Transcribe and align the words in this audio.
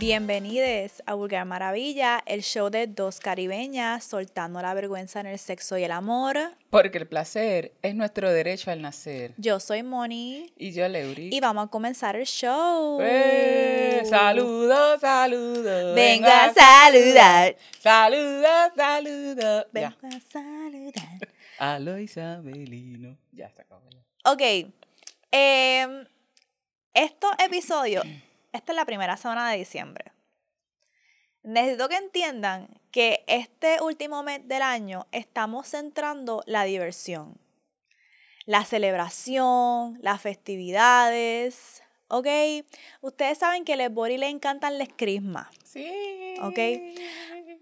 Bienvenidos 0.00 1.02
a 1.04 1.12
Vulgar 1.12 1.44
Maravilla, 1.44 2.22
el 2.24 2.40
show 2.42 2.70
de 2.70 2.86
dos 2.86 3.20
caribeñas 3.20 4.02
soltando 4.02 4.62
la 4.62 4.72
vergüenza 4.72 5.20
en 5.20 5.26
el 5.26 5.38
sexo 5.38 5.76
y 5.76 5.84
el 5.84 5.92
amor. 5.92 6.38
Porque 6.70 6.96
el 6.96 7.06
placer 7.06 7.74
es 7.82 7.94
nuestro 7.94 8.32
derecho 8.32 8.70
al 8.70 8.80
nacer. 8.80 9.34
Yo 9.36 9.60
soy 9.60 9.82
Moni. 9.82 10.50
Y 10.56 10.72
yo, 10.72 10.88
Leury. 10.88 11.28
Y 11.30 11.38
vamos 11.40 11.66
a 11.66 11.70
comenzar 11.70 12.16
el 12.16 12.24
show. 12.24 12.98
¡Eh! 13.02 14.00
Saludos, 14.08 15.02
saludos. 15.02 15.94
Vengo 15.94 16.28
a 16.28 16.50
saludar. 16.54 17.56
Saludos, 17.78 18.72
saludos. 18.74 19.66
Vengo 19.70 19.98
Ya. 20.00 20.16
a 20.16 20.20
saludar. 20.32 21.28
A 21.58 21.78
lo 21.78 21.98
Isabelino. 21.98 23.18
Ya 23.32 23.50
se 23.50 23.60
acabó. 23.60 23.82
Ok. 24.24 24.40
em, 25.30 26.06
estos 26.94 27.30
episodios, 27.44 28.04
esta 28.52 28.72
es 28.72 28.76
la 28.76 28.84
primera 28.84 29.16
semana 29.16 29.50
de 29.50 29.58
diciembre. 29.58 30.12
Necesito 31.42 31.88
que 31.88 31.96
entiendan 31.96 32.68
que 32.90 33.24
este 33.26 33.80
último 33.80 34.22
mes 34.22 34.46
del 34.46 34.62
año 34.62 35.06
estamos 35.10 35.68
centrando 35.68 36.42
la 36.46 36.64
diversión, 36.64 37.38
la 38.44 38.64
celebración, 38.64 39.98
las 40.02 40.20
festividades. 40.20 41.82
¿Ok? 42.08 42.26
Ustedes 43.00 43.38
saben 43.38 43.64
que 43.64 43.74
a 43.74 43.76
les 43.76 43.92
Bori 43.92 44.18
le 44.18 44.28
encantan 44.28 44.78
las 44.78 44.88
crismas. 44.88 45.46
Sí. 45.64 46.34
Ok. 46.42 46.58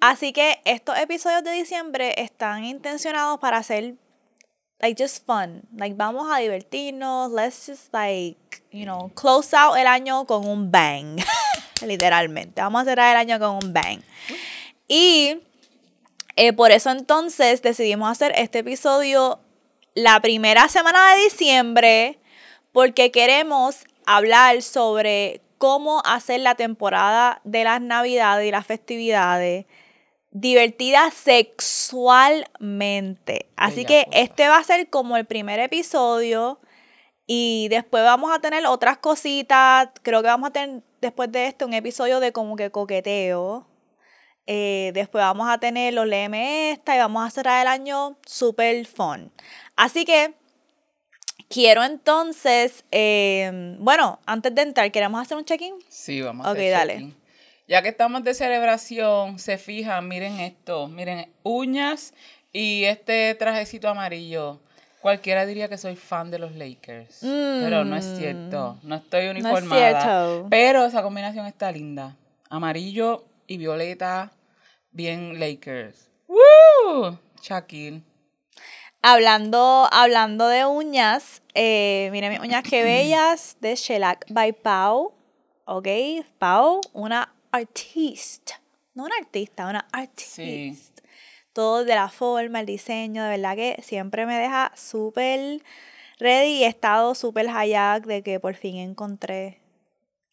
Así 0.00 0.32
que 0.32 0.60
estos 0.64 0.98
episodios 0.98 1.44
de 1.44 1.52
diciembre 1.52 2.14
están 2.16 2.64
intencionados 2.64 3.38
para 3.38 3.58
hacer 3.58 3.96
like 4.80 4.96
just 4.96 5.24
fun. 5.26 5.62
Like 5.76 5.96
vamos 5.96 6.28
a 6.30 6.38
divertirnos, 6.38 7.30
let's 7.32 7.66
just 7.66 7.92
like, 7.92 8.62
you 8.70 8.84
know, 8.84 9.10
close 9.14 9.54
out 9.54 9.76
el 9.76 9.86
año 9.86 10.26
con 10.26 10.46
un 10.46 10.70
bang. 10.70 11.18
Literalmente. 11.86 12.60
Vamos 12.60 12.82
a 12.82 12.84
cerrar 12.84 13.16
el 13.16 13.20
año 13.20 13.38
con 13.38 13.64
un 13.64 13.72
bang. 13.72 14.00
Y 14.88 15.40
eh, 16.36 16.52
por 16.52 16.70
eso 16.70 16.90
entonces 16.90 17.62
decidimos 17.62 18.10
hacer 18.10 18.32
este 18.36 18.60
episodio 18.60 19.40
la 19.94 20.20
primera 20.20 20.68
semana 20.68 21.14
de 21.14 21.24
diciembre 21.24 22.18
porque 22.72 23.10
queremos 23.10 23.84
hablar 24.06 24.62
sobre 24.62 25.40
cómo 25.58 26.00
hacer 26.04 26.40
la 26.40 26.54
temporada 26.54 27.40
de 27.42 27.64
las 27.64 27.80
navidades 27.80 28.46
y 28.46 28.52
las 28.52 28.66
festividades 28.66 29.66
divertida 30.30 31.10
sexualmente. 31.10 33.48
Así 33.56 33.84
Bella 33.84 33.88
que 33.88 34.04
cosa. 34.06 34.18
este 34.18 34.48
va 34.48 34.58
a 34.58 34.64
ser 34.64 34.88
como 34.90 35.16
el 35.16 35.24
primer 35.26 35.58
episodio 35.60 36.60
y 37.26 37.68
después 37.68 38.02
vamos 38.04 38.30
a 38.34 38.40
tener 38.40 38.66
otras 38.66 38.98
cositas. 38.98 39.88
Creo 40.02 40.22
que 40.22 40.28
vamos 40.28 40.50
a 40.50 40.52
tener 40.52 40.82
después 41.00 41.30
de 41.32 41.46
este 41.46 41.64
un 41.64 41.72
episodio 41.74 42.20
de 42.20 42.32
como 42.32 42.56
que 42.56 42.70
coqueteo. 42.70 43.66
Eh, 44.46 44.92
después 44.94 45.22
vamos 45.22 45.48
a 45.50 45.58
tener 45.58 45.92
los 45.92 46.06
LM 46.06 46.34
esta 46.72 46.96
y 46.96 46.98
vamos 46.98 47.26
a 47.26 47.30
cerrar 47.30 47.60
el 47.62 47.68
año 47.68 48.16
super 48.26 48.86
fun. 48.86 49.30
Así 49.76 50.06
que 50.06 50.32
quiero 51.50 51.84
entonces, 51.84 52.82
eh, 52.90 53.76
bueno, 53.78 54.20
antes 54.24 54.54
de 54.54 54.62
entrar, 54.62 54.90
¿queremos 54.90 55.20
hacer 55.20 55.36
un 55.36 55.44
check-in? 55.44 55.74
Sí, 55.88 56.22
vamos 56.22 56.46
a 56.46 56.50
Ok, 56.50 56.56
hacer 56.56 56.72
dale. 56.72 57.12
Ya 57.68 57.82
que 57.82 57.88
estamos 57.90 58.24
de 58.24 58.32
celebración, 58.32 59.38
se 59.38 59.58
fijan, 59.58 60.08
miren 60.08 60.40
esto, 60.40 60.88
miren, 60.88 61.30
uñas 61.42 62.14
y 62.50 62.84
este 62.84 63.34
trajecito 63.34 63.90
amarillo. 63.90 64.58
Cualquiera 65.02 65.44
diría 65.44 65.68
que 65.68 65.76
soy 65.76 65.94
fan 65.94 66.30
de 66.30 66.38
los 66.38 66.56
Lakers, 66.56 67.18
pero 67.20 67.84
no 67.84 67.94
es 67.94 68.06
cierto, 68.16 68.78
no 68.82 68.96
estoy 68.96 69.20
Mm. 69.20 69.24
No 69.24 69.30
es 69.32 69.44
uniformada. 69.44 70.00
cierto. 70.02 70.46
Pero 70.48 70.86
esa 70.86 71.02
combinación 71.02 71.44
está 71.44 71.70
linda, 71.70 72.16
amarillo 72.48 73.26
y 73.46 73.58
violeta, 73.58 74.32
bien 74.90 75.38
Lakers. 75.38 76.08
¡Woo! 76.26 77.18
Shaquille. 77.42 78.00
Hablando, 79.02 79.86
hablando 79.92 80.48
de 80.48 80.64
uñas, 80.64 81.42
eh, 81.52 82.08
miren 82.12 82.32
mis 82.32 82.40
uñas 82.40 82.62
que 82.62 82.82
bellas 82.82 83.58
de 83.60 83.74
Shellac 83.76 84.24
by 84.30 84.52
Pau. 84.54 85.12
¿Ok? 85.66 85.86
Pau, 86.38 86.80
una 86.94 87.30
artista. 87.52 88.60
No 88.94 89.04
una 89.04 89.16
artista, 89.20 89.68
una 89.68 89.86
artista. 89.92 91.02
Todo 91.52 91.84
de 91.84 91.94
la 91.94 92.08
forma, 92.08 92.60
el 92.60 92.66
diseño, 92.66 93.22
de 93.24 93.30
verdad 93.30 93.56
que 93.56 93.80
siempre 93.82 94.26
me 94.26 94.38
deja 94.38 94.72
súper 94.76 95.62
ready 96.18 96.58
y 96.58 96.64
he 96.64 96.68
estado 96.68 97.14
súper 97.14 97.48
hayak 97.48 98.04
de 98.06 98.22
que 98.22 98.38
por 98.40 98.54
fin 98.54 98.76
encontré 98.76 99.60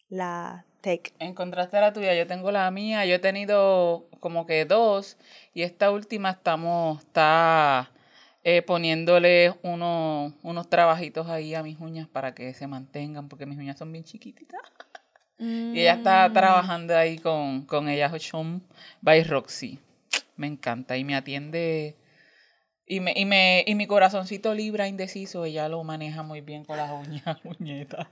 la 0.08 0.64
tech. 0.82 1.12
Encontraste 1.18 1.80
la 1.80 1.92
tuya, 1.92 2.14
yo 2.14 2.26
tengo 2.26 2.50
la 2.52 2.70
mía, 2.70 3.04
yo 3.06 3.16
he 3.16 3.18
tenido 3.18 4.06
como 4.20 4.46
que 4.46 4.64
dos 4.64 5.16
y 5.54 5.62
esta 5.62 5.90
última 5.90 6.30
estamos, 6.30 7.00
está 7.00 7.90
eh, 8.44 8.62
poniéndole 8.62 9.54
uno- 9.62 10.32
unos 10.44 10.68
trabajitos 10.70 11.28
ahí 11.28 11.54
a 11.54 11.62
mis 11.64 11.78
uñas 11.80 12.06
para 12.08 12.34
que 12.34 12.54
se 12.54 12.68
mantengan 12.68 13.28
porque 13.28 13.46
mis 13.46 13.58
uñas 13.58 13.78
son 13.78 13.90
bien 13.90 14.04
chiquititas. 14.04 14.60
Y 15.38 15.80
ella 15.80 15.94
está 15.94 16.28
Mm. 16.28 16.32
trabajando 16.32 16.96
ahí 16.96 17.18
con, 17.18 17.62
con 17.66 17.88
ella, 17.88 18.10
Hoshom 18.12 18.60
by 19.02 19.22
Roxy. 19.24 19.78
Me 20.36 20.46
encanta 20.46 20.96
y 20.96 21.04
me 21.04 21.14
atiende. 21.14 21.96
Y, 22.86 23.00
me, 23.00 23.12
y, 23.16 23.24
me, 23.24 23.64
y 23.66 23.74
mi 23.74 23.86
corazoncito 23.86 24.54
libra 24.54 24.86
indeciso, 24.86 25.44
ella 25.44 25.68
lo 25.68 25.82
maneja 25.84 26.22
muy 26.22 26.40
bien 26.40 26.64
con 26.64 26.76
las 26.76 26.90
uñas, 26.92 27.36
uñetas. 27.58 28.06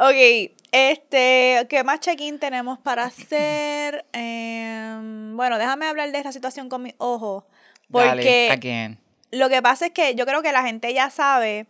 Ok, 0.00 0.52
este, 0.70 1.66
¿qué 1.68 1.82
más 1.84 1.98
check-in 2.00 2.38
tenemos 2.38 2.78
para 2.78 3.04
hacer? 3.04 4.04
Em, 4.12 5.36
bueno, 5.36 5.58
déjame 5.58 5.86
hablar 5.86 6.10
de 6.12 6.18
esta 6.18 6.30
situación 6.32 6.68
con 6.68 6.82
mis 6.84 6.94
ojos. 6.98 7.44
Porque 7.90 8.48
again. 8.52 8.98
lo 9.32 9.48
que 9.48 9.60
pasa 9.60 9.86
es 9.86 9.92
que 9.92 10.14
yo 10.14 10.24
creo 10.24 10.40
que 10.42 10.52
la 10.52 10.62
gente 10.62 10.92
ya 10.94 11.10
sabe 11.10 11.66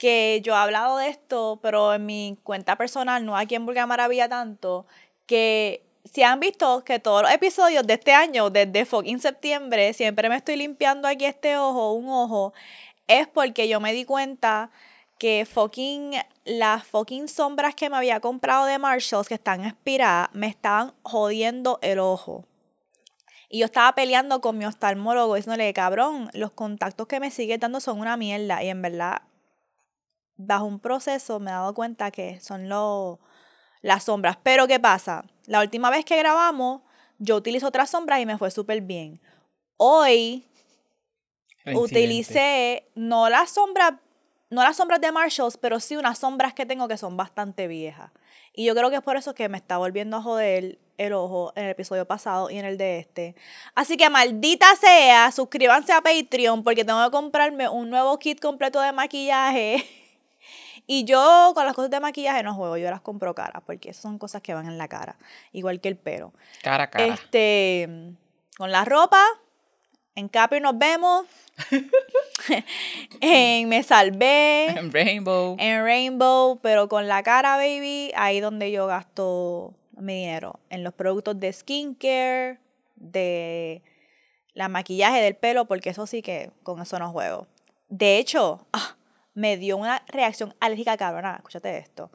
que 0.00 0.40
yo 0.42 0.54
he 0.54 0.56
hablado 0.56 0.96
de 0.96 1.08
esto, 1.08 1.58
pero 1.60 1.92
en 1.92 2.06
mi 2.06 2.38
cuenta 2.42 2.76
personal, 2.76 3.22
no 3.26 3.36
aquí 3.36 3.54
en 3.54 3.66
Vulgar 3.66 3.86
Maravilla 3.86 4.30
tanto, 4.30 4.86
que 5.26 5.84
si 6.10 6.22
han 6.22 6.40
visto 6.40 6.82
que 6.84 6.98
todos 6.98 7.20
los 7.20 7.30
episodios 7.30 7.86
de 7.86 7.94
este 7.94 8.14
año, 8.14 8.48
desde 8.48 8.86
fucking 8.86 9.20
septiembre, 9.20 9.92
siempre 9.92 10.30
me 10.30 10.36
estoy 10.36 10.56
limpiando 10.56 11.06
aquí 11.06 11.26
este 11.26 11.58
ojo, 11.58 11.92
un 11.92 12.08
ojo, 12.08 12.54
es 13.08 13.28
porque 13.28 13.68
yo 13.68 13.78
me 13.78 13.92
di 13.92 14.06
cuenta 14.06 14.70
que 15.18 15.44
fucking 15.44 16.12
las 16.46 16.84
fucking 16.84 17.28
sombras 17.28 17.74
que 17.74 17.90
me 17.90 17.98
había 17.98 18.20
comprado 18.20 18.64
de 18.64 18.78
Marshalls 18.78 19.28
que 19.28 19.34
están 19.34 19.66
expiradas 19.66 20.30
me 20.32 20.46
estaban 20.46 20.94
jodiendo 21.02 21.78
el 21.82 21.98
ojo. 21.98 22.46
Y 23.50 23.58
yo 23.58 23.66
estaba 23.66 23.94
peleando 23.94 24.40
con 24.40 24.56
mi 24.56 24.64
oftalmólogo 24.64 25.34
diciéndole, 25.34 25.74
cabrón, 25.74 26.30
los 26.32 26.52
contactos 26.52 27.06
que 27.06 27.20
me 27.20 27.30
sigue 27.30 27.58
dando 27.58 27.80
son 27.80 28.00
una 28.00 28.16
mierda. 28.16 28.62
Y 28.62 28.68
en 28.68 28.80
verdad, 28.80 29.22
bajo 30.40 30.64
un 30.64 30.80
proceso 30.80 31.40
me 31.40 31.50
he 31.50 31.54
dado 31.54 31.74
cuenta 31.74 32.10
que 32.10 32.40
son 32.40 32.68
los 32.68 33.18
las 33.82 34.04
sombras. 34.04 34.36
Pero 34.42 34.66
¿qué 34.66 34.78
pasa? 34.78 35.24
La 35.46 35.60
última 35.60 35.90
vez 35.90 36.04
que 36.04 36.16
grabamos, 36.16 36.82
yo 37.18 37.36
utilicé 37.36 37.66
otras 37.66 37.90
sombras 37.90 38.20
y 38.20 38.26
me 38.26 38.38
fue 38.38 38.50
súper 38.50 38.80
bien. 38.80 39.20
Hoy 39.76 40.46
utilicé 41.74 42.90
no 42.94 43.28
las 43.28 43.50
sombras, 43.50 43.94
no 44.50 44.62
las 44.62 44.76
sombras 44.76 45.00
de 45.00 45.12
Marshalls, 45.12 45.56
pero 45.56 45.80
sí 45.80 45.96
unas 45.96 46.18
sombras 46.18 46.54
que 46.54 46.66
tengo 46.66 46.88
que 46.88 46.96
son 46.96 47.16
bastante 47.16 47.66
viejas. 47.66 48.10
Y 48.52 48.64
yo 48.64 48.74
creo 48.74 48.90
que 48.90 48.96
es 48.96 49.02
por 49.02 49.16
eso 49.16 49.34
que 49.34 49.48
me 49.48 49.58
está 49.58 49.78
volviendo 49.78 50.16
a 50.18 50.22
joder 50.22 50.78
el 50.98 51.12
ojo 51.14 51.52
en 51.56 51.64
el 51.64 51.70
episodio 51.70 52.06
pasado 52.06 52.50
y 52.50 52.58
en 52.58 52.66
el 52.66 52.76
de 52.76 52.98
este. 52.98 53.34
Así 53.74 53.96
que 53.96 54.10
maldita 54.10 54.66
sea, 54.76 55.30
suscríbanse 55.32 55.92
a 55.92 56.02
Patreon 56.02 56.62
porque 56.62 56.84
tengo 56.84 57.02
que 57.04 57.10
comprarme 57.10 57.68
un 57.68 57.88
nuevo 57.88 58.18
kit 58.18 58.40
completo 58.40 58.80
de 58.80 58.92
maquillaje. 58.92 59.86
Y 60.92 61.04
yo 61.04 61.52
con 61.54 61.66
las 61.66 61.76
cosas 61.76 61.88
de 61.88 62.00
maquillaje 62.00 62.42
no 62.42 62.52
juego, 62.52 62.76
yo 62.76 62.90
las 62.90 63.00
compro 63.00 63.32
caras 63.32 63.62
porque 63.64 63.90
esas 63.90 64.02
son 64.02 64.18
cosas 64.18 64.42
que 64.42 64.54
van 64.54 64.66
en 64.66 64.76
la 64.76 64.88
cara, 64.88 65.14
igual 65.52 65.80
que 65.80 65.86
el 65.86 65.94
pelo. 65.94 66.32
Cara 66.64 66.90
cara. 66.90 67.06
Este, 67.06 67.88
con 68.58 68.72
la 68.72 68.84
ropa, 68.84 69.22
en 70.16 70.26
Capri 70.28 70.58
nos 70.58 70.76
vemos. 70.76 71.26
en 73.20 73.68
Me 73.68 73.84
Salvé, 73.84 74.74
Rainbow. 74.90 75.54
en 75.60 75.84
Rainbow, 75.84 76.58
pero 76.60 76.88
con 76.88 77.06
la 77.06 77.22
cara, 77.22 77.56
baby, 77.56 78.10
ahí 78.16 78.40
donde 78.40 78.72
yo 78.72 78.88
gasto 78.88 79.72
mi 79.92 80.14
dinero. 80.14 80.58
En 80.70 80.82
los 80.82 80.92
productos 80.92 81.38
de 81.38 81.52
skincare, 81.52 82.58
de 82.96 83.84
la 84.54 84.68
maquillaje 84.68 85.20
del 85.20 85.36
pelo, 85.36 85.66
porque 85.66 85.90
eso 85.90 86.08
sí 86.08 86.20
que 86.20 86.50
con 86.64 86.82
eso 86.82 86.98
no 86.98 87.12
juego. 87.12 87.46
De 87.88 88.18
hecho, 88.18 88.66
ah, 88.72 88.96
me 89.34 89.56
dio 89.56 89.76
una 89.76 90.02
reacción 90.08 90.54
alérgica 90.60 90.96
cabrona. 90.96 91.36
Escúchate 91.36 91.78
esto. 91.78 92.10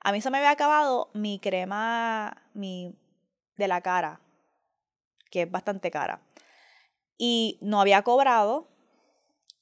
A 0.00 0.12
mí 0.12 0.20
se 0.20 0.30
me 0.30 0.38
había 0.38 0.50
acabado 0.50 1.10
mi 1.14 1.38
crema 1.38 2.36
mi, 2.52 2.94
de 3.56 3.68
la 3.68 3.80
cara, 3.80 4.20
que 5.30 5.42
es 5.42 5.50
bastante 5.50 5.90
cara. 5.90 6.20
Y 7.16 7.58
no 7.62 7.80
había 7.80 8.02
cobrado. 8.02 8.68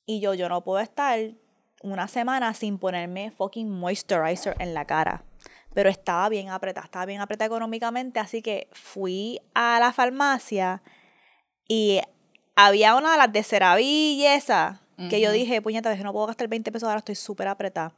Y 0.05 0.21
yo, 0.21 0.35
yo 0.35 0.49
no 0.49 0.65
puedo 0.65 0.81
estar 0.81 1.19
una 1.83 2.09
semana 2.09 2.55
sin 2.55 2.79
ponerme 2.79 3.31
fucking 3.31 3.71
moisturizer 3.71 4.57
en 4.59 4.75
la 4.75 4.85
cara. 4.85 5.25
pero 5.75 5.89
estaba 5.89 6.29
bien 6.29 6.51
apretada, 6.51 6.85
estaba 6.85 7.07
bien 7.07 7.21
apretada 7.21 7.47
económicamente, 7.47 8.21
así 8.21 8.43
que 8.43 8.69
fui 8.73 9.41
a 9.55 9.79
la 9.81 9.93
farmacia 9.93 10.83
y 11.67 12.01
había 12.55 12.95
una 12.95 13.13
de 13.13 13.19
las 13.19 13.33
de 13.33 13.43
CeraVe 13.43 13.83
que 15.11 15.21
yo 15.21 15.33
dije, 15.33 15.61
puñeta, 15.63 15.95
no 15.97 16.13
puedo 16.13 16.27
gastar 16.27 16.49
20 16.49 16.71
pesos, 16.73 16.89
ahora 16.89 16.99
estoy 16.99 17.15
súper 17.15 17.49
apretada. 17.49 17.95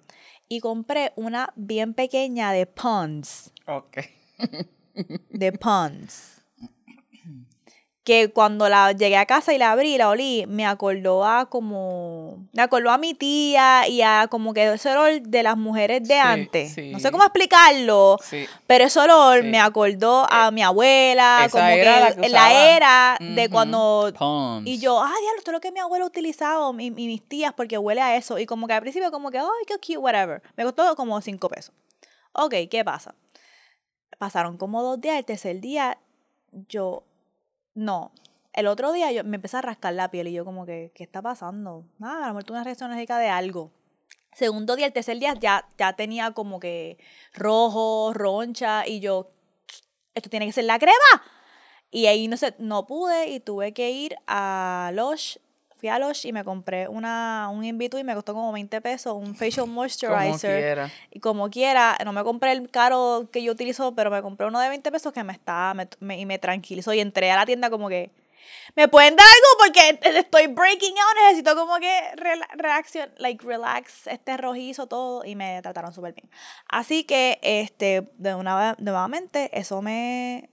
Y 0.49 0.61
compré 0.61 1.13
una 1.17 1.53
bien 1.57 1.95
pequeña 1.95 2.53
de 2.53 2.67
Pond's, 2.67 3.53
Ok. 3.67 3.99
de 5.31 5.53
Pond's. 5.53 6.34
Que 8.05 8.31
cuando 8.31 8.69
la 8.69 8.93
llegué 8.93 9.17
a 9.17 9.25
casa 9.25 9.55
y 9.55 9.59
la 9.59 9.73
abrí 9.73 9.97
la 9.97 10.11
olí, 10.11 10.45
me 10.47 10.67
acordó 10.67 11.25
a 11.25 11.47
como. 11.49 12.37
Me 12.53 12.61
acordó 12.61 12.91
a 12.91 12.99
mi 12.99 13.15
tía 13.15 13.89
y 13.89 14.03
a 14.03 14.29
como 14.31 14.53
que 14.53 14.75
ese 14.75 14.91
olor 14.91 15.23
de 15.23 15.43
las 15.43 15.57
mujeres 15.57 16.03
de 16.07 16.15
Sí, 16.17 16.21
antes. 16.21 16.75
sí. 16.75 16.91
No 16.91 16.99
sé 17.01 17.11
cómo 17.11 17.25
explicarlo. 17.25 18.19
Sí. 18.23 18.45
Pero 18.67 18.85
ese 18.85 19.01
olor 19.01 19.43
me 19.45 19.59
acordó 19.59 20.27
a 20.31 20.51
mi 20.51 20.63
abuela, 20.63 21.45
esa 21.47 21.51
como 21.59 21.65
era 21.71 22.01
la 22.01 22.15
que, 22.15 22.29
la 22.29 22.41
usaba. 22.41 22.53
era 22.53 23.17
de 23.21 23.49
cuando 23.49 24.13
y 24.67 24.79
yo, 24.79 25.01
ah, 25.01 25.09
diablo, 25.09 25.39
esto 25.39 25.51
es 25.51 25.55
lo 25.55 25.61
que 25.63 25.73
mi 25.73 25.81
abuela 25.81 26.05
ha 26.05 26.09
utilizado, 26.09 26.79
y, 26.79 26.87
y 26.89 26.91
mis 26.91 27.27
tías, 27.27 27.55
porque 27.55 27.79
huele 27.79 28.03
a 28.03 28.17
eso. 28.17 28.39
Y 28.39 28.45
como 28.45 28.67
que 28.67 28.75
al 28.75 28.83
principio, 28.83 29.11
como 29.11 29.31
que, 29.31 29.39
ay, 29.39 29.47
qué 29.67 29.77
cute, 29.79 29.97
whatever. 29.97 30.43
Me 30.57 30.65
costó 30.65 30.95
como 30.95 31.19
cinco 31.23 31.49
pesos. 31.49 31.75
Ok, 32.35 32.55
¿qué 32.71 32.85
pasa? 32.85 33.15
Pasaron 34.19 34.59
como 34.59 34.83
dos 34.83 35.01
días, 35.01 35.17
el 35.17 35.25
tercer 35.25 35.59
día, 35.61 35.97
yo, 36.69 37.03
no. 37.75 38.13
El 38.53 38.69
otro 38.69 38.93
día 38.93 39.11
yo 39.11 39.25
me 39.25 39.37
empecé 39.37 39.57
a 39.57 39.63
rascar 39.63 39.95
la 39.95 40.11
piel 40.11 40.29
y 40.29 40.33
yo 40.33 40.45
como 40.45 40.65
que, 40.65 40.93
¿qué 40.95 41.03
está 41.03 41.21
pasando? 41.21 41.85
Nada, 41.99 42.25
a 42.25 42.29
lo 42.29 42.35
mejor 42.35 42.45
tuve 42.45 42.57
una 42.57 42.65
reacción 42.65 42.91
alérgica 42.91 43.19
de 43.19 43.29
algo. 43.29 43.73
Segundo 44.33 44.77
día, 44.77 44.87
el 44.87 44.93
tercer 44.93 45.19
día 45.19 45.35
ya, 45.35 45.69
ya 45.79 45.93
tenía 45.95 46.33
como 46.33 46.61
que 46.61 46.99
rojo, 47.35 48.13
roncha, 48.15 48.87
y 48.87 49.01
yo, 49.01 49.31
esto 50.15 50.31
tiene 50.31 50.47
que 50.47 50.53
ser 50.53 50.65
la 50.65 50.79
crema. 50.79 51.23
Y 51.91 52.07
ahí 52.07 52.27
no 52.27 52.37
sé, 52.37 52.55
no 52.59 52.87
pude 52.87 53.29
y 53.29 53.41
tuve 53.41 53.73
que 53.73 53.91
ir 53.91 54.17
a 54.27 54.91
Lush. 54.95 55.37
Fui 55.85 55.91
a 55.91 55.99
Lush 55.99 56.25
y 56.27 56.33
me 56.33 56.45
compré 56.45 56.89
una, 56.89 57.51
un 57.53 57.63
in 57.63 57.79
y 57.79 58.05
me 58.05 58.15
costó 58.15 58.33
como 58.33 58.51
20 58.53 58.81
pesos, 58.81 59.13
un 59.15 59.35
facial 59.35 59.67
Como 59.67 59.75
moisturizer. 59.75 60.59
quiera. 60.63 60.91
Y 61.11 61.21
como 61.21 61.51
quiera, 61.51 61.99
no 62.07 62.15
me 62.15 62.25
compré 62.25 62.53
el 62.53 62.71
caro 62.71 63.29
que 63.31 63.43
yo 63.43 63.53
utilizo, 63.53 63.95
pero 63.95 64.11
me 64.11 64.23
compré 64.23 64.47
uno 64.47 64.61
de 64.61 64.71
20 64.71 64.91
pesos 64.91 65.13
que 65.13 65.23
me 65.23 65.35
está, 65.35 65.75
me, 65.75 65.87
me- 66.01 66.19
y 66.19 66.25
me 66.25 66.39
tranquilizó. 66.39 66.95
Y 66.95 67.01
entré 67.01 67.31
a 67.31 67.37
la 67.37 67.45
tienda 67.45 67.69
como 67.69 67.91
que, 67.91 68.11
¿me 68.75 68.89
pueden 68.89 69.15
dar 69.15 69.27
algo? 69.27 69.47
Porque 70.01 70.19
estoy 70.21 70.47
breaking 70.47 70.95
out, 70.97 71.17
necesito 71.27 71.55
como 71.55 71.77
que 71.77 72.01
rela- 72.17 72.49
reacción, 72.55 73.11
like 73.19 73.45
relax, 73.47 74.07
este 74.07 74.39
rojizo, 74.39 74.87
todo. 74.87 75.23
Y 75.23 75.37
me 75.37 75.61
trataron 75.61 75.93
súper 75.93 76.15
bien. 76.15 76.31
Así 76.67 77.05
que, 77.05 77.39
este, 77.43 78.11
de 78.17 78.35
una, 78.35 78.75
nuevamente, 78.79 79.51
eso 79.53 79.83
me 79.83 80.49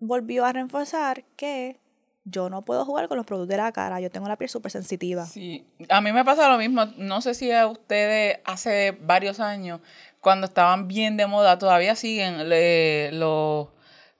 volvió 0.00 0.44
a 0.44 0.52
reforzar 0.52 1.24
que 1.36 1.80
yo 2.28 2.50
no 2.50 2.62
puedo 2.62 2.84
jugar 2.84 3.06
con 3.08 3.16
los 3.16 3.24
productos 3.24 3.48
de 3.50 3.56
la 3.56 3.70
cara. 3.72 4.00
Yo 4.00 4.10
tengo 4.10 4.26
la 4.28 4.36
piel 4.36 4.50
súper 4.50 4.72
sensitiva. 4.72 5.24
Sí, 5.26 5.64
a 5.88 6.00
mí 6.00 6.12
me 6.12 6.24
pasa 6.24 6.48
lo 6.50 6.58
mismo. 6.58 6.84
No 6.98 7.20
sé 7.22 7.34
si 7.34 7.52
a 7.52 7.66
ustedes 7.68 8.38
hace 8.44 8.90
varios 9.00 9.38
años, 9.40 9.80
cuando 10.20 10.46
estaban 10.46 10.88
bien 10.88 11.16
de 11.16 11.26
moda, 11.28 11.56
todavía 11.58 11.94
siguen 11.94 12.48
le- 12.48 13.12
los 13.12 13.68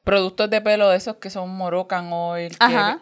productos 0.05 0.49
de 0.49 0.61
pelo 0.61 0.89
de 0.89 0.97
esos 0.99 1.17
que 1.17 1.31
son 1.31 1.51
Moroccan 1.51 2.13
Oil. 2.13 2.51
que 2.57 2.57
Ajá. 2.65 3.01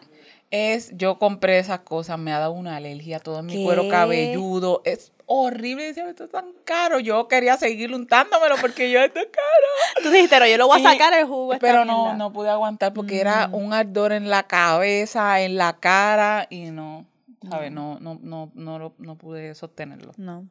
es, 0.49 0.91
yo 0.97 1.19
compré 1.19 1.59
esas 1.59 1.81
cosas, 1.81 2.17
me 2.17 2.33
ha 2.33 2.39
dado 2.39 2.53
una 2.53 2.75
alergia 2.77 3.17
a 3.17 3.19
todo 3.19 3.43
mi 3.43 3.63
cuero 3.63 3.87
cabelludo. 3.89 4.81
Es 4.85 5.11
horrible, 5.27 5.85
decía, 5.85 6.09
esto 6.09 6.25
es 6.25 6.31
tan 6.31 6.53
caro. 6.63 6.99
Yo 6.99 7.27
quería 7.27 7.57
seguir 7.57 7.93
untándomelo 7.93 8.55
porque 8.61 8.89
yo 8.91 8.99
esto 8.99 9.19
es 9.19 9.27
caro. 9.27 9.67
Tú 10.03 10.09
dijiste, 10.11 10.35
pero 10.35 10.47
yo 10.47 10.57
lo 10.57 10.67
voy 10.67 10.77
a 10.77 10.81
Y- 10.81 10.83
sacar 10.93 11.13
el 11.13 11.25
jugo. 11.25 11.53
Pero 11.59 11.85
no, 11.85 12.01
mierda". 12.03 12.17
no 12.17 12.31
pude 12.33 12.49
aguantar 12.49 12.93
porque 12.93 13.19
era 13.19 13.47
Mm. 13.47 13.55
un 13.55 13.73
ardor 13.73 14.11
en 14.11 14.29
la 14.29 14.43
cabeza, 14.43 15.41
en 15.41 15.55
la 15.57 15.79
cara 15.79 16.47
y 16.49 16.71
no, 16.71 17.05
¿sabes? 17.49 17.71
No, 17.71 17.97
no, 17.99 18.19
no, 18.21 18.51
no, 18.53 18.79
lo- 18.79 18.95
no 18.99 19.17
pude 19.17 19.55
sostenerlo. 19.55 20.11
No. 20.17 20.47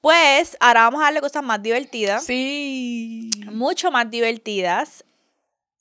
Pues 0.00 0.56
ahora 0.60 0.84
vamos 0.84 1.00
a 1.02 1.04
darle 1.04 1.20
cosas 1.20 1.42
más 1.42 1.62
divertidas. 1.62 2.24
Sí. 2.24 3.28
Mucho 3.52 3.90
más 3.90 4.10
divertidas. 4.10 5.04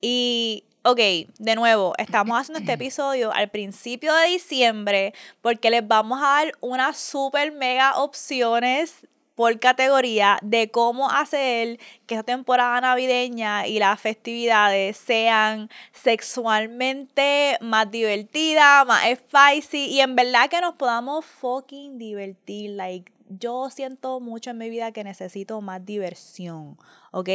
Y, 0.01 0.65
ok, 0.89 1.00
de 1.38 1.56
nuevo, 1.56 1.94
estamos 2.00 2.39
haciendo 2.39 2.62
este 2.62 2.74
episodio 2.74 3.31
al 3.31 3.50
principio 3.50 4.12
de 4.15 4.30
diciembre 4.30 5.13
porque 5.39 5.69
les 5.69 5.88
vamos 5.88 6.19
a 6.19 6.25
dar 6.25 6.53
unas 6.62 6.97
super 6.97 7.51
mega 7.51 7.95
opciones 7.97 9.06
por 9.36 9.59
categoría 9.59 10.39
de 10.41 10.71
cómo 10.71 11.12
hacer 11.12 11.80
que 12.07 12.15
esta 12.15 12.24
temporada 12.24 12.81
navideña 12.81 13.68
y 13.68 13.77
las 13.77 14.01
festividades 14.01 14.97
sean 14.97 15.69
sexualmente 15.94 17.59
más 17.62 17.91
divertidas, 17.91 18.83
más 18.88 19.03
spicy 19.13 19.86
y 19.91 20.01
en 20.01 20.15
verdad 20.15 20.50
que 20.50 20.59
nos 20.59 20.74
podamos 20.74 21.24
fucking 21.24 22.00
divertir. 22.00 22.71
Like, 22.71 23.12
yo 23.30 23.69
siento 23.69 24.19
mucho 24.19 24.50
en 24.50 24.57
mi 24.57 24.71
vida 24.71 24.91
que 24.91 25.03
necesito 25.03 25.62
más 25.62 25.86
diversión, 25.86 26.80
¿ok? 27.11 27.29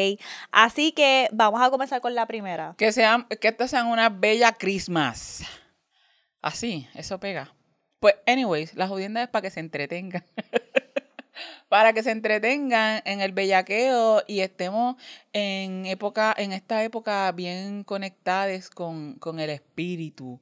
Así 0.50 0.93
que 0.93 1.29
vamos 1.32 1.62
a 1.62 1.71
comenzar 1.71 2.00
con 2.00 2.15
la 2.15 2.26
primera. 2.26 2.75
Que 2.79 2.93
sean, 2.93 3.26
que 3.41 3.49
estas 3.49 3.71
sean 3.71 3.87
una 3.87 4.09
bella 4.09 4.53
Christmas. 4.53 5.43
Así, 6.43 6.88
eso 6.94 7.19
pega. 7.19 7.55
Pues, 8.00 8.17
anyways, 8.26 8.75
la 8.75 8.87
jodienda 8.87 9.23
es 9.23 9.29
para 9.29 9.43
que 9.43 9.50
se 9.50 9.61
entretengan. 9.61 10.25
para 11.69 11.93
que 11.93 12.03
se 12.03 12.11
entretengan 12.11 13.03
en 13.05 13.21
el 13.21 13.32
bellaqueo 13.32 14.23
y 14.26 14.41
estemos 14.41 14.97
en 15.32 15.87
época, 15.87 16.35
en 16.37 16.53
esta 16.53 16.85
época 16.85 17.32
bien 17.32 17.82
conectadas 17.82 18.70
con, 18.70 19.15
con 19.15 19.41
el 19.41 19.50
espíritu. 19.50 20.41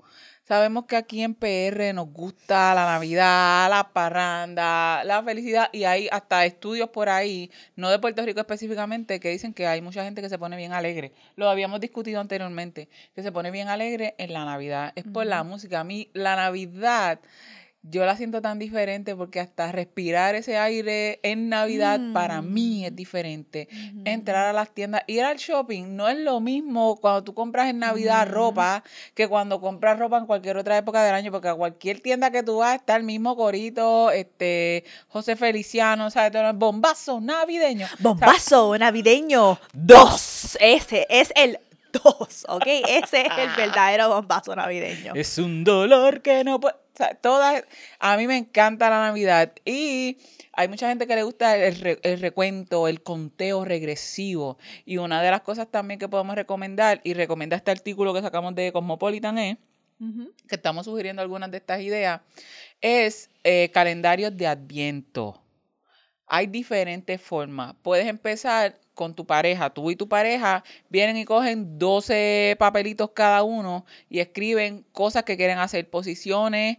Sabemos 0.53 0.85
que 0.85 0.97
aquí 0.97 1.23
en 1.23 1.35
PR 1.35 1.95
nos 1.95 2.13
gusta 2.13 2.75
la 2.75 2.85
Navidad, 2.85 3.71
la 3.71 3.89
parranda, 3.91 5.03
la 5.03 5.23
felicidad 5.23 5.71
y 5.73 5.85
hay 5.85 6.09
hasta 6.13 6.45
estudios 6.45 6.91
por 6.91 7.09
ahí, 7.09 7.51
no 7.75 7.89
de 7.89 7.99
Puerto 7.99 8.23
Rico 8.23 8.39
específicamente, 8.39 9.19
que 9.19 9.31
dicen 9.31 9.55
que 9.55 9.67
hay 9.67 9.81
mucha 9.81 10.05
gente 10.05 10.21
que 10.21 10.29
se 10.29 10.39
pone 10.39 10.59
bien 10.59 10.75
alegre. 10.75 11.13
Lo 11.37 11.49
habíamos 11.49 11.81
discutido 11.81 12.21
anteriormente, 12.21 12.91
que 13.15 13.23
se 13.23 13.33
pone 13.33 13.51
bien 13.51 13.69
alegre 13.69 14.15
en 14.19 14.35
la 14.35 14.45
Navidad. 14.45 14.93
Es 14.95 15.05
por 15.05 15.25
la 15.25 15.43
música. 15.43 15.81
A 15.81 15.85
mí 15.85 16.11
la 16.13 16.37
Navidad 16.37 17.19
yo 17.83 18.07
la 18.07 18.17
siento 18.17 18.41
tan 18.41 18.61
diferente 18.61 19.17
porque 19.17 19.41
hasta 19.41 19.73
respirar 19.73 20.37
ese 20.37 20.57
aire 20.57 21.19
en 21.25 21.49
Navidad 21.49 22.01
para 22.13 22.41
mí 22.41 22.87
es 22.87 22.95
diferente. 22.95 23.69
Entrar 24.05 24.47
a 24.47 24.53
las 24.53 24.73
tiendas, 24.73 25.03
ir 25.09 25.25
al 25.25 25.37
shopping 25.37 25.97
no 25.97 26.09
es 26.09 26.17
lo 26.19 26.41
mismo 26.41 26.97
cuando 26.97 27.25
tú 27.25 27.35
compras 27.35 27.69
en 27.69 27.81
Navidad 27.81 28.29
ropa 28.29 28.85
que 29.15 29.27
cuando 29.27 29.61
compras 29.61 29.99
ropa 29.99 30.19
en 30.19 30.27
cualquier 30.27 30.57
otra 30.57 30.79
época 30.79 31.03
del 31.03 31.15
año, 31.15 31.33
porque 31.33 31.49
a 31.49 31.55
cualquier 31.55 32.01
tienda 32.01 32.31
que 32.31 32.45
tú 32.45 32.59
vas 32.59 32.77
está 32.77 32.95
el 32.95 33.03
mismo 33.03 33.35
corito, 33.35 34.13
este, 34.13 34.85
José 35.09 35.35
Feliciano, 35.35 36.09
¿sabes? 36.11 36.31
Todo 36.31 36.49
el 36.49 36.57
bombazo 36.57 37.21
navideño. 37.21 37.89
Bombazo 37.99 38.79
navideño 38.79 39.59
2. 39.73 40.59
Ese 40.61 41.07
es 41.11 41.33
el 41.35 41.59
2, 41.93 42.47
¿ok? 42.49 42.67
Ese 42.67 43.23
es 43.23 43.39
el 43.39 43.51
verdadero 43.57 44.09
bombazo 44.09 44.55
navideño. 44.57 45.13
Es 45.15 45.39
un 45.39 45.65
dolor 45.65 46.23
que 46.23 46.45
no 46.45 46.59
puede. 46.61 46.75
O 46.75 46.97
sea, 46.97 47.15
todas, 47.15 47.65
a 48.01 48.17
mí 48.19 48.27
me 48.27 48.37
encanta 48.37 48.91
la 48.91 49.01
Navidad 49.01 49.53
y 49.65 50.19
hay 50.53 50.69
mucha 50.69 50.89
gente 50.91 51.07
que 51.07 51.15
le 51.15 51.23
gusta 51.23 51.57
el, 51.57 51.75
re- 51.81 51.99
el 52.03 52.21
recuento, 52.21 52.87
el 52.87 53.03
conteo 53.03 53.65
regresivo. 53.65 54.59
Y 54.85 54.99
una 54.99 55.23
de 55.23 55.31
las 55.31 55.41
cosas 55.41 55.69
también 55.71 55.99
que 55.99 56.09
podemos 56.09 56.37
recomendar, 56.37 57.01
y 57.03 57.15
recomienda 57.15 57.57
este 57.57 57.71
artículo 57.71 58.13
que 58.13 58.21
sacamos 58.21 58.55
de 58.55 58.73
Cosmopolitan, 58.73 59.39
es 59.39 59.57
que 60.49 60.57
estamos 60.57 60.85
sugiriendo 60.85 61.23
algunas 61.23 61.51
de 61.51 61.57
estas 61.59 61.81
ideas, 61.81 62.21
es 62.81 63.31
eh, 63.45 63.71
calendarios 63.73 64.37
de 64.37 64.49
Adviento. 64.49 65.42
Hay 66.35 66.47
diferentes 66.47 67.21
formas. 67.21 67.75
Puedes 67.83 68.07
empezar 68.07 68.81
con 68.95 69.15
tu 69.15 69.27
pareja. 69.27 69.69
Tú 69.69 69.91
y 69.91 69.97
tu 69.97 70.09
pareja 70.09 70.65
vienen 70.89 71.19
y 71.19 71.27
cogen 71.27 71.79
12 71.79 72.57
papelitos 72.59 73.11
cada 73.11 73.43
uno 73.43 73.85
y 74.09 74.21
escriben 74.21 74.87
cosas 74.93 75.25
que 75.25 75.37
quieren 75.37 75.59
hacer, 75.59 75.91
posiciones, 75.91 76.79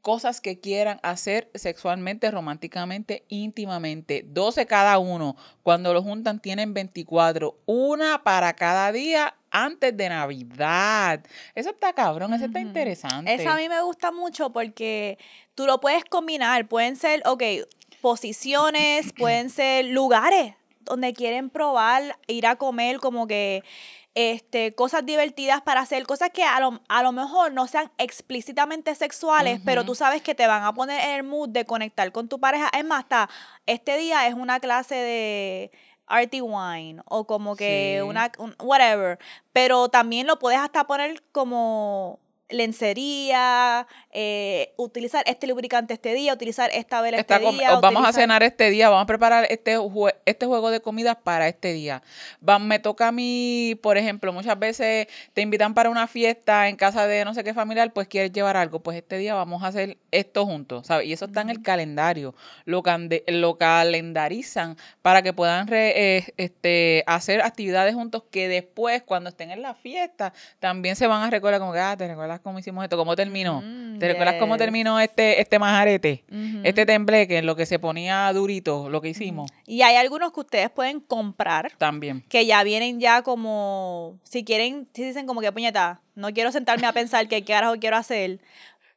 cosas 0.00 0.40
que 0.40 0.58
quieran 0.58 1.00
hacer 1.02 1.50
sexualmente, 1.54 2.30
románticamente, 2.30 3.24
íntimamente. 3.28 4.24
12 4.26 4.64
cada 4.64 4.98
uno. 4.98 5.36
Cuando 5.62 5.92
lo 5.92 6.02
juntan 6.02 6.40
tienen 6.40 6.72
24. 6.72 7.58
Una 7.66 8.22
para 8.22 8.54
cada 8.54 8.90
día 8.90 9.34
antes 9.50 9.94
de 9.94 10.08
Navidad. 10.08 11.22
Eso 11.54 11.70
está 11.70 11.92
cabrón, 11.92 12.32
eso 12.32 12.46
está 12.46 12.58
interesante. 12.58 13.34
Esa 13.34 13.52
a 13.52 13.56
mí 13.56 13.68
me 13.68 13.82
gusta 13.82 14.12
mucho 14.12 14.50
porque 14.50 15.18
tú 15.54 15.66
lo 15.66 15.78
puedes 15.78 16.04
combinar. 16.06 16.66
Pueden 16.68 16.96
ser, 16.96 17.22
ok, 17.26 17.42
posiciones, 18.04 19.12
pueden 19.14 19.48
ser 19.48 19.86
lugares 19.86 20.54
donde 20.80 21.14
quieren 21.14 21.48
probar, 21.48 22.18
ir 22.26 22.46
a 22.46 22.56
comer, 22.56 22.98
como 22.98 23.26
que 23.26 23.64
este, 24.14 24.74
cosas 24.74 25.06
divertidas 25.06 25.62
para 25.62 25.80
hacer, 25.80 26.04
cosas 26.06 26.28
que 26.30 26.44
a 26.44 26.60
lo, 26.60 26.82
a 26.88 27.02
lo 27.02 27.12
mejor 27.12 27.52
no 27.52 27.66
sean 27.66 27.90
explícitamente 27.96 28.94
sexuales, 28.94 29.58
pero 29.64 29.84
tú 29.86 29.94
sabes 29.94 30.20
que 30.20 30.34
te 30.34 30.46
van 30.46 30.62
a 30.64 30.74
poner 30.74 31.00
en 31.02 31.10
el 31.16 31.22
mood 31.22 31.48
de 31.48 31.64
conectar 31.64 32.12
con 32.12 32.28
tu 32.28 32.38
pareja. 32.38 32.70
Es 32.78 32.84
más, 32.84 33.00
hasta 33.04 33.30
este 33.64 33.96
día 33.96 34.26
es 34.28 34.34
una 34.34 34.60
clase 34.60 34.94
de 34.94 35.70
arty 36.06 36.42
wine 36.42 37.00
o 37.06 37.26
como 37.26 37.56
que 37.56 37.96
Sí. 38.02 38.06
una 38.06 38.30
un- 38.38 38.54
whatever, 38.62 39.18
pero 39.54 39.88
también 39.88 40.26
lo 40.26 40.38
puedes 40.38 40.60
hasta 40.60 40.84
poner 40.86 41.22
como 41.32 42.20
lencería, 42.48 43.86
eh, 44.12 44.72
utilizar 44.76 45.24
este 45.26 45.46
lubricante 45.46 45.94
este 45.94 46.14
día, 46.14 46.32
utilizar 46.32 46.70
esta 46.72 47.00
vela 47.00 47.18
este 47.18 47.34
día. 47.56 47.68
o 47.78 47.80
vamos 47.80 48.02
a 48.02 48.12
cenar 48.20 48.42
este 48.42 48.70
día, 48.70 48.88
vamos 48.88 49.04
a 49.04 49.06
preparar 49.06 49.46
este, 49.50 49.78
jue- 49.78 50.14
este 50.24 50.46
juego 50.46 50.70
de 50.70 50.80
comida 50.80 51.14
para 51.14 51.48
este 51.48 51.72
día. 51.72 52.02
Va- 52.46 52.58
me 52.58 52.78
toca 52.78 53.08
a 53.08 53.12
mí, 53.12 53.78
por 53.82 53.96
ejemplo, 53.96 54.32
muchas 54.32 54.58
veces 54.58 55.06
te 55.32 55.40
invitan 55.42 55.74
para 55.74 55.90
una 55.90 56.06
fiesta 56.06 56.68
en 56.68 56.76
casa 56.76 57.06
de 57.06 57.24
no 57.24 57.34
sé 57.34 57.44
qué 57.44 57.54
familiar, 57.54 57.92
pues 57.92 58.08
quieres 58.08 58.32
llevar 58.32 58.56
algo, 58.56 58.80
pues 58.80 58.96
este 58.98 59.18
día 59.18 59.34
vamos 59.34 59.62
a 59.62 59.68
hacer 59.68 59.98
esto 60.10 60.44
juntos, 60.46 60.86
¿sabes? 60.86 61.06
Y 61.06 61.12
eso 61.12 61.24
está 61.26 61.40
en 61.40 61.50
el 61.50 61.62
calendario, 61.62 62.34
lo, 62.64 62.82
lo 63.28 63.58
calendarizan 63.58 64.76
para 65.02 65.22
que 65.22 65.32
puedan 65.32 65.66
re- 65.66 66.16
eh, 66.18 66.34
este, 66.36 67.02
hacer 67.06 67.42
actividades 67.42 67.94
juntos 67.94 68.24
que 68.30 68.48
después, 68.48 69.02
cuando 69.02 69.30
estén 69.30 69.50
en 69.50 69.62
la 69.62 69.74
fiesta, 69.74 70.32
también 70.60 70.96
se 70.96 71.06
van 71.06 71.22
a 71.22 71.30
recordar 71.30 71.60
como 71.60 71.72
que, 71.72 71.78
ah, 71.80 71.96
¿te 71.96 72.06
recuerdas 72.06 72.33
cómo 72.40 72.58
hicimos 72.58 72.84
esto? 72.84 72.96
¿Cómo 72.96 73.14
terminó? 73.16 73.60
Mm, 73.62 73.98
¿Te 73.98 74.08
recuerdas 74.08 74.36
cómo 74.38 74.56
terminó 74.56 75.00
este, 75.00 75.40
este 75.40 75.58
majarete? 75.58 76.24
Ujú. 76.30 76.60
Este 76.64 76.86
tembleque, 76.86 77.38
en 77.38 77.46
lo 77.46 77.56
que 77.56 77.66
se 77.66 77.78
ponía 77.78 78.32
durito, 78.32 78.88
lo 78.88 79.00
que 79.00 79.08
hicimos, 79.10 79.50
Y 79.66 79.82
hay 79.82 79.96
algunos 79.96 80.32
que 80.32 80.40
ustedes 80.40 80.70
pueden 80.70 81.00
comprar 81.00 81.72
también. 81.78 82.22
que 82.28 82.46
ya 82.46 82.62
vienen 82.64 83.00
ya 83.00 83.22
como, 83.22 84.18
si 84.22 84.44
quieren, 84.44 84.88
si 84.94 85.04
dicen 85.04 85.26
como 85.26 85.40
que 85.40 85.52
puñeta, 85.52 86.00
no 86.14 86.32
quiero 86.32 86.52
sentarme 86.52 86.86
a 86.86 86.92
pensar 86.92 87.28
qué 87.28 87.44
carajo 87.44 87.74
quiero 87.78 87.96
hacer, 87.96 88.40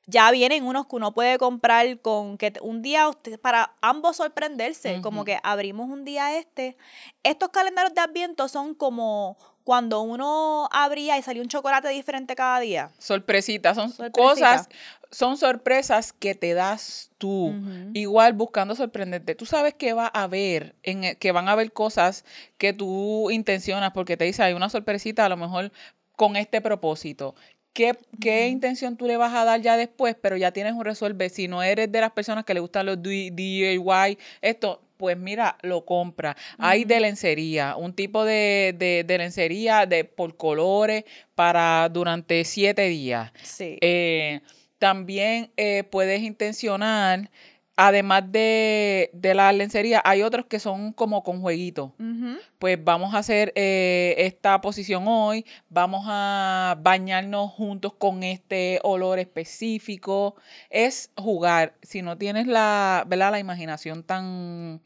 ya 0.10 0.32
vienen 0.32 0.64
unos 0.64 0.88
que 0.88 0.96
uno 0.96 1.14
puede 1.14 1.38
comprar 1.38 2.00
con 2.00 2.38
que 2.38 2.54
un 2.62 2.82
día 2.82 3.10
usted, 3.10 3.38
para 3.40 3.74
ambos 3.82 4.16
sorprenderse, 4.16 5.02
como 5.02 5.26
que 5.26 5.38
abrimos 5.44 5.90
un 5.90 6.06
día 6.06 6.38
este. 6.38 6.78
Estos 7.24 7.50
calendarios 7.50 7.94
de 7.94 8.00
Adviento 8.02 8.48
son 8.48 8.74
como 8.74 9.38
cuando 9.68 10.00
uno 10.02 10.70
abría 10.72 11.18
y 11.18 11.22
salía 11.22 11.42
un 11.42 11.50
chocolate 11.50 11.90
diferente 11.90 12.38
cada 12.38 12.62
día. 12.62 12.90
Sorpresitas, 13.00 13.76
son 13.76 13.90
Sorpresita. 13.92 14.22
cosas, 14.24 14.70
son 15.12 15.36
sorpresas 15.36 16.14
que 16.14 16.36
te 16.36 16.54
das 16.54 17.12
tú. 17.18 17.54
Igual 17.94 18.32
buscando 18.32 18.76
sorprenderte. 18.76 19.36
Tú 19.36 19.46
sabes 19.46 19.74
que 19.74 19.92
va 19.92 20.10
a 20.14 20.24
haber, 20.24 20.74
en, 20.84 21.04
e- 21.04 21.16
que 21.18 21.34
van 21.34 21.50
a 21.50 21.52
haber 21.52 21.74
cosas 21.74 22.24
que 22.58 22.72
tú 22.72 23.30
intencionas 23.30 23.92
porque 23.92 24.16
te 24.16 24.24
dice, 24.24 24.42
hay 24.42 24.54
una 24.54 24.70
sorpresita 24.70 25.26
a 25.26 25.30
lo 25.30 25.36
mejor 25.36 25.74
con 26.16 26.38
este 26.38 26.62
propósito. 26.62 27.36
¿Qué, 27.74 27.92
qué 28.22 28.48
intención 28.48 28.96
tú 28.96 29.06
le 29.06 29.18
vas 29.18 29.34
a 29.34 29.44
dar 29.44 29.60
ya 29.60 29.76
después? 29.76 30.16
Pero 30.22 30.38
ya 30.38 30.54
tienes 30.54 30.76
un 30.76 30.86
resuelve. 30.86 31.28
Si 31.28 31.50
no 31.50 31.62
eres 31.62 31.92
de 31.92 32.00
las 32.00 32.12
personas 32.12 32.46
que 32.46 32.54
le 32.54 32.62
gustan 32.62 32.86
los 32.86 33.04
DIY, 33.04 34.18
esto, 34.42 34.82
pues 34.98 35.18
mira, 35.18 35.58
lo 35.62 35.86
compra. 35.86 36.36
Hay 36.58 36.84
de 36.84 37.00
lencería, 37.00 37.76
un 37.76 37.94
tipo 37.94 38.26
de, 38.26 38.76
de, 38.78 39.04
de 39.06 39.18
lencería 39.18 39.86
de, 39.86 40.04
por 40.04 40.36
colores 40.36 41.04
para 41.36 41.88
durante 41.90 42.44
siete 42.44 42.88
días. 42.88 43.32
Sí. 43.44 43.78
Eh, 43.82 44.42
también 44.80 45.52
eh, 45.58 45.84
puedes 45.84 46.22
intencionar, 46.22 47.30
además 47.78 48.24
de, 48.32 49.12
de 49.14 49.36
la 49.36 49.52
lencería, 49.54 50.02
hay 50.04 50.24
otros 50.24 50.48
que 50.48 50.60
son 50.60 50.92
como 50.92 51.24
con 51.24 51.40
jueguitos. 51.42 51.92
Ujú. 52.00 52.38
Pues 52.58 52.84
vamos 52.84 53.14
a 53.14 53.20
hacer 53.20 53.54
eh, 53.56 54.16
esta 54.18 54.60
posición 54.60 55.06
hoy, 55.08 55.46
vamos 55.70 56.04
a 56.08 56.76
bañarnos 56.82 57.52
juntos 57.52 57.94
con 57.94 58.24
este 58.24 58.80
olor 58.84 59.20
específico. 59.20 60.36
Es 60.72 61.12
jugar. 61.16 61.76
Si 61.84 62.02
no 62.02 62.18
tienes 62.18 62.48
la, 62.48 63.06
¿verdad? 63.08 63.32
la 63.32 63.40
imaginación 63.40 64.02
tan, 64.02 64.82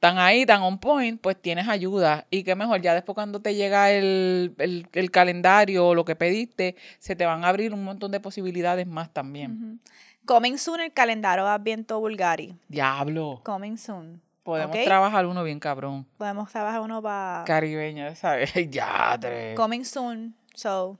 tan 0.00 0.18
ahí, 0.18 0.44
tan 0.44 0.62
on 0.62 0.78
point, 0.80 1.20
pues 1.20 1.40
tienes 1.40 1.68
ayuda. 1.68 2.26
Y 2.30 2.42
qué 2.42 2.56
mejor, 2.56 2.82
ya 2.82 2.94
después 2.94 3.14
cuando 3.14 3.40
te 3.40 3.54
llega 3.54 3.92
el, 3.92 4.56
el, 4.58 4.88
el 4.92 5.10
calendario 5.12 5.86
o 5.86 5.94
lo 5.94 6.04
que 6.04 6.16
pediste, 6.16 6.74
se 6.98 7.14
te 7.14 7.26
van 7.26 7.44
a 7.44 7.48
abrir 7.48 7.72
un 7.72 7.84
montón 7.84 8.10
de 8.10 8.18
posibilidades 8.18 8.88
más 8.88 9.12
también. 9.12 9.80
Coming 10.28 10.58
soon 10.58 10.80
el 10.80 10.92
calendario 10.92 11.46
Adviento 11.46 11.98
Bulgari. 12.00 12.54
Diablo. 12.68 13.40
Coming 13.44 13.78
soon. 13.78 14.20
Podemos 14.42 14.76
trabajar 14.84 15.24
uno 15.24 15.42
bien 15.42 15.58
cabrón. 15.58 16.06
Podemos 16.18 16.52
trabajar 16.52 16.82
uno 16.82 17.00
para 17.00 17.44
Caribeño, 17.46 18.14
¿sabes? 18.14 18.52
ya, 18.70 19.16
tres. 19.18 19.56
coming 19.56 19.84
soon. 19.86 20.36
So, 20.54 20.98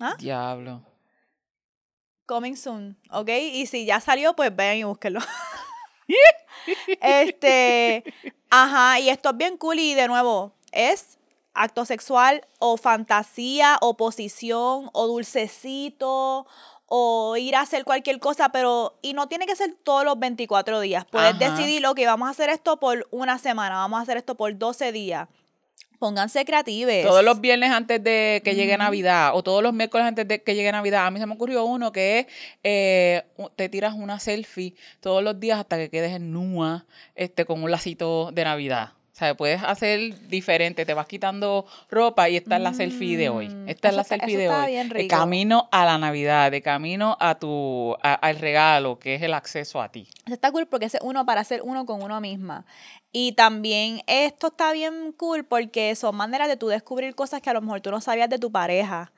¿ah? 0.00 0.14
Diablo. 0.18 0.80
Coming 2.24 2.56
soon, 2.56 2.96
¿ok? 3.10 3.28
Y 3.28 3.66
si 3.66 3.84
ya 3.84 4.00
salió, 4.00 4.34
pues 4.34 4.56
ven 4.56 4.78
y 4.78 4.84
búsquenlo. 4.84 5.20
este, 7.02 8.04
ajá, 8.48 9.00
y 9.00 9.10
esto 9.10 9.30
es 9.32 9.36
bien 9.36 9.58
cool 9.58 9.80
y 9.80 9.92
de 9.92 10.08
nuevo, 10.08 10.54
es 10.72 11.18
acto 11.52 11.84
sexual 11.84 12.46
o 12.58 12.78
fantasía 12.78 13.76
o 13.82 13.98
posición 13.98 14.88
o 14.94 15.06
dulcecito 15.06 16.46
o 16.88 17.36
ir 17.36 17.54
a 17.54 17.60
hacer 17.60 17.84
cualquier 17.84 18.18
cosa, 18.18 18.48
pero 18.48 18.98
y 19.02 19.12
no 19.12 19.28
tiene 19.28 19.46
que 19.46 19.54
ser 19.54 19.74
todos 19.82 20.04
los 20.04 20.18
24 20.18 20.80
días. 20.80 21.04
Puedes 21.04 21.34
Ajá. 21.34 21.50
decidir, 21.50 21.86
ok, 21.86 22.00
vamos 22.06 22.28
a 22.28 22.30
hacer 22.30 22.48
esto 22.48 22.80
por 22.80 23.06
una 23.10 23.38
semana, 23.38 23.76
vamos 23.76 24.00
a 24.00 24.02
hacer 24.02 24.16
esto 24.16 24.34
por 24.34 24.56
12 24.56 24.92
días. 24.92 25.28
Pónganse 25.98 26.44
creativos. 26.44 26.94
Todos 27.02 27.24
los 27.24 27.40
viernes 27.40 27.72
antes 27.72 28.02
de 28.02 28.40
que 28.44 28.54
llegue. 28.54 28.78
Navidad 28.78 29.32
o 29.34 29.42
todos 29.42 29.62
los 29.62 29.72
miércoles 29.72 30.06
antes 30.06 30.28
de 30.28 30.42
que 30.42 30.54
llegue 30.54 30.70
Navidad. 30.70 31.06
A 31.06 31.10
mí 31.10 31.18
se 31.18 31.26
me 31.26 31.34
ocurrió 31.34 31.64
uno 31.64 31.90
que 31.90 32.20
es, 32.20 32.26
eh, 32.62 33.24
te 33.56 33.68
tiras 33.68 33.94
una 33.94 34.20
selfie 34.20 34.74
todos 35.00 35.24
los 35.24 35.40
días 35.40 35.58
hasta 35.58 35.76
que 35.76 35.90
quedes 35.90 36.12
en 36.12 36.32
nua 36.32 36.86
este, 37.16 37.44
con 37.44 37.64
un 37.64 37.70
lacito 37.72 38.30
de 38.30 38.44
Navidad. 38.44 38.92
O 39.18 39.20
sea, 39.20 39.36
puedes 39.36 39.60
hacer 39.64 40.28
diferente, 40.28 40.86
te 40.86 40.94
vas 40.94 41.08
quitando 41.08 41.66
ropa 41.90 42.28
y 42.28 42.36
esta 42.36 42.54
es 42.54 42.62
la 42.62 42.72
selfie 42.72 43.16
de 43.16 43.28
hoy. 43.28 43.48
Mm, 43.48 43.68
Esta 43.68 43.88
es 43.88 43.96
la 43.96 44.02
está- 44.02 44.14
selfie 44.16 44.36
de 44.36 44.48
hoy. 44.48 44.66
bien 44.68 44.88
De 44.90 45.08
camino 45.08 45.68
a 45.72 45.84
la 45.84 45.98
Navidad, 45.98 46.52
de 46.52 46.62
camino 46.62 47.16
a 47.18 47.34
tu, 47.36 47.96
a- 48.00 48.14
al 48.14 48.38
regalo, 48.38 49.00
que 49.00 49.16
es 49.16 49.22
el 49.22 49.34
acceso 49.34 49.82
a 49.82 49.88
ti. 49.90 50.06
Eso 50.24 50.34
está 50.34 50.52
cool 50.52 50.68
porque 50.68 50.86
es 50.86 50.96
uno 51.02 51.26
para 51.26 51.40
hacer 51.40 51.62
uno 51.64 51.84
con 51.84 52.00
uno 52.00 52.20
misma. 52.20 52.64
Y 53.10 53.32
también 53.32 54.02
esto 54.06 54.46
está 54.48 54.70
bien 54.72 55.10
cool 55.16 55.44
porque 55.44 55.96
son 55.96 56.14
maneras 56.14 56.46
de 56.46 56.56
tú 56.56 56.68
descubrir 56.68 57.16
cosas 57.16 57.42
que 57.42 57.50
a 57.50 57.54
lo 57.54 57.60
mejor 57.60 57.80
tú 57.80 57.90
no 57.90 58.00
sabías 58.00 58.30
de 58.30 58.38
tu 58.38 58.52
pareja. 58.52 59.10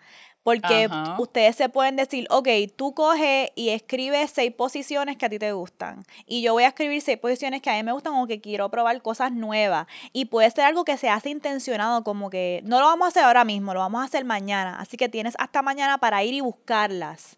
Porque 0.43 0.87
Ajá. 0.91 1.17
ustedes 1.19 1.57
se 1.57 1.69
pueden 1.69 1.97
decir, 1.97 2.27
ok, 2.31 2.49
tú 2.75 2.95
coges 2.95 3.51
y 3.55 3.71
escribes 3.71 4.31
seis 4.31 4.53
posiciones 4.53 5.17
que 5.17 5.27
a 5.27 5.29
ti 5.29 5.39
te 5.39 5.53
gustan. 5.53 6.05
Y 6.27 6.43
yo 6.43 6.55
voy 6.55 6.65
a 6.65 6.69
escribir 6.69 7.03
seis 7.03 7.19
posiciones 7.19 7.61
que 7.61 7.71
a 7.71 7.75
mí 7.75 7.83
me 7.83 7.93
gustan 7.93 8.15
o 8.15 8.27
que 8.27 8.41
quiero 8.41 8.71
probar 8.71 9.03
cosas 9.03 9.33
nuevas. 9.33 9.87
Y 10.13 10.27
puede 10.27 10.51
ser 10.51 10.65
algo 10.65 10.85
que 10.85 10.97
se 10.97 11.11
hace 11.11 11.31
intencionado, 11.31 12.05
como 12.05 12.31
que 12.31 12.63
no 12.65 12.81
lo 12.81 12.87
vamos 12.87 13.07
a 13.07 13.09
hacer 13.09 13.25
ahora 13.25 13.45
mismo, 13.45 13.75
lo 13.75 13.81
vamos 13.81 14.01
a 14.01 14.05
hacer 14.05 14.25
mañana. 14.25 14.81
Así 14.81 14.97
que 14.97 15.09
tienes 15.09 15.35
hasta 15.39 15.63
mañana 15.63 15.99
para 15.99 16.25
ir 16.25 16.35
y 16.35 16.41
buscarlas 16.41 17.37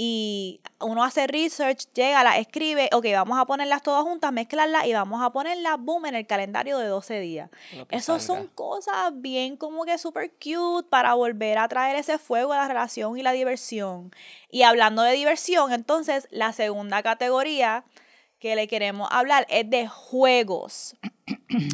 y 0.00 0.60
uno 0.78 1.02
hace 1.02 1.26
research, 1.26 1.92
llega, 1.92 2.22
las 2.22 2.38
escribe, 2.38 2.88
ok, 2.92 3.04
vamos 3.14 3.36
a 3.36 3.46
ponerlas 3.46 3.82
todas 3.82 4.04
juntas, 4.04 4.32
mezclarlas 4.32 4.86
y 4.86 4.92
vamos 4.92 5.20
a 5.20 5.30
ponerlas, 5.30 5.76
boom, 5.76 6.06
en 6.06 6.14
el 6.14 6.24
calendario 6.24 6.78
de 6.78 6.86
12 6.86 7.18
días. 7.18 7.50
Salga. 8.00 8.20
son 8.20 8.46
cosas 8.46 9.10
bien 9.14 9.56
como 9.56 9.84
que 9.84 9.98
super 9.98 10.30
cute 10.30 10.88
para 10.88 11.14
volver 11.14 11.58
a 11.58 11.66
traer 11.66 11.96
ese 11.96 12.18
fuego 12.18 12.52
a 12.52 12.58
la 12.58 12.68
relación 12.68 13.18
y 13.18 13.22
la 13.24 13.32
diversión. 13.32 14.12
Y 14.52 14.62
hablando 14.62 15.02
de 15.02 15.14
diversión, 15.14 15.72
entonces 15.72 16.28
la 16.30 16.52
segunda 16.52 17.02
categoría 17.02 17.84
que 18.38 18.54
le 18.56 18.68
queremos 18.68 19.08
hablar 19.10 19.46
es 19.48 19.68
de 19.68 19.88
juegos. 19.88 20.96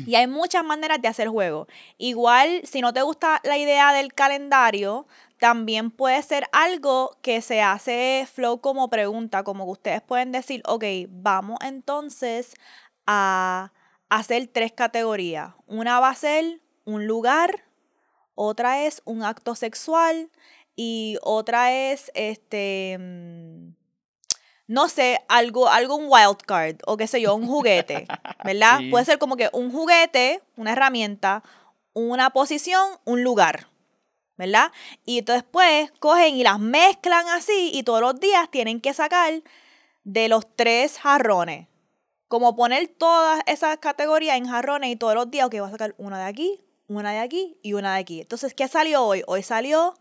Y 0.07 0.15
hay 0.15 0.27
muchas 0.27 0.65
maneras 0.65 1.01
de 1.03 1.09
hacer 1.09 1.29
juegos. 1.29 1.69
Igual, 1.99 2.63
si 2.65 2.81
no 2.81 2.93
te 2.93 3.03
gusta 3.03 3.41
la 3.45 3.59
idea 3.59 3.93
del 3.93 4.15
calendario, 4.15 5.07
también 5.39 5.91
puede 5.91 6.23
ser 6.23 6.49
algo 6.53 7.17
que 7.23 7.43
se 7.43 7.61
hace 7.61 8.27
flow 8.33 8.61
como 8.61 8.89
pregunta, 8.89 9.43
como 9.43 9.65
que 9.65 9.71
ustedes 9.73 10.03
pueden 10.03 10.33
decir, 10.33 10.63
ok, 10.67 10.85
vamos 11.09 11.59
entonces 11.63 12.55
a 13.07 13.73
hacer 14.09 14.49
tres 14.53 14.73
categorías. 14.73 15.55
Una 15.67 16.01
va 16.01 16.11
a 16.11 16.15
ser 16.15 16.61
un 16.85 17.07
lugar, 17.07 17.65
otra 18.35 18.85
es 18.85 19.03
un 19.05 19.23
acto 19.23 19.55
sexual 19.55 20.31
y 20.77 21.19
otra 21.23 21.73
es 21.73 22.11
este 22.15 22.97
mm, 22.99 23.84
no 24.67 24.89
sé, 24.89 25.21
algo, 25.29 25.69
algo 25.69 25.97
un 25.97 26.07
wild 26.09 26.39
card 26.47 26.77
o 26.87 26.97
qué 26.97 27.07
sé 27.07 27.21
yo, 27.21 27.35
un 27.35 27.47
juguete, 27.47 28.07
¿verdad? 28.45 28.79
Sí. 28.79 28.91
Puede 28.91 29.05
ser 29.05 29.19
como 29.19 29.37
que 29.37 29.51
un 29.53 29.71
juguete, 29.71 30.43
una 30.57 30.73
herramienta, 30.73 31.43
una 31.93 32.31
posición, 32.31 32.99
un 33.05 33.23
lugar, 33.23 33.69
¿verdad? 34.37 34.73
Y 35.05 35.19
entonces 35.19 35.45
pues 35.51 35.91
cogen 35.99 36.35
y 36.37 36.43
las 36.43 36.59
mezclan 36.59 37.29
así 37.29 37.71
y 37.73 37.83
todos 37.83 38.01
los 38.01 38.19
días 38.19 38.51
tienen 38.51 38.81
que 38.81 38.95
sacar 38.95 39.43
de 40.05 40.29
los 40.29 40.47
tres 40.57 40.99
jarrones. 40.99 41.69
Como 42.29 42.57
poner 42.57 42.89
todas 42.89 43.43
esas 43.47 43.79
categorías 43.79 44.37
en 44.37 44.49
jarrones 44.49 44.91
y 44.91 44.97
todos 44.97 45.15
los 45.15 45.31
días, 45.31 45.47
ok, 45.47 45.55
voy 45.59 45.69
a 45.69 45.71
sacar 45.71 45.95
una 45.99 46.19
de 46.19 46.25
aquí, 46.25 46.65
una 46.89 47.13
de 47.13 47.19
aquí 47.19 47.59
y 47.63 47.75
una 47.75 47.95
de 47.95 48.01
aquí. 48.01 48.21
Entonces, 48.23 48.55
¿qué 48.55 48.67
salió 48.67 49.05
hoy? 49.05 49.23
Hoy 49.27 49.43
salió 49.43 49.95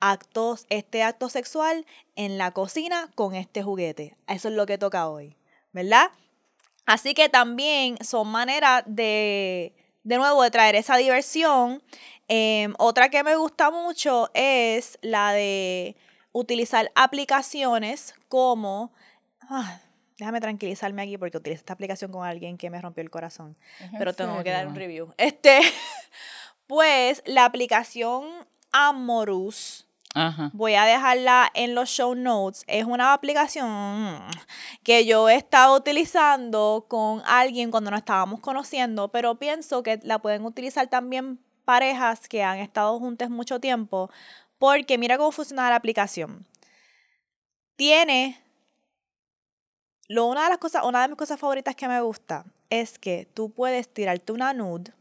actos, 0.00 0.66
este 0.68 1.02
acto 1.02 1.28
sexual 1.28 1.86
en 2.14 2.38
la 2.38 2.50
cocina 2.52 3.10
con 3.14 3.34
este 3.34 3.62
juguete. 3.62 4.16
Eso 4.28 4.48
es 4.48 4.54
lo 4.54 4.66
que 4.66 4.78
toca 4.78 5.08
hoy, 5.08 5.36
¿verdad? 5.72 6.10
Así 6.86 7.14
que 7.14 7.28
también 7.28 7.96
son 8.04 8.28
maneras 8.28 8.84
de, 8.86 9.74
de 10.04 10.16
nuevo, 10.16 10.42
de 10.42 10.50
traer 10.50 10.76
esa 10.76 10.96
diversión. 10.96 11.82
Em, 12.28 12.74
otra 12.78 13.08
que 13.08 13.22
me 13.24 13.36
gusta 13.36 13.70
mucho 13.70 14.30
es 14.34 14.98
la 15.02 15.32
de 15.32 15.96
utilizar 16.32 16.90
aplicaciones 16.94 18.14
como... 18.28 18.92
ah, 19.42 19.80
déjame 20.18 20.40
tranquilizarme 20.40 21.02
aquí 21.02 21.18
porque 21.18 21.38
utilicé 21.38 21.60
esta 21.60 21.72
aplicación 21.72 22.10
con 22.12 22.26
alguien 22.26 22.56
que 22.56 22.70
me 22.70 22.80
rompió 22.80 23.02
el 23.02 23.10
corazón. 23.10 23.56
¿Es 23.80 23.92
en 23.92 23.98
Pero 23.98 24.14
tengo 24.14 24.42
que 24.42 24.50
dar 24.50 24.66
un 24.66 24.74
review. 24.74 25.12
Este, 25.18 25.60
pues 26.66 27.22
la 27.26 27.44
aplicación 27.44 28.46
Amorous 28.72 29.86
Ajá. 30.16 30.50
Voy 30.54 30.74
a 30.74 30.86
dejarla 30.86 31.50
en 31.52 31.74
los 31.74 31.90
show 31.90 32.14
notes. 32.14 32.64
Es 32.66 32.86
una 32.86 33.12
aplicación 33.12 34.22
que 34.82 35.04
yo 35.04 35.28
he 35.28 35.34
estado 35.34 35.76
utilizando 35.76 36.86
con 36.88 37.20
alguien 37.26 37.70
cuando 37.70 37.90
nos 37.90 37.98
estábamos 37.98 38.40
conociendo, 38.40 39.08
pero 39.08 39.34
pienso 39.34 39.82
que 39.82 40.00
la 40.04 40.18
pueden 40.18 40.46
utilizar 40.46 40.86
también 40.86 41.38
parejas 41.66 42.28
que 42.28 42.42
han 42.42 42.60
estado 42.60 42.98
juntas 42.98 43.28
mucho 43.28 43.60
tiempo, 43.60 44.10
porque 44.58 44.96
mira 44.96 45.18
cómo 45.18 45.32
funciona 45.32 45.68
la 45.68 45.76
aplicación. 45.76 46.46
Tiene 47.76 48.40
lo, 50.08 50.28
una 50.28 50.44
de 50.44 50.48
las 50.48 50.58
cosas, 50.58 50.82
una 50.86 51.02
de 51.02 51.08
mis 51.08 51.18
cosas 51.18 51.38
favoritas 51.38 51.76
que 51.76 51.88
me 51.88 52.00
gusta 52.00 52.46
es 52.70 52.98
que 52.98 53.28
tú 53.34 53.50
puedes 53.50 53.92
tirarte 53.92 54.32
una 54.32 54.54
nude 54.54 54.94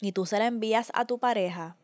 y 0.00 0.10
tú 0.10 0.26
se 0.26 0.40
la 0.40 0.46
envías 0.46 0.90
a 0.94 1.04
tu 1.04 1.20
pareja 1.20 1.76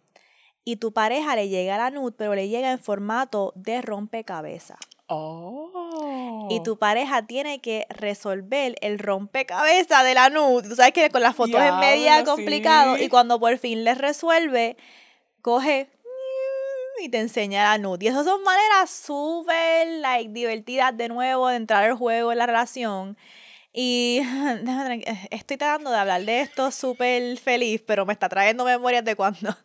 y 0.69 0.77
tu 0.77 0.93
pareja 0.93 1.37
le 1.37 1.49
llega 1.49 1.79
la 1.79 1.91
nude, 1.91 2.13
pero 2.19 2.35
le 2.35 2.49
llega 2.49 2.73
en 2.73 2.81
formato 2.81 3.53
de 3.55 3.81
rompecabezas. 3.83 4.79
Oh. 5.07 6.49
Y 6.51 6.61
tu 6.65 6.77
pareja 6.77 7.25
tiene 7.25 7.61
que 7.61 7.87
resolver 7.89 8.75
el 8.81 8.99
rompecabezas 8.99 10.03
de 10.05 10.15
la 10.15 10.29
nude. 10.29 10.69
Tú 10.69 10.75
sabes 10.75 10.93
que 10.93 11.09
con 11.11 11.23
las 11.23 11.37
fotos 11.37 11.61
es 11.63 11.73
media 11.75 12.25
complicado. 12.25 12.97
sí. 12.97 13.05
Y 13.05 13.09
cuando 13.09 13.39
por 13.39 13.57
fin 13.59 13.85
les 13.85 13.97
resuelve, 13.97 14.77
coge 15.41 15.89
y 17.01 17.11
te 17.11 17.21
enseña 17.21 17.63
la 17.63 17.79
nude. 17.79 18.07
Y 18.07 18.09
esas 18.09 18.27
son 18.27 18.43
maneras 18.43 18.91
súper 18.91 19.87
like, 20.01 20.33
divertidas 20.33 20.97
de 20.97 21.09
nuevo 21.09 21.47
de 21.47 21.57
entrar 21.57 21.85
al 21.85 21.95
juego 21.95 22.33
en 22.33 22.39
la 22.39 22.47
relación. 22.47 23.17
Y 23.73 24.21
estoy 25.31 25.59
tratando 25.59 25.93
de 25.93 25.97
hablar 25.97 26.25
de 26.25 26.41
esto 26.41 26.73
súper 26.73 27.39
feliz, 27.39 27.85
pero 27.87 28.05
me 28.05 28.15
está 28.15 28.29
trayendo 28.29 28.65
memorias 28.65 29.05
de 29.05 29.15
cuando 29.15 29.57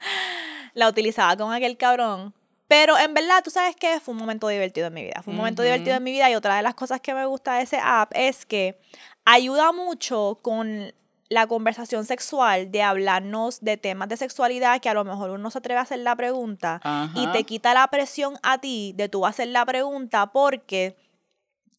la 0.73 0.87
utilizaba 0.87 1.35
con 1.37 1.53
aquel 1.53 1.77
cabrón. 1.77 2.33
Pero 2.67 2.97
en 2.97 3.13
verdad, 3.13 3.43
tú 3.43 3.49
sabes 3.49 3.75
que 3.75 3.99
fue 3.99 4.13
un 4.13 4.19
momento 4.19 4.47
divertido 4.47 4.87
en 4.87 4.93
mi 4.93 5.03
vida. 5.03 5.21
Fue 5.23 5.31
un 5.31 5.37
momento 5.37 5.61
divertido 5.61 5.97
en 5.97 6.03
mi 6.03 6.11
vida 6.11 6.29
y 6.29 6.35
otra 6.35 6.55
de 6.55 6.61
las 6.61 6.73
cosas 6.73 7.01
que 7.01 7.13
me 7.13 7.25
gusta 7.25 7.55
de 7.55 7.63
ese 7.63 7.77
app 7.83 8.11
es 8.15 8.45
que 8.45 8.79
ayuda 9.25 9.73
mucho 9.73 10.39
con 10.41 10.93
la 11.31 11.47
conversación 11.47 12.03
sexual, 12.03 12.71
de 12.71 12.83
hablarnos 12.83 13.61
de 13.61 13.77
temas 13.77 14.09
de 14.09 14.17
sexualidad 14.17 14.81
que 14.81 14.89
a 14.89 14.93
lo 14.93 15.05
mejor 15.05 15.29
uno 15.29 15.49
se 15.49 15.59
atreve 15.59 15.79
a 15.79 15.83
hacer 15.83 15.99
la 15.99 16.13
pregunta 16.13 16.81
y 17.15 17.25
te 17.27 17.45
quita 17.45 17.73
la 17.73 17.87
presión 17.87 18.37
a 18.43 18.57
ti 18.57 18.93
de 18.97 19.07
tú 19.07 19.25
hacer 19.25 19.47
la 19.47 19.65
pregunta 19.65 20.33
porque 20.33 20.97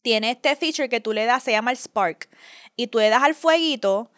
tiene 0.01 0.31
este 0.31 0.55
feature 0.55 0.89
que 0.89 1.01
tú 1.01 1.13
le 1.13 1.25
das, 1.25 1.43
se 1.43 1.51
llama 1.51 1.69
el 1.69 1.77
Spark, 1.77 2.29
y 2.75 2.87
tú 2.87 2.97
le 2.97 3.09
das 3.09 3.21
al 3.21 3.35
fueguito 3.35 4.09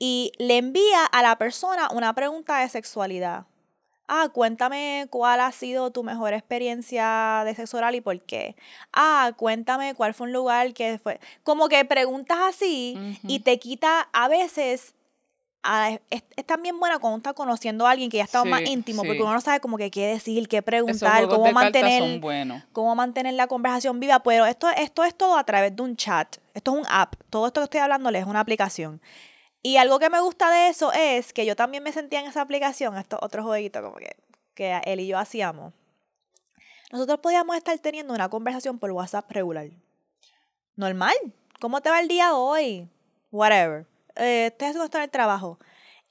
y 0.00 0.32
le 0.38 0.58
envía 0.58 1.06
a 1.06 1.22
la 1.22 1.38
persona 1.38 1.88
una 1.92 2.12
pregunta 2.12 2.58
de 2.58 2.68
sexualidad. 2.68 3.46
Ah, 4.14 4.28
cuéntame 4.28 5.06
cuál 5.08 5.40
ha 5.40 5.50
sido 5.52 5.90
tu 5.90 6.02
mejor 6.02 6.34
experiencia 6.34 7.42
de 7.46 7.54
sexo 7.54 7.78
oral 7.78 7.94
y 7.94 8.02
por 8.02 8.20
qué. 8.20 8.56
Ah, 8.92 9.32
cuéntame 9.38 9.94
cuál 9.94 10.12
fue 10.12 10.26
un 10.26 10.34
lugar 10.34 10.74
que 10.74 10.98
fue. 11.02 11.18
Como 11.44 11.68
que 11.68 11.82
preguntas 11.86 12.36
así 12.46 12.98
y 13.26 13.40
te 13.40 13.58
quita 13.58 14.08
a 14.12 14.28
veces. 14.28 14.94
a- 15.62 15.92
es, 16.10 16.24
es 16.36 16.44
también 16.44 16.78
buena 16.80 16.98
cuando 16.98 17.14
uno 17.14 17.20
está 17.22 17.32
conociendo 17.34 17.86
a 17.86 17.92
alguien 17.92 18.10
que 18.10 18.16
ya 18.18 18.24
está 18.24 18.44
más 18.44 18.60
Sí, 18.64 18.70
íntimo, 18.72 19.02
porque 19.04 19.18
sí. 19.18 19.22
uno 19.22 19.32
no 19.32 19.40
sabe 19.40 19.60
como 19.60 19.78
que 19.78 19.90
qué 19.92 20.08
decir, 20.08 20.48
qué 20.48 20.60
preguntar, 20.60 21.28
cómo 21.28 21.44
mantener 21.52 22.02
cómo 22.72 22.94
mantener 22.96 23.34
la 23.34 23.46
conversación 23.46 23.98
viva, 24.00 24.18
pero 24.24 24.44
esto, 24.44 24.68
esto 24.70 25.04
es 25.04 25.14
todo 25.14 25.38
a 25.38 25.44
través 25.44 25.74
de 25.76 25.80
un 25.82 25.94
chat. 25.96 26.36
Esto 26.52 26.72
es 26.72 26.78
un 26.80 26.86
app. 26.90 27.14
Todo 27.30 27.46
esto 27.46 27.60
que 27.60 27.64
estoy 27.66 27.80
hablándoles 27.80 28.22
es 28.22 28.26
una 28.28 28.40
aplicación. 28.40 29.00
Y 29.62 29.76
algo 29.76 29.98
que 29.98 30.10
me 30.10 30.20
gusta 30.20 30.50
de 30.50 30.68
eso 30.68 30.92
es 30.92 31.32
que 31.32 31.46
yo 31.46 31.54
también 31.54 31.82
me 31.82 31.92
sentía 31.92 32.20
en 32.20 32.26
esa 32.26 32.40
aplicación, 32.40 32.96
estos 32.96 33.20
otros 33.22 33.44
jueguitos 33.44 33.82
como 33.82 33.96
que, 33.96 34.16
que 34.54 34.80
él 34.84 35.00
y 35.00 35.06
yo 35.06 35.18
hacíamos. 35.18 35.72
Nosotros 36.90 37.20
podíamos 37.20 37.56
estar 37.56 37.78
teniendo 37.78 38.12
una 38.12 38.28
conversación 38.28 38.78
por 38.78 38.90
WhatsApp 38.90 39.30
regular. 39.30 39.68
Normal. 40.76 41.14
¿Cómo 41.60 41.80
te 41.80 41.90
va 41.90 42.00
el 42.00 42.08
día 42.08 42.34
hoy? 42.34 42.88
Whatever. 43.30 43.86
Eh, 44.16 44.46
estoy 44.46 44.68
haciendo 44.68 44.84
esto 44.84 44.98
en 44.98 45.04
el 45.04 45.10
trabajo. 45.10 45.58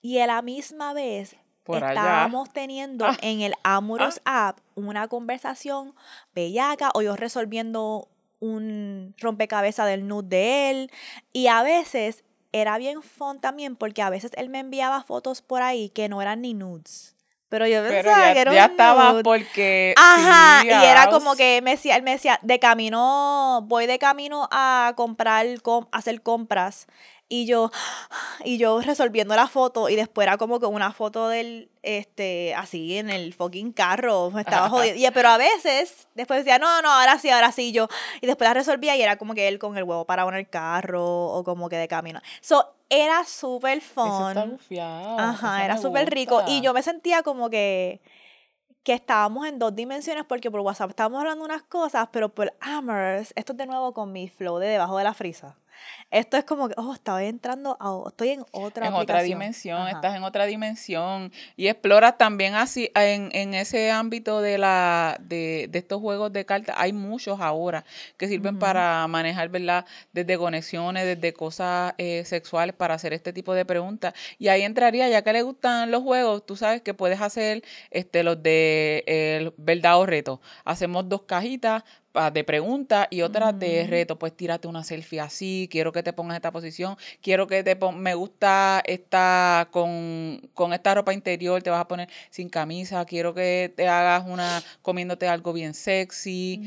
Y 0.02 0.20
a 0.20 0.28
la 0.28 0.42
misma 0.42 0.94
vez 0.94 1.36
Por 1.64 1.84
allá. 1.84 1.90
estábamos 1.90 2.52
teniendo 2.52 3.06
Ah. 3.06 3.18
en 3.22 3.42
el 3.42 3.54
Amorous 3.64 4.22
App 4.26 4.60
una 4.76 5.08
conversación 5.08 5.94
bellaca 6.34 6.90
o 6.96 7.02
yo 7.02 7.16
resolviendo 7.16 8.08
un 8.40 9.14
rompecabezas 9.20 9.86
del 9.88 10.08
nude 10.08 10.28
de 10.30 10.70
él. 10.72 10.92
Y 11.34 11.48
a 11.48 11.62
veces 11.62 12.24
era 12.52 12.78
bien 12.78 13.02
fun 13.02 13.40
también 13.40 13.76
porque 13.76 14.02
a 14.02 14.10
veces 14.10 14.32
él 14.36 14.50
me 14.50 14.60
enviaba 14.60 15.04
fotos 15.04 15.42
por 15.42 15.62
ahí 15.62 15.90
que 15.90 16.10
no 16.10 16.22
eran 16.22 16.42
ni 16.42 16.54
nudes. 16.54 17.16
Pero 17.50 17.68
yo 17.68 17.82
Pero 17.84 18.04
pensaba 18.10 18.28
ya, 18.28 18.34
que 18.34 18.40
era 18.40 18.54
ya 18.54 18.66
un 18.66 18.72
estaba 18.72 19.12
nude. 19.12 19.24
porque. 19.24 19.94
Ajá, 19.98 20.64
y 20.64 20.70
era 20.70 21.10
como 21.10 21.36
que 21.36 21.60
me 21.62 21.72
decía, 21.72 21.98
él 21.98 22.04
me 22.04 22.12
decía, 22.12 22.40
de 22.42 22.60
camino, 22.60 23.62
voy 23.68 23.88
de 23.88 24.00
camino 24.00 24.48
a 24.52 24.94
comprar, 24.96 25.62
com- 25.62 25.88
a 25.92 25.98
hacer 25.98 26.22
compras. 26.22 26.88
Y 27.34 27.46
yo, 27.46 27.72
y 28.44 28.58
yo 28.58 28.82
resolviendo 28.82 29.34
la 29.38 29.48
foto, 29.48 29.88
y 29.88 29.96
después 29.96 30.28
era 30.28 30.36
como 30.38 30.60
que 30.60 30.66
una 30.66 30.92
foto 30.92 31.30
del, 31.30 31.70
este, 31.82 32.54
así 32.56 32.98
en 32.98 33.10
el 33.10 33.34
fucking 33.34 33.72
carro, 33.72 34.32
me 34.32 34.42
estaba 34.42 34.68
jodiendo. 34.70 35.00
Y- 35.02 35.10
pero 35.12 35.30
a 35.30 35.38
veces, 35.38 36.10
después 36.14 36.40
decía, 36.44 36.60
no, 36.60 36.82
no, 36.82 36.92
ahora 36.92 37.18
sí, 37.20 37.30
ahora 37.30 37.54
sí, 37.54 37.72
yo, 37.72 37.88
y 38.20 38.28
después 38.28 38.50
la 38.50 38.54
resolvía 38.54 38.98
y 38.98 39.02
era 39.02 39.16
como 39.18 39.34
que 39.34 39.48
él 39.48 39.60
con 39.60 39.78
el 39.78 39.86
huevo 39.86 40.04
parado 40.04 40.28
en 40.28 40.36
el 40.36 40.50
carro, 40.50 41.06
o 41.28 41.42
como 41.46 41.70
que 41.70 41.78
de 41.78 41.88
camino. 41.88 42.20
So, 42.42 42.74
era 42.90 43.24
súper 43.24 43.78
Eso 43.78 44.28
está 44.28 44.42
fun. 44.42 44.52
bufiado, 44.52 45.18
Ajá, 45.20 45.60
eso 45.60 45.66
era 45.66 45.78
súper 45.78 46.10
rico. 46.10 46.42
Y 46.48 46.60
yo 46.60 46.74
me 46.74 46.84
sentía 46.84 47.24
como 47.24 47.50
que, 47.50 48.02
que 48.84 48.92
estábamos 48.92 49.48
en 49.48 49.58
dos 49.58 49.74
dimensiones 49.74 50.26
porque 50.26 50.52
por 50.52 50.60
WhatsApp 50.60 50.90
estábamos 50.90 51.22
hablando 51.22 51.46
unas 51.46 51.64
cosas, 51.64 52.10
pero 52.12 52.28
por 52.28 52.52
Amherst, 52.60 53.32
esto 53.36 53.54
es 53.54 53.58
de 53.58 53.68
nuevo 53.68 53.94
con 53.94 54.12
mi 54.12 54.28
flow 54.28 54.58
de 54.58 54.68
debajo 54.68 54.98
de 54.98 55.06
la 55.06 55.14
frisa. 55.14 55.56
Esto 56.10 56.38
es 56.38 56.44
como 56.44 56.68
que, 56.68 56.76
oh, 56.78 56.94
estaba 56.94 57.24
entrando, 57.24 57.78
a, 57.80 58.10
estoy 58.10 58.30
en 58.30 58.46
otra 58.52 58.88
en 58.88 58.94
otra 58.94 59.22
dimensión, 59.22 59.82
Ajá. 59.82 59.92
estás 59.92 60.16
en 60.16 60.24
otra 60.24 60.46
dimensión 60.46 61.32
y 61.56 61.68
exploras 61.68 62.18
también 62.18 62.56
así 62.56 62.92
en, 62.96 63.30
en 63.34 63.54
ese 63.54 63.92
ámbito 63.92 64.42
de 64.42 64.58
la 64.58 65.18
de, 65.22 65.68
de 65.70 65.80
estos 65.80 66.02
juegos 66.02 66.34
de 66.34 66.46
cartas 66.46 66.76
hay 66.78 66.92
muchos 66.92 67.40
ahora 67.40 67.86
que 68.18 68.28
sirven 68.28 68.60
para 68.60 69.08
manejar 69.08 69.50
verdad 69.50 69.86
desde 70.12 70.38
conexiones 70.38 71.06
desde 71.06 71.34
cosas 71.34 71.94
eh, 71.98 72.24
sexuales 72.26 72.76
para 72.76 72.96
hacer 72.96 73.14
este 73.14 73.34
tipo 73.34 73.54
de 73.54 73.66
preguntas. 73.66 74.14
Y 74.38 74.50
ahí 74.50 74.64
entraría 74.64 75.08
ya 75.10 75.22
que 75.22 75.34
le 75.34 75.42
gustan 75.44 75.92
los 75.92 76.04
juegos 76.04 76.46
tú 76.46 76.56
sabes 76.56 76.82
que 76.82 76.94
puedes 76.94 77.22
hacer 77.22 77.64
este 77.90 78.24
los 78.24 78.42
de 78.42 79.04
el 79.08 79.54
verdad 79.58 80.00
o 80.00 80.06
reto. 80.06 80.42
Hacemos 80.66 81.08
dos 81.08 81.24
cajitas 81.24 81.84
de 82.34 82.44
preguntas 82.44 83.08
y 83.10 83.22
otras 83.22 83.58
de 83.58 83.82
Ujú. 83.84 83.92
reto 83.92 84.20
pues 84.20 84.36
tírate 84.36 84.68
una 84.68 84.84
selfie 84.84 85.22
así 85.22 85.70
quiero 85.72 85.92
que 85.94 86.04
te 86.04 86.12
pongas 86.12 86.36
esta 86.36 86.52
posición 86.52 86.98
quiero 87.22 87.48
que 87.48 87.64
te 87.64 87.76
pon- 87.76 88.00
me 88.00 88.16
gusta 88.16 88.82
esta 88.86 89.70
con, 89.72 90.42
con 90.54 90.74
esta 90.74 90.94
ropa 90.94 91.14
interior, 91.14 91.62
te 91.64 91.70
vas 91.70 91.80
a 91.82 91.88
poner 91.88 92.10
sin 92.30 92.50
camisa, 92.50 93.06
quiero 93.06 93.34
que 93.34 93.72
te 93.76 93.88
hagas 93.88 94.24
una 94.28 94.62
comiéndote 94.82 95.28
algo 95.28 95.54
bien 95.54 95.74
sexy 95.74 96.62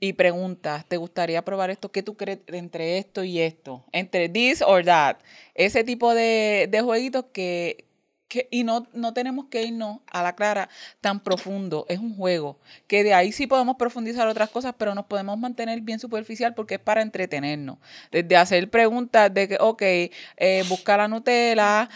y 0.00 0.12
preguntas, 0.14 0.84
¿te 0.86 0.96
gustaría 0.96 1.42
probar 1.44 1.70
esto? 1.70 1.90
¿Qué 1.90 2.02
tú 2.02 2.16
crees 2.16 2.40
entre 2.48 2.98
esto 2.98 3.24
y 3.24 3.40
esto? 3.40 3.84
Entre 3.92 4.28
this 4.28 4.62
or 4.62 4.84
that. 4.84 5.16
Ese 5.54 5.84
tipo 5.84 6.14
de, 6.14 6.68
de 6.70 6.80
jueguitos 6.82 7.26
que, 7.32 7.84
que 8.30 8.48
y 8.50 8.64
no, 8.64 8.86
no 8.94 9.12
tenemos 9.12 9.46
que 9.46 9.64
irnos 9.64 9.98
a 10.06 10.22
la 10.22 10.34
clara 10.34 10.70
tan 11.02 11.20
profundo. 11.20 11.84
Es 11.88 11.98
un 11.98 12.16
juego 12.16 12.58
que 12.86 13.04
de 13.04 13.12
ahí 13.12 13.32
sí 13.32 13.46
podemos 13.46 13.76
profundizar 13.76 14.28
otras 14.28 14.48
cosas, 14.48 14.74
pero 14.78 14.94
nos 14.94 15.06
podemos 15.06 15.36
mantener 15.38 15.80
bien 15.82 15.98
superficial 15.98 16.54
porque 16.54 16.76
es 16.76 16.80
para 16.80 17.02
entretenernos. 17.02 17.78
Desde 18.10 18.36
hacer 18.36 18.70
preguntas 18.70 19.34
de 19.34 19.48
que, 19.48 19.58
ok, 19.60 19.82
eh, 19.82 20.64
busca 20.68 20.96
la 20.96 21.08
Nutella 21.08 21.90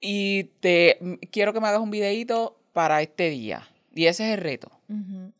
y 0.00 0.44
te 0.60 0.98
quiero 1.32 1.52
que 1.52 1.60
me 1.60 1.68
hagas 1.68 1.80
un 1.80 1.90
videíto 1.90 2.56
para 2.72 3.02
este 3.02 3.28
día. 3.30 3.68
Y 3.94 4.06
ese 4.06 4.26
es 4.28 4.38
el 4.38 4.42
reto. 4.42 4.75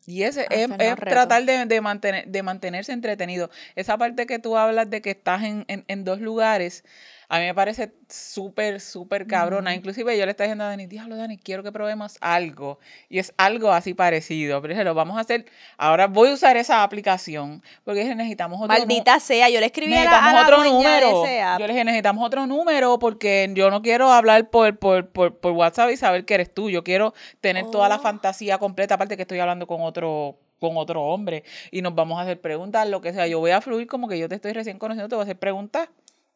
Y 0.05 0.23
ese 0.23 0.41
es, 0.49 0.65
Hacernos 0.71 0.79
es 0.79 0.95
tratar 0.97 1.43
de, 1.45 1.65
de, 1.65 1.81
mantener, 1.81 2.27
de 2.27 2.43
mantenerse 2.43 2.91
entretenido. 2.91 3.49
Esa 3.75 3.97
parte 3.97 4.25
que 4.25 4.39
tú 4.39 4.57
hablas 4.57 4.89
de 4.89 5.01
que 5.01 5.11
estás 5.11 5.43
en, 5.43 5.63
en, 5.67 5.85
en 5.87 6.03
dos 6.03 6.19
lugares, 6.19 6.83
a 7.29 7.39
mí 7.39 7.45
me 7.45 7.53
parece 7.53 7.91
súper, 8.09 8.79
súper 8.79 9.27
cabrona. 9.27 9.71
Ujú. 9.71 9.79
Inclusive 9.79 10.17
yo 10.17 10.25
le 10.25 10.31
estaba 10.31 10.45
diciendo 10.45 10.63
a 10.63 10.67
Dani, 10.69 10.87
diablo 10.87 11.17
Dani, 11.17 11.37
quiero 11.37 11.61
que 11.61 11.73
probemos 11.73 12.17
algo. 12.21 12.79
Y 13.09 13.19
es 13.19 13.33
algo 13.37 13.71
así 13.71 13.93
parecido. 13.93 14.61
Pero 14.61 14.73
dije, 14.73 14.83
lo 14.85 14.93
vamos 14.93 15.17
a 15.17 15.21
hacer. 15.21 15.45
Ahora 15.77 16.07
voy 16.07 16.29
a 16.29 16.33
usar 16.33 16.55
esa 16.55 16.83
aplicación 16.83 17.61
porque 17.83 18.01
dije, 18.01 18.15
necesitamos 18.15 18.61
otro 18.61 18.69
Maldita 18.77 19.19
sea, 19.19 19.49
yo 19.49 19.59
le 19.59 19.65
escribí 19.65 19.93
a 19.93 20.05
la, 20.05 20.17
a 20.17 20.31
Necesitamos 20.31 20.33
la 20.33 20.41
otro 20.57 20.73
número. 20.73 21.21
de 21.21 21.25
ese 21.27 21.41
app. 21.41 21.59
Yo 21.59 21.67
le 21.67 21.73
dije, 21.73 21.83
necesitamos 21.85 22.25
otro 22.25 22.47
número 22.47 22.97
porque 22.99 23.51
yo 23.53 23.69
no 23.71 23.81
quiero 23.81 24.09
hablar 24.11 24.49
por, 24.49 24.77
por, 24.79 25.09
por, 25.09 25.37
por 25.37 25.51
WhatsApp 25.51 25.89
y 25.91 25.97
saber 25.97 26.23
que 26.23 26.33
eres 26.35 26.53
tú. 26.53 26.69
Yo 26.69 26.83
quiero 26.85 27.13
tener 27.41 27.69
toda 27.71 27.89
la 27.89 27.97
Oh. 27.97 27.99
fantasía 28.01 28.57
completa, 28.57 28.95
aparte 28.95 29.15
que 29.17 29.23
estoy 29.23 29.36
hablando 29.39 29.67
con 29.67 29.81
otro 29.81 30.37
con 30.59 30.75
otro 30.75 31.03
hombre 31.03 31.43
y 31.71 31.83
nos 31.83 31.93
vamos 31.93 32.17
a 32.17 32.23
hacer 32.23 32.41
preguntas, 32.41 32.87
lo 32.89 32.99
que 32.99 33.13
sea. 33.13 33.27
Yo 33.27 33.39
voy 33.39 33.51
a 33.51 33.61
fluir 33.61 33.85
como 33.87 34.07
que 34.07 34.17
yo 34.17 34.27
te 34.27 34.35
estoy 34.35 34.53
recién 34.53 34.79
conociendo, 34.79 35.07
te 35.07 35.15
voy 35.15 35.21
a 35.21 35.25
hacer 35.25 35.37
preguntas 35.37 35.87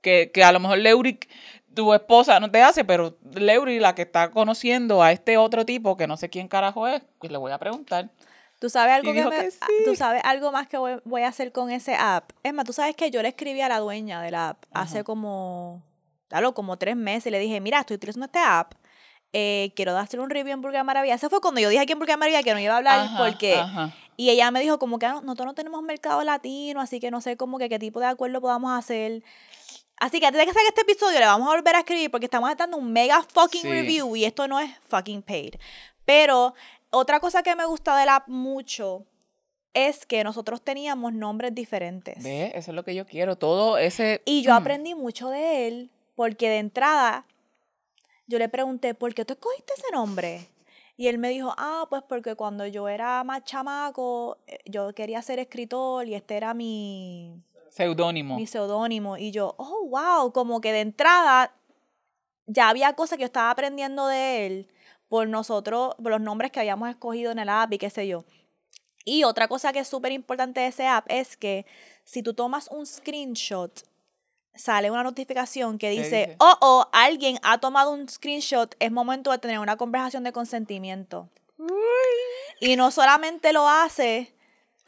que, 0.02 0.32
que 0.32 0.44
a 0.44 0.52
lo 0.52 0.60
mejor 0.60 0.78
Leuric, 0.78 1.28
tu 1.74 1.94
esposa, 1.94 2.40
no 2.40 2.52
te 2.52 2.62
hace, 2.62 2.84
pero 2.86 3.18
Leuric, 3.34 3.82
la 3.82 3.96
que 3.96 4.04
está 4.04 4.30
conociendo 4.30 5.02
a 5.02 5.12
este 5.12 5.38
otro 5.38 5.66
tipo, 5.66 5.98
que 5.98 6.06
no 6.08 6.18
sé 6.18 6.30
quién 6.30 6.48
carajo 6.48 6.88
es, 6.88 7.02
pues 7.20 7.32
le 7.32 7.38
voy 7.38 7.52
a 7.52 7.58
preguntar. 7.58 8.10
¿Tú 8.60 8.70
sabes 8.70 8.94
algo 8.94 9.12
que, 9.12 9.18
dijo 9.18 9.30
me- 9.32 9.38
que 9.38 9.50
sí. 9.52 9.60
tú 9.86 9.96
sabes 9.96 10.22
algo 10.24 10.52
más 10.52 10.68
que 10.68 10.78
voy, 10.78 11.00
voy 11.04 11.24
a 11.24 11.28
hacer 11.30 11.52
con 11.52 11.72
ese 11.72 11.96
app? 11.96 12.30
Es 12.44 12.54
más, 12.54 12.66
tú 12.66 12.74
sabes 12.74 12.96
que 12.96 13.10
yo 13.10 13.24
le 13.24 13.30
escribí 13.30 13.60
a 13.62 13.70
la 13.70 13.80
dueña 13.80 14.22
del 14.22 14.36
app 14.36 14.66
hace 14.72 15.04
como, 15.04 15.82
como 16.54 16.78
tres 16.78 16.96
meses 16.96 17.26
y 17.28 17.32
le 17.32 17.40
dije, 17.40 17.60
mira, 17.60 17.80
estoy 17.80 17.96
utilizando 17.96 18.26
este 18.28 18.38
app. 18.40 18.74
Eh, 19.34 19.72
quiero 19.76 19.98
hacer 19.98 20.20
un 20.20 20.30
review 20.30 20.54
en 20.54 20.62
Burger 20.62 20.84
Maravilla. 20.84 21.16
Ese 21.16 21.30
fue 21.30 21.40
cuando 21.42 21.62
yo 21.62 21.70
dije 21.70 21.82
aquí 21.82 21.94
en 21.94 22.00
Burger 22.00 22.18
Maravilla 22.18 22.44
que 22.44 22.54
no 22.54 22.60
iba 22.60 22.74
a 22.74 22.78
hablar 22.78 23.00
Ajá, 23.00 23.18
porque... 23.18 23.56
ajá. 23.56 23.96
Y 24.18 24.30
ella 24.30 24.52
me 24.52 24.60
dijo 24.60 24.78
como 24.78 25.00
que 25.00 25.06
"Ah, 25.08 25.14
no- 25.14 25.22
nosotros 25.22 25.48
no 25.48 25.54
tenemos 25.56 25.82
mercado 25.82 26.24
latino, 26.24 26.80
así 26.82 27.00
que 27.00 27.10
no 27.10 27.22
sé 27.22 27.38
como 27.38 27.58
que 27.58 27.70
qué 27.70 27.80
tipo 27.80 28.00
de 28.00 28.06
acuerdo 28.06 28.40
podamos 28.42 28.78
hacer. 28.78 29.24
Así 29.98 30.20
que 30.20 30.28
antes 30.28 30.40
de 30.40 30.46
que 30.46 30.54
salga 30.54 30.68
este 30.70 30.82
episodio 30.82 31.20
le 31.20 31.26
vamos 31.26 31.48
a 31.48 31.56
volver 31.56 31.76
a 31.76 31.80
escribir 31.80 32.12
porque 32.12 32.26
estamos 32.26 32.56
dando 32.56 32.78
un 32.78 32.92
mega 32.92 33.24
fucking 33.24 33.62
Sí. 33.62 33.70
review 33.70 34.16
y 34.16 34.26
esto 34.26 34.48
no 34.48 34.60
es 34.60 34.70
fucking 34.90 35.22
paid. 35.24 35.56
Pero 36.06 36.54
otra 36.92 37.20
cosa 37.20 37.42
que 37.42 37.56
me 37.56 37.66
gusta 37.66 37.96
del 37.98 38.10
app 38.10 38.28
mucho 38.28 39.06
es 39.74 40.06
que 40.06 40.24
nosotros 40.24 40.62
teníamos 40.62 41.14
nombres 41.14 41.56
diferentes. 41.56 42.22
¿Ves? 42.22 42.52
Eso 42.54 42.72
es 42.72 42.76
lo 42.76 42.84
que 42.84 42.94
yo 42.94 43.06
quiero. 43.08 43.38
Todo 43.38 43.78
ese. 43.78 44.22
Y 44.26 44.42
yo 44.44 44.52
Mm. 44.52 44.58
aprendí 44.58 44.94
mucho 44.96 45.30
de 45.30 45.68
él 45.68 45.90
porque 46.16 46.50
de 46.50 46.58
entrada 46.58 47.26
yo 48.32 48.40
le 48.40 48.48
pregunté, 48.48 48.94
¿por 48.94 49.14
qué 49.14 49.26
tú 49.26 49.34
escogiste 49.34 49.74
ese 49.78 49.92
nombre? 49.92 50.48
Y 50.96 51.08
él 51.08 51.18
me 51.18 51.30
dijo, 51.30 51.54
ah, 51.58 51.86
pues 51.90 52.02
porque 52.08 52.36
cuando 52.36 52.66
yo 52.66 52.88
era 52.88 53.24
más 53.26 53.44
chamaco, 53.44 54.38
eh, 54.48 54.60
yo 54.66 54.94
quería 54.94 55.22
ser 55.22 55.38
escritor 55.40 56.08
y 56.08 56.16
este 56.16 56.38
era 56.38 56.54
mi, 56.54 57.44
Seudónimo. 57.70 58.38
mi 58.38 58.48
seudónimo. 58.48 59.18
Y 59.18 59.32
yo, 59.32 59.54
oh, 59.58 59.86
wow, 59.88 60.32
como 60.32 60.62
que 60.62 60.72
de 60.72 60.80
entrada 60.80 61.54
ya 62.48 62.70
había 62.70 62.94
cosas 62.94 63.18
que 63.18 63.24
yo 63.24 63.26
estaba 63.26 63.52
aprendiendo 63.52 64.08
de 64.08 64.46
él 64.46 64.68
por 65.10 65.28
nosotros, 65.28 65.96
por 65.96 66.12
los 66.12 66.22
nombres 66.22 66.52
que 66.52 66.62
habíamos 66.62 66.90
escogido 66.90 67.32
en 67.34 67.40
el 67.40 67.50
app 67.50 67.74
y 67.74 67.78
qué 67.78 67.90
sé 67.90 68.08
yo. 68.08 68.24
Y 69.04 69.26
otra 69.26 69.50
cosa 69.50 69.74
que 69.74 69.80
es 69.80 69.88
súper 69.90 70.14
importante 70.14 70.62
de 70.62 70.68
ese 70.68 70.88
app 70.88 71.06
es 71.10 71.36
que 71.36 71.66
si 72.06 72.24
tú 72.24 72.34
tomas 72.34 72.70
un 72.72 72.86
screenshot, 72.86 73.84
sale 74.56 74.92
una 74.92 75.04
notificación 75.04 75.78
que 75.78 75.88
¿Qué 75.88 76.02
dice, 76.02 76.20
dice? 76.28 76.36
oh, 76.40 76.58
oh, 76.62 76.88
alguien 76.92 77.40
ha 77.44 77.58
tomado 77.60 77.92
un 77.92 78.08
screenshot, 78.08 78.76
es 78.80 78.92
momento 78.92 79.32
de 79.32 79.38
tener 79.38 79.60
una 79.60 79.78
conversación 79.78 80.24
de 80.24 80.32
consentimiento. 80.32 81.30
Y 82.60 82.76
no 82.76 82.92
solamente 82.92 83.54
lo 83.54 83.68
hace 83.68 84.34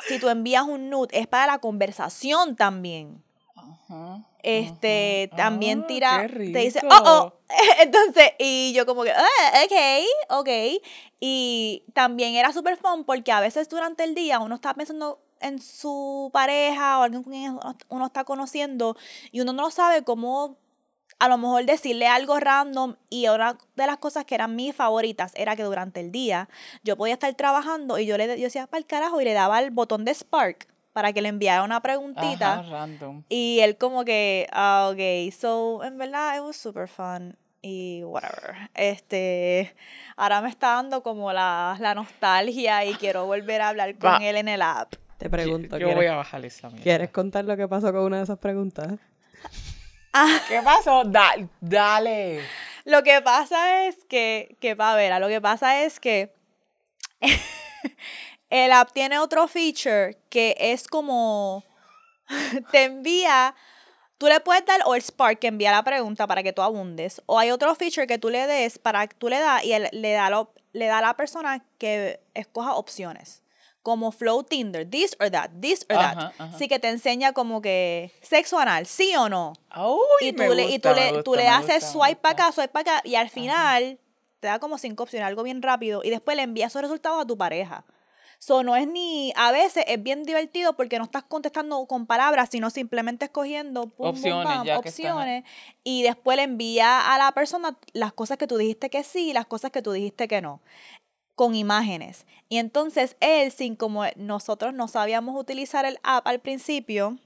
si 0.08 0.20
tú 0.20 0.30
envías 0.30 0.64
un 0.64 0.90
nude, 0.90 1.10
es 1.18 1.28
para 1.28 1.48
la 1.48 1.60
conversación 1.60 2.56
también. 2.56 3.24
Ajá, 3.56 4.24
Este, 4.42 5.30
ajá. 5.32 5.38
también 5.38 5.82
Ah, 5.84 5.88
tira, 5.88 6.28
te 6.28 6.60
dice, 6.60 6.82
oh, 6.90 7.04
oh. 7.06 7.34
Entonces, 7.80 8.32
y 8.40 8.74
yo 8.76 8.86
como 8.86 9.04
que, 9.04 9.12
ah, 9.12 9.64
ok, 9.64 10.40
ok. 10.40 10.50
Y 11.20 11.84
también 11.94 12.36
era 12.36 12.52
súper 12.52 12.78
fun 12.78 13.06
porque 13.06 13.32
a 13.32 13.40
veces 13.40 13.70
durante 13.70 14.04
el 14.04 14.16
día 14.16 14.40
uno 14.40 14.56
está 14.56 14.74
pensando 14.74 15.20
en 15.44 15.62
su 15.62 16.30
pareja 16.34 17.00
o 17.00 17.04
alguien 17.04 17.24
con 17.24 17.32
quien 17.34 17.60
uno- 17.90 18.06
está 18.08 18.24
conociendo 18.24 18.96
y 19.32 19.42
uno 19.42 19.54
no 19.54 19.70
sabe 19.72 20.04
cómo 20.04 20.58
a 21.20 21.28
lo 21.30 21.38
mejor 21.38 21.64
decirle 21.66 22.08
algo 22.08 22.40
random 22.40 22.96
y 23.10 23.28
una 23.28 23.58
de 23.76 23.86
las 23.88 23.98
cosas 23.98 24.26
que 24.26 24.36
eran 24.36 24.56
mis 24.56 24.76
favoritas 24.76 25.32
era 25.36 25.56
que 25.56 25.64
durante 25.64 26.00
el 26.00 26.12
día 26.12 26.50
yo 26.84 26.98
podía 26.98 27.14
estar 27.14 27.34
trabajando 27.36 28.00
y 28.00 28.06
yo 28.06 28.18
le 28.18 28.28
yo 28.38 28.46
decía 28.46 28.68
para 28.68 28.80
el 28.80 28.86
carajo 28.86 29.22
y 29.22 29.26
le 29.26 29.34
daba 29.34 29.60
el 29.60 29.70
botón 29.72 30.06
de 30.06 30.14
Spark 30.14 30.68
para 30.92 31.14
que 31.14 31.22
le 31.22 31.30
enviara 31.30 31.64
una 31.64 31.82
preguntita. 31.82 32.60
Ajá, 32.60 32.70
random. 32.70 33.24
Y 33.30 33.60
él 33.62 33.78
como 33.78 34.04
que, 34.06 34.48
ah, 34.52 34.90
ok, 34.92 35.34
so, 35.34 35.84
en 35.84 35.98
verdad, 35.98 36.36
it 36.38 36.42
was 36.44 36.56
super 36.56 36.88
fun 36.88 37.36
y 37.64 38.04
whatever. 38.04 38.70
Este, 38.76 39.74
ahora 40.18 40.42
me 40.42 40.50
está 40.50 40.74
dando 40.74 41.02
como 41.02 41.32
la, 41.34 41.78
la 41.80 41.96
nostalgia 41.96 42.86
y 42.86 42.94
quiero 42.96 43.26
volver 43.26 43.62
a 43.62 43.70
hablar 43.70 43.98
con 43.98 44.12
Va. 44.12 44.18
él 44.18 44.36
en 44.36 44.48
el 44.50 44.62
app. 44.62 44.94
Te 45.24 45.30
pregunto, 45.30 45.78
Yo 45.78 45.88
¿quieres, 45.88 45.96
voy 45.96 46.06
a 46.08 46.16
bajar 46.16 46.44
esa 46.46 46.68
mierda. 46.68 46.84
¿quieres 46.84 47.10
contar 47.12 47.46
lo 47.46 47.56
que 47.56 47.68
pasó 47.68 47.92
con 47.94 48.02
una 48.04 48.18
de 48.18 48.24
esas 48.24 48.40
preguntas? 48.40 48.94
Ah, 50.16 50.40
¿Qué 50.48 50.62
pasó? 50.62 51.04
Da- 51.06 51.34
dale. 51.60 52.42
lo 52.86 53.02
que 53.02 53.20
pasa 53.24 53.88
es 53.88 53.96
que, 54.08 54.58
que 54.60 54.76
Pavela, 54.76 55.18
lo 55.20 55.28
que 55.28 55.42
pasa 55.42 55.82
es 55.84 56.00
que 56.00 56.36
el 58.50 58.72
app 58.72 58.92
tiene 58.92 59.18
otro 59.20 59.48
feature 59.48 60.18
que 60.30 60.56
es 60.60 60.88
como, 60.88 61.64
te 62.72 62.84
envía... 62.84 63.56
Tú 64.20 64.28
le 64.28 64.40
puedes 64.40 64.64
dar 64.66 64.80
o 64.86 64.96
el 64.96 65.02
Spark 65.02 65.40
que 65.40 65.48
envía 65.48 65.72
la 65.72 65.84
pregunta 65.84 66.28
para 66.28 66.44
que 66.44 66.54
tú 66.54 66.62
abundes. 66.62 67.22
O 67.26 67.40
hay 67.40 67.52
otro 67.52 67.74
feature 67.76 68.08
que 68.08 68.18
tú 68.20 68.30
le 68.30 68.46
des 68.48 68.78
para 68.80 69.06
que 69.08 69.16
tú 69.18 69.28
le 69.28 69.40
das 69.40 69.66
y 69.66 69.74
él 69.74 69.90
le 69.92 70.12
da, 70.14 70.30
lo- 70.30 70.54
le 70.72 70.86
da 70.86 71.00
a 71.00 71.02
la 71.02 71.16
persona 71.18 71.66
que 71.78 72.22
escoja 72.34 72.76
opciones. 72.76 73.43
Como 73.84 74.12
Flow 74.12 74.44
Tinder, 74.44 74.90
this 74.90 75.16
or 75.20 75.30
that, 75.30 75.50
this 75.62 75.86
or 75.90 75.98
that. 75.98 76.18
Ajá. 76.18 76.34
Así 76.40 76.68
que 76.68 76.80
te 76.80 76.88
enseña 76.88 77.34
como 77.34 77.62
que 77.62 78.12
sexo 78.22 78.58
anal, 78.58 78.86
sí 78.86 79.14
o 79.16 79.30
no. 79.30 79.54
Uy, 79.76 80.30
y 80.30 80.34
tú 80.34 80.44
me 80.44 80.56
le, 80.56 80.64
y 80.72 80.80
tú 80.80 80.90
gusta, 80.90 81.12
le, 81.12 81.24
tú 81.24 81.36
le 81.36 81.48
haces 81.50 81.84
gusta, 81.84 81.92
swipe 81.92 82.22
para 82.22 82.34
acá, 82.34 82.52
swipe 82.54 82.70
para 82.70 82.98
acá. 82.98 83.02
Y 83.08 83.16
al 83.16 83.30
final 83.30 84.00
te 84.40 84.48
da 84.48 84.60
como 84.60 84.78
cinco 84.78 85.04
opciones, 85.04 85.28
algo 85.28 85.44
bien 85.44 85.62
rápido. 85.62 86.02
Y 86.04 86.10
después 86.10 86.38
le 86.38 86.44
envías 86.44 86.72
esos 86.72 86.82
resultados 86.82 87.22
a 87.22 87.28
tu 87.28 87.38
pareja. 87.38 87.86
So, 88.40 88.62
no 88.62 88.76
es 88.76 88.86
ni, 88.88 89.32
a 89.38 89.54
veces 89.54 89.86
es 89.88 90.04
bien 90.04 90.24
divertido 90.24 90.74
porque 90.76 90.98
no 90.98 91.06
estás 91.06 91.24
contestando 91.24 91.86
con 91.86 92.06
palabras, 92.06 92.50
sino 92.52 92.70
simplemente 92.70 93.26
escogiendo 93.26 93.84
pum, 93.84 93.94
bum, 93.98 94.08
Opciones, 94.10 94.46
bam, 94.46 94.66
ya 94.66 94.82
que 94.82 94.90
están 94.90 95.06
ahí. 95.06 95.12
opciones. 95.14 95.44
Y 95.86 96.04
después 96.04 96.36
le 96.36 96.44
envía 96.44 97.14
a 97.14 97.18
la 97.18 97.32
persona 97.32 97.78
las 97.94 98.12
cosas 98.12 98.38
que 98.38 98.46
tú 98.46 98.58
dijiste 98.58 98.90
que 98.90 99.04
sí 99.06 99.30
y 99.30 99.34
las 99.34 99.46
cosas 99.46 99.72
que 99.72 99.82
tú 99.82 99.94
dijiste 99.94 100.28
que 100.28 100.42
no 100.42 100.62
con 101.36 101.56
imágenes. 101.56 102.26
Y 102.50 102.58
entonces 102.58 103.16
él, 103.20 103.52
sin 103.52 103.76
como 103.76 104.04
nosotros 104.16 104.74
no 104.74 104.88
sabíamos 104.88 105.40
utilizar 105.40 105.86
el 105.86 106.00
app 106.04 106.28
al 106.28 106.40
principio, 106.40 107.18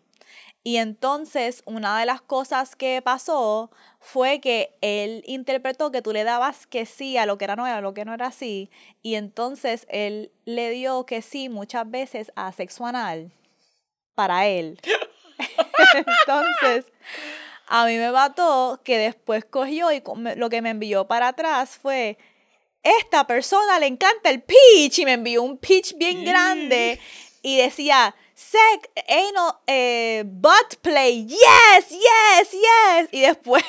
y 0.64 0.78
entonces 0.78 1.64
una 1.66 1.98
de 1.98 2.06
las 2.06 2.20
cosas 2.20 2.76
que 2.76 3.02
pasó 3.02 3.72
fue 4.00 4.42
que 4.42 4.76
él 4.82 5.24
interpretó 5.26 5.92
que 5.92 6.02
tú 6.02 6.12
le 6.12 6.26
dabas 6.26 6.68
que 6.68 6.86
sí 6.86 7.18
a 7.18 7.26
lo 7.26 7.38
que 7.38 7.46
era 7.46 7.56
no 7.56 7.64
a 7.64 7.80
lo 7.80 7.94
que 7.94 8.04
no 8.04 8.14
era 8.14 8.28
así, 8.28 8.70
y 9.02 9.16
entonces 9.16 9.86
él 9.90 10.32
le 10.46 10.70
dio 10.72 11.06
que 11.06 11.22
sí 11.22 11.48
muchas 11.48 11.90
veces 11.90 12.32
a 12.36 12.52
sexo 12.52 12.86
anal 12.86 13.32
para 14.14 14.48
él. 14.48 14.80
entonces, 15.94 16.92
a 17.68 17.86
mí 17.86 17.98
me 17.98 18.12
mató 18.12 18.82
que 18.84 18.98
después 18.98 19.46
cogió 19.46 19.92
y 19.92 20.04
lo 20.36 20.50
que 20.50 20.62
me 20.62 20.72
envió 20.72 21.08
para 21.08 21.30
atrás 21.30 21.78
fue, 21.78 22.18
esta 22.84 23.28
persona 23.28 23.80
le 23.80 23.88
encanta 23.88 24.30
el 24.30 24.44
peach 24.44 25.00
y 25.00 25.06
me 25.06 25.14
envió 25.14 25.44
un 25.44 25.58
peach 25.58 25.96
bien 25.98 26.24
grande 26.24 27.00
y 27.42 27.58
decía, 27.58 28.16
sec, 28.34 28.90
anal, 29.08 29.56
eh, 29.68 30.24
butt 30.26 30.76
play, 30.82 31.26
yes, 31.26 31.90
yes, 31.90 32.52
yes. 32.52 33.10
Y 33.12 33.22
después 33.22 33.64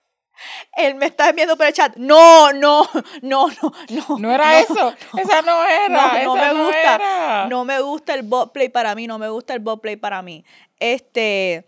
él 0.76 0.94
me 0.94 1.06
está 1.06 1.30
enviando 1.30 1.56
por 1.56 1.66
el 1.66 1.72
chat, 1.72 1.96
no, 1.96 2.52
no, 2.52 2.88
no, 3.22 3.48
no, 3.48 3.72
no. 3.88 4.18
No 4.18 4.32
era 4.32 4.60
eso. 4.60 4.94
Esa 5.16 5.42
no 5.42 5.64
era. 5.64 5.88
No, 6.22 6.36
no 6.36 6.36
esa 6.36 6.54
me 6.54 6.64
gusta. 6.64 6.94
era. 6.94 7.46
No 7.48 7.64
me 7.64 7.80
gusta 7.80 8.14
el 8.14 8.22
bot 8.22 8.52
play 8.52 8.68
para 8.68 8.94
mí, 8.94 9.06
no 9.06 9.18
me 9.18 9.28
gusta 9.28 9.54
el 9.54 9.60
bot 9.60 9.80
play 9.80 9.96
para 9.96 10.22
mí. 10.22 10.44
Este, 10.78 11.66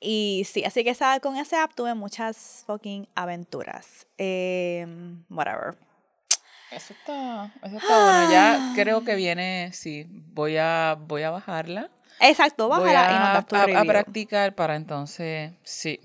y 0.00 0.46
sí, 0.50 0.64
así 0.64 0.84
que 0.84 0.94
¿sabes? 0.94 1.20
con 1.20 1.36
ese 1.36 1.56
app 1.56 1.74
tuve 1.74 1.94
muchas 1.94 2.64
fucking 2.66 3.08
aventuras. 3.14 4.06
Em, 4.18 5.24
whatever. 5.30 5.76
Eso 6.70 6.92
está, 6.94 7.52
eso 7.62 7.76
está 7.76 8.04
bueno. 8.04 8.30
Ya 8.32 8.72
creo 8.74 9.04
que 9.04 9.14
viene, 9.14 9.70
sí, 9.72 10.06
voy 10.08 10.56
a, 10.56 10.96
voy 10.98 11.22
a 11.22 11.30
bajarla. 11.30 11.90
Exacto, 12.20 12.68
Voy 12.68 12.78
bájala 12.80 13.10
y 13.12 13.18
nos 13.18 13.32
das 13.34 13.46
tu 13.46 13.56
a- 13.56 13.84
practicar 13.84 14.54
para 14.54 14.74
entonces, 14.76 15.52
sí. 15.62 16.00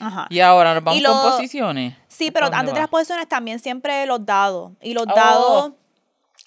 Ajá. 0.00 0.26
Y 0.30 0.40
ahora 0.40 0.74
nos 0.74 0.82
vamos 0.84 1.00
lo- 1.02 1.12
con 1.12 1.30
posiciones. 1.32 1.94
Sí, 2.08 2.28
¿O 2.28 2.32
pero 2.32 2.46
antes 2.52 2.74
de 2.74 2.80
las 2.80 2.88
posiciones 2.88 3.28
también 3.28 3.58
siempre 3.60 4.04
los 4.06 4.24
dados. 4.26 4.72
Y 4.80 4.94
los 4.94 5.04
Oh. 5.08 5.14
dados 5.14 5.72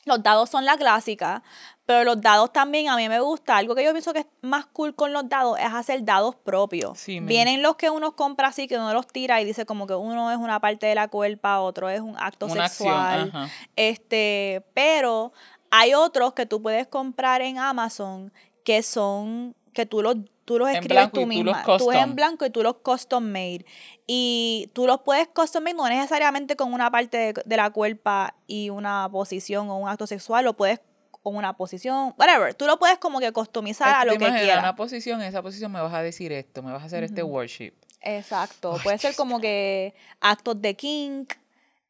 Los 0.04 0.22
dados 0.22 0.50
son 0.52 0.66
la 0.66 0.78
clásica, 0.78 1.42
pero 1.86 2.04
los 2.04 2.20
dados 2.20 2.52
también 2.52 2.90
a 2.90 2.96
mí 2.96 3.08
me 3.10 3.20
gusta. 3.20 3.58
Algo 3.58 3.76
que 3.76 3.84
yo 3.84 3.92
pienso 3.92 4.12
que 4.14 4.20
es 4.22 4.26
más 4.42 4.66
cool 4.66 4.96
con 4.96 5.14
los 5.14 5.30
dados 5.30 5.60
es 5.60 5.72
hacer 5.72 6.04
dados 6.04 6.36
propios. 6.36 6.98
Sí, 6.98 7.20
Vienen 7.20 7.62
los 7.62 7.76
que 7.76 7.90
uno 7.90 8.16
compra 8.16 8.48
así, 8.48 8.68
que 8.68 8.76
uno 8.78 8.92
los 8.94 9.08
tira 9.08 9.40
y 9.42 9.46
dice 9.46 9.66
como 9.66 9.86
que 9.86 9.94
uno 9.94 10.32
es 10.32 10.38
una 10.38 10.60
parte 10.60 10.88
de 10.88 10.96
la 10.96 11.08
cuerpa, 11.08 11.60
otro 11.60 11.90
es 11.90 12.02
un 12.02 12.16
acto 12.18 12.48
Una 12.48 12.66
acción, 12.66 12.90
sexual. 12.90 13.32
ajá. 13.34 13.50
Este, 13.76 14.66
pero 14.74 15.32
hay 15.70 15.94
otros 15.94 16.34
que 16.34 16.46
tú 16.46 16.62
puedes 16.62 16.88
comprar 16.88 17.42
en 17.42 17.58
Amazon 17.60 18.34
que 18.64 18.82
son 18.82 19.56
que 19.74 19.86
tú 19.86 20.02
los 20.02 20.16
tú 20.46 20.58
los 20.60 20.70
En 20.70 20.76
escribes 20.76 21.10
blanco 21.12 21.14
tú 21.16 21.22
y 21.22 21.24
tú 21.38 21.44
los 21.44 21.56
misma. 21.56 21.64
Tú 21.66 21.72
es 21.74 21.82
custom. 21.84 21.96
en 22.10 22.16
blanco 22.16 22.46
y 22.46 22.50
tú 22.50 22.64
los 22.64 22.76
custom 22.78 23.24
made. 23.26 23.66
Y 24.08 24.70
tú 24.74 24.88
los 24.88 25.02
puedes 25.02 25.28
custom 25.28 25.64
made 25.64 25.74
no 25.76 25.88
necesariamente 25.90 26.56
con 26.56 26.74
una 26.74 26.90
parte 26.92 27.18
de, 27.18 27.34
de 27.46 27.58
la 27.58 27.70
cuerpa 27.72 28.36
y 28.48 28.70
una 28.70 29.10
posición 29.12 29.70
o 29.70 29.78
un 29.78 29.90
acto 29.90 30.08
sexual, 30.08 30.46
lo 30.46 30.54
puedes 30.56 30.80
con 31.26 31.36
una 31.36 31.58
posición, 31.58 32.14
whatever. 32.20 32.54
Tú 32.54 32.68
lo 32.68 32.78
puedes 32.78 33.00
como 33.00 33.20
que 33.20 33.32
customizar 33.32 33.96
a 33.96 34.00
que 34.02 34.06
lo 34.06 34.12
que 34.20 34.32
quieras. 34.32 34.60
una 34.60 34.76
posición, 34.76 35.22
en 35.24 35.28
esa 35.28 35.42
posición 35.42 35.72
me 35.72 35.82
vas 35.82 35.92
a 35.92 36.04
decir 36.04 36.32
esto, 36.32 36.62
me 36.62 36.72
vas 36.72 36.84
a 36.84 36.86
hacer 36.86 37.04
este 37.04 37.24
worship. 37.24 37.74
Exacto. 38.00 38.78
Puede 38.84 39.00
ser 39.00 39.16
como 39.16 39.40
que 39.42 39.96
actos 40.22 40.62
de 40.62 40.76
kink 40.76 41.34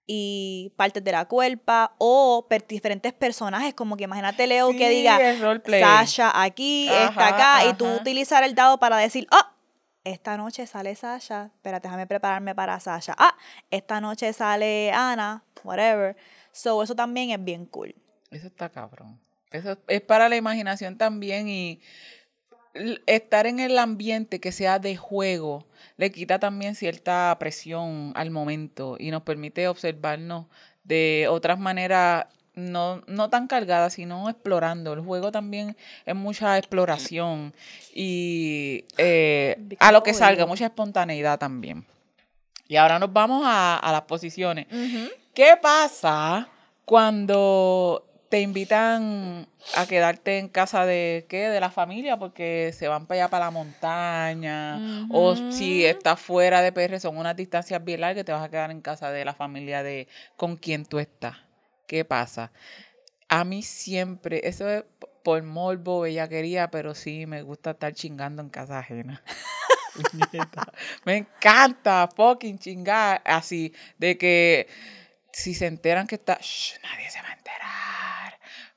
y 0.07 0.71
partes 0.77 1.03
de 1.03 1.11
la 1.11 1.25
cuerpa 1.25 1.95
o 1.97 2.45
per- 2.49 2.65
diferentes 2.65 3.11
personajes, 3.11 3.73
como 3.73 3.97
que 3.97 4.05
imagínate 4.05 4.47
Leo 4.47 4.69
que 4.71 4.87
Sí, 4.87 4.95
diga 4.95 5.17
el 5.29 5.41
roleplay. 5.41 5.81
Sasha 5.81 6.41
aquí, 6.41 6.87
está 6.87 7.27
Ajá, 7.27 7.27
acá 7.57 7.65
y 7.69 7.73
tú 7.73 7.85
ajá. 7.85 7.97
utilizar 7.97 8.43
el 8.45 8.55
dado 8.55 8.79
para 8.79 8.95
decir, 8.97 9.27
"Oh, 9.31 9.45
esta 10.05 10.37
noche 10.37 10.65
sale 10.65 10.95
Sasha, 10.95 11.51
espérate, 11.53 11.89
déjame 11.89 12.07
prepararme 12.07 12.55
para 12.55 12.79
Sasha. 12.79 13.13
Ah, 13.17 13.35
esta 13.69 13.99
noche 13.99 14.31
sale 14.31 14.93
Ana, 14.93 15.43
whatever." 15.65 16.15
So, 16.53 16.81
eso 16.83 16.95
también 16.95 17.31
es 17.31 17.43
bien 17.43 17.65
cool. 17.65 17.93
Eso 18.31 18.47
está 18.47 18.69
cabrón. 18.69 19.19
Eso 19.51 19.77
es 19.87 20.01
para 20.01 20.29
la 20.29 20.35
imaginación 20.35 20.97
también 20.97 21.47
y 21.47 21.79
estar 23.05 23.47
en 23.47 23.59
el 23.59 23.77
ambiente 23.77 24.39
que 24.39 24.51
sea 24.51 24.79
de 24.79 24.97
juego 24.97 25.65
le 25.97 26.11
quita 26.11 26.39
también 26.39 26.75
cierta 26.75 27.35
presión 27.39 28.11
al 28.15 28.31
momento 28.31 28.97
y 28.99 29.11
nos 29.11 29.23
permite 29.23 29.67
observarnos 29.67 30.47
de 30.83 31.27
otras 31.29 31.57
maneras 31.57 32.25
no, 32.53 33.01
no 33.07 33.29
tan 33.29 33.47
cargadas, 33.47 33.93
sino 33.93 34.29
explorando. 34.29 34.93
El 34.93 35.01
juego 35.01 35.31
también 35.31 35.75
es 36.05 36.15
mucha 36.15 36.57
exploración 36.57 37.53
y 37.93 38.85
eh, 38.97 39.57
a 39.79 39.91
lo 39.91 40.03
que 40.03 40.13
salga, 40.13 40.45
mucha 40.45 40.65
espontaneidad 40.65 41.37
también. 41.37 41.85
Y 42.67 42.77
ahora 42.77 42.97
nos 42.97 43.11
vamos 43.13 43.43
a, 43.45 43.77
a 43.77 43.91
las 43.91 44.01
posiciones. 44.03 44.67
¿Qué 45.33 45.57
pasa 45.61 46.47
cuando 46.85 48.04
te 48.29 48.41
invitan 48.41 49.47
a 49.75 49.85
quedarte 49.85 50.39
en 50.39 50.49
casa 50.49 50.85
de 50.85 51.25
qué? 51.29 51.49
De 51.49 51.59
la 51.59 51.69
familia 51.69 52.17
porque 52.17 52.73
se 52.77 52.87
van 52.87 53.05
para 53.05 53.21
allá 53.21 53.29
para 53.29 53.45
la 53.45 53.51
montaña 53.51 54.81
o 55.09 55.35
si 55.35 55.85
estás 55.85 56.19
fuera 56.19 56.61
de 56.61 56.71
PR 56.71 56.99
son 56.99 57.17
unas 57.17 57.35
distancias 57.35 57.83
bien 57.83 58.01
largas 58.01 58.25
te 58.25 58.31
vas 58.31 58.43
a 58.43 58.49
quedar 58.49 58.71
en 58.71 58.81
casa 58.81 59.11
de 59.11 59.25
la 59.25 59.33
familia 59.33 59.83
de 59.83 60.07
con 60.37 60.57
quien 60.57 60.85
tú 60.85 60.99
estás. 60.99 61.37
¿Qué 61.87 62.03
pasa? 62.03 62.51
A 63.27 63.43
mí 63.43 63.63
siempre, 63.63 64.41
eso 64.47 64.69
es 64.69 64.83
por 65.23 65.41
morbo, 65.43 66.01
bellaquería, 66.01 66.69
pero 66.69 66.93
sí 66.93 67.25
me 67.25 67.41
gusta 67.41 67.71
estar 67.71 67.93
chingando 67.93 68.41
en 68.41 68.49
casa 68.49 68.79
ajena. 68.79 69.21
Me 71.05 71.17
encanta 71.17 72.09
fucking 72.15 72.59
chingar 72.59 73.21
así, 73.23 73.73
de 73.97 74.17
que 74.17 74.67
si 75.31 75.53
se 75.53 75.67
enteran 75.67 76.05
que 76.05 76.15
está, 76.15 76.37
"Shh, 76.41 76.79
nadie 76.83 77.09
se 77.09 77.21
va 77.21 77.29
a 77.29 77.33
enterar. 77.33 77.84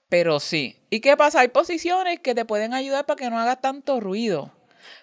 Pero 0.08 0.40
sí. 0.40 0.76
¿Y 0.90 1.00
qué 1.00 1.16
pasa? 1.16 1.40
Hay 1.40 1.48
posiciones 1.48 2.20
que 2.20 2.34
te 2.34 2.44
pueden 2.44 2.74
ayudar 2.74 3.06
para 3.06 3.18
que 3.18 3.30
no 3.30 3.38
hagas 3.38 3.60
tanto 3.60 4.00
ruido. 4.00 4.52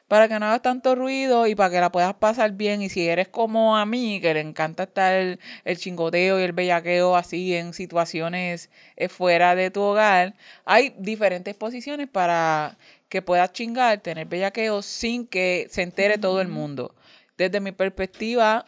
Para 0.08 0.28
que 0.28 0.40
no 0.40 0.48
hagas 0.48 0.62
tanto 0.62 0.96
ruido 0.96 1.48
y 1.48 1.56
para 1.56 1.70
que 1.70 1.80
la 1.80 1.92
puedas 1.92 2.16
pasar 2.16 2.52
bien. 2.54 2.82
Y 2.82 2.90
si 2.90 3.08
eres 3.08 3.28
como 3.28 3.78
a 3.78 3.86
mí, 3.86 4.20
que 4.22 4.34
le 4.34 4.40
encanta 4.40 4.84
estar 4.84 5.14
el, 5.14 5.40
el 5.64 5.78
chingoteo 5.78 6.40
y 6.40 6.44
el 6.44 6.54
bellaqueo 6.54 7.16
así 7.16 7.56
en 7.56 7.74
situaciones 7.74 8.70
eh, 8.96 9.10
fuera 9.10 9.56
de 9.56 9.72
tu 9.72 9.82
hogar, 9.82 10.36
hay 10.66 10.96
diferentes 10.98 11.56
posiciones 11.56 12.08
para 12.10 12.78
que 13.10 13.22
puedas 13.22 13.54
chingar, 13.54 14.00
tener 14.00 14.28
bellaqueo 14.28 14.82
sin 14.82 15.28
que 15.28 15.68
se 15.70 15.84
entere 15.84 16.18
todo 16.18 16.42
el 16.42 16.48
mundo. 16.48 16.96
Desde 17.38 17.60
mi 17.60 17.72
perspectiva, 17.72 18.66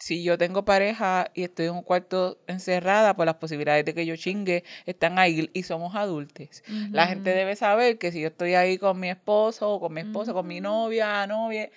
si 0.00 0.22
yo 0.22 0.38
tengo 0.38 0.64
pareja 0.64 1.30
y 1.34 1.44
estoy 1.44 1.66
en 1.66 1.72
un 1.72 1.82
cuarto 1.82 2.38
encerrada, 2.46 3.14
pues 3.14 3.26
las 3.26 3.36
posibilidades 3.36 3.84
de 3.84 3.92
que 3.92 4.06
yo 4.06 4.16
chingue 4.16 4.64
están 4.86 5.18
ahí 5.18 5.50
y 5.52 5.62
somos 5.62 5.94
adultos. 5.94 6.62
La 6.90 7.06
gente 7.06 7.34
debe 7.34 7.54
saber 7.54 7.98
que 7.98 8.10
si 8.10 8.22
yo 8.22 8.28
estoy 8.28 8.54
ahí 8.54 8.78
con 8.78 8.98
mi 8.98 9.10
esposo, 9.10 9.70
o 9.70 9.78
con 9.78 9.92
mi 9.92 10.00
esposa, 10.00 10.32
con 10.32 10.46
mi 10.46 10.60
novia, 10.60 11.26
novia, 11.26 11.70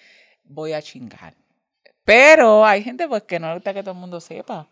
voy 0.45 0.71
a 0.71 0.81
chingar. 0.81 1.35
Pero 2.05 2.65
hay 2.65 2.81
gente 2.81 3.07
pues 3.09 3.23
que 3.23 3.39
no 3.39 3.47
le 3.49 3.55
gusta 3.55 3.73
que 3.73 3.81
todo 3.83 3.93
el 3.93 3.99
mundo 3.99 4.21
sepa. 4.21 4.67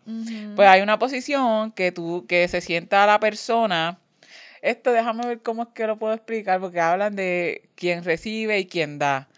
Pues 0.56 0.68
hay 0.68 0.80
una 0.80 0.98
posición 0.98 1.72
que 1.72 1.92
tú, 1.92 2.24
que 2.26 2.48
se 2.48 2.62
sienta 2.62 3.06
la 3.06 3.20
persona. 3.20 3.98
Esto 4.62 4.92
déjame 4.92 5.26
ver 5.26 5.42
cómo 5.42 5.64
es 5.64 5.68
que 5.74 5.86
lo 5.86 5.98
puedo 5.98 6.14
explicar, 6.14 6.58
porque 6.58 6.80
hablan 6.80 7.16
de 7.16 7.68
quién 7.74 8.02
recibe 8.02 8.58
y 8.60 8.66
quién 8.66 8.98
da. 8.98 9.28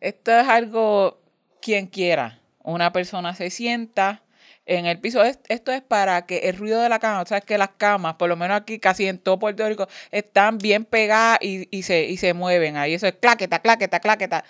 Esto 0.00 0.38
es 0.38 0.46
algo 0.46 1.20
quien 1.60 1.86
quiera. 1.88 2.38
Una 2.66 2.92
persona 2.92 3.34
se 3.34 3.48
sienta 3.50 4.22
en 4.66 4.86
el 4.86 4.98
piso. 5.00 5.22
Es- 5.22 5.38
Esto 5.48 5.72
es 5.72 5.80
para 5.82 6.26
que 6.26 6.48
el 6.48 6.56
ruido 6.56 6.80
de 6.82 6.88
la 6.88 6.98
cama, 6.98 7.22
o 7.22 7.26
sea, 7.26 7.40
que 7.40 7.56
las 7.58 7.70
camas, 7.78 8.14
por 8.16 8.28
lo 8.28 8.36
menos 8.36 8.60
aquí 8.60 8.78
casi 8.78 9.06
en 9.06 9.18
todo 9.18 9.38
Puerto 9.38 9.66
Rico, 9.68 9.88
están 10.10 10.58
bien 10.58 10.84
pegadas 10.84 11.38
y, 11.40 11.68
y 11.76 11.82
se, 11.84 12.04
y 12.04 12.16
se 12.16 12.34
mueven. 12.34 12.76
Ahí 12.76 12.92
eso 12.94 13.06
es 13.06 13.14
claqueta, 13.14 13.60
claqueta, 13.60 14.00
claqueta. 14.00 14.44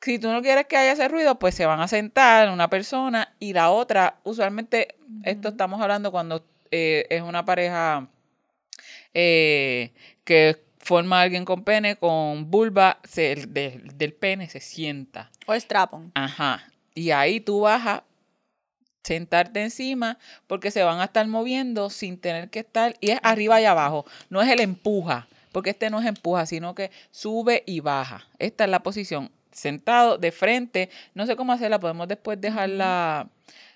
Si 0.00 0.18
tú 0.18 0.30
no 0.32 0.40
quieres 0.40 0.66
que 0.66 0.76
haya 0.78 0.92
ese 0.92 1.08
ruido, 1.08 1.38
pues 1.38 1.54
se 1.54 1.66
van 1.66 1.80
a 1.80 1.88
sentar 1.88 2.48
una 2.50 2.70
persona 2.70 3.34
y 3.38 3.52
la 3.52 3.70
otra, 3.70 4.20
usualmente, 4.24 4.94
esto 5.24 5.48
estamos 5.50 5.82
hablando 5.82 6.10
cuando 6.10 6.46
eh, 6.70 7.06
es 7.10 7.20
una 7.20 7.44
pareja 7.44 8.08
eh, 9.14 9.92
que 10.24 10.62
forma 10.78 11.20
alguien 11.20 11.44
con 11.44 11.64
pene, 11.64 11.96
con 11.96 12.50
vulva, 12.50 12.98
se, 13.04 13.32
el 13.32 13.52
de- 13.52 13.80
del 13.94 14.14
pene 14.14 14.48
se 14.48 14.60
sienta. 14.60 15.30
O 15.46 15.54
strapon. 15.54 16.12
Ajá. 16.14 16.62
Y 16.94 17.10
ahí 17.10 17.40
tú 17.40 17.60
vas 17.60 17.86
a 17.86 18.04
sentarte 19.02 19.62
encima 19.62 20.18
porque 20.46 20.70
se 20.70 20.82
van 20.82 21.00
a 21.00 21.04
estar 21.04 21.26
moviendo 21.26 21.90
sin 21.90 22.18
tener 22.18 22.50
que 22.50 22.60
estar. 22.60 22.96
Y 23.00 23.10
es 23.10 23.20
arriba 23.22 23.60
y 23.60 23.64
abajo. 23.64 24.06
No 24.28 24.42
es 24.42 24.48
el 24.48 24.60
empuja. 24.60 25.28
Porque 25.52 25.70
este 25.70 25.90
no 25.90 26.00
es 26.00 26.06
empuja, 26.06 26.46
sino 26.46 26.74
que 26.74 26.90
sube 27.10 27.64
y 27.66 27.80
baja. 27.80 28.28
Esta 28.38 28.64
es 28.64 28.70
la 28.70 28.82
posición. 28.82 29.30
Sentado 29.50 30.16
de 30.16 30.30
frente. 30.30 30.90
No 31.14 31.26
sé 31.26 31.34
cómo 31.34 31.52
hacerla. 31.52 31.80
Podemos 31.80 32.06
después 32.06 32.40
dejar 32.40 32.68
la, 32.68 33.28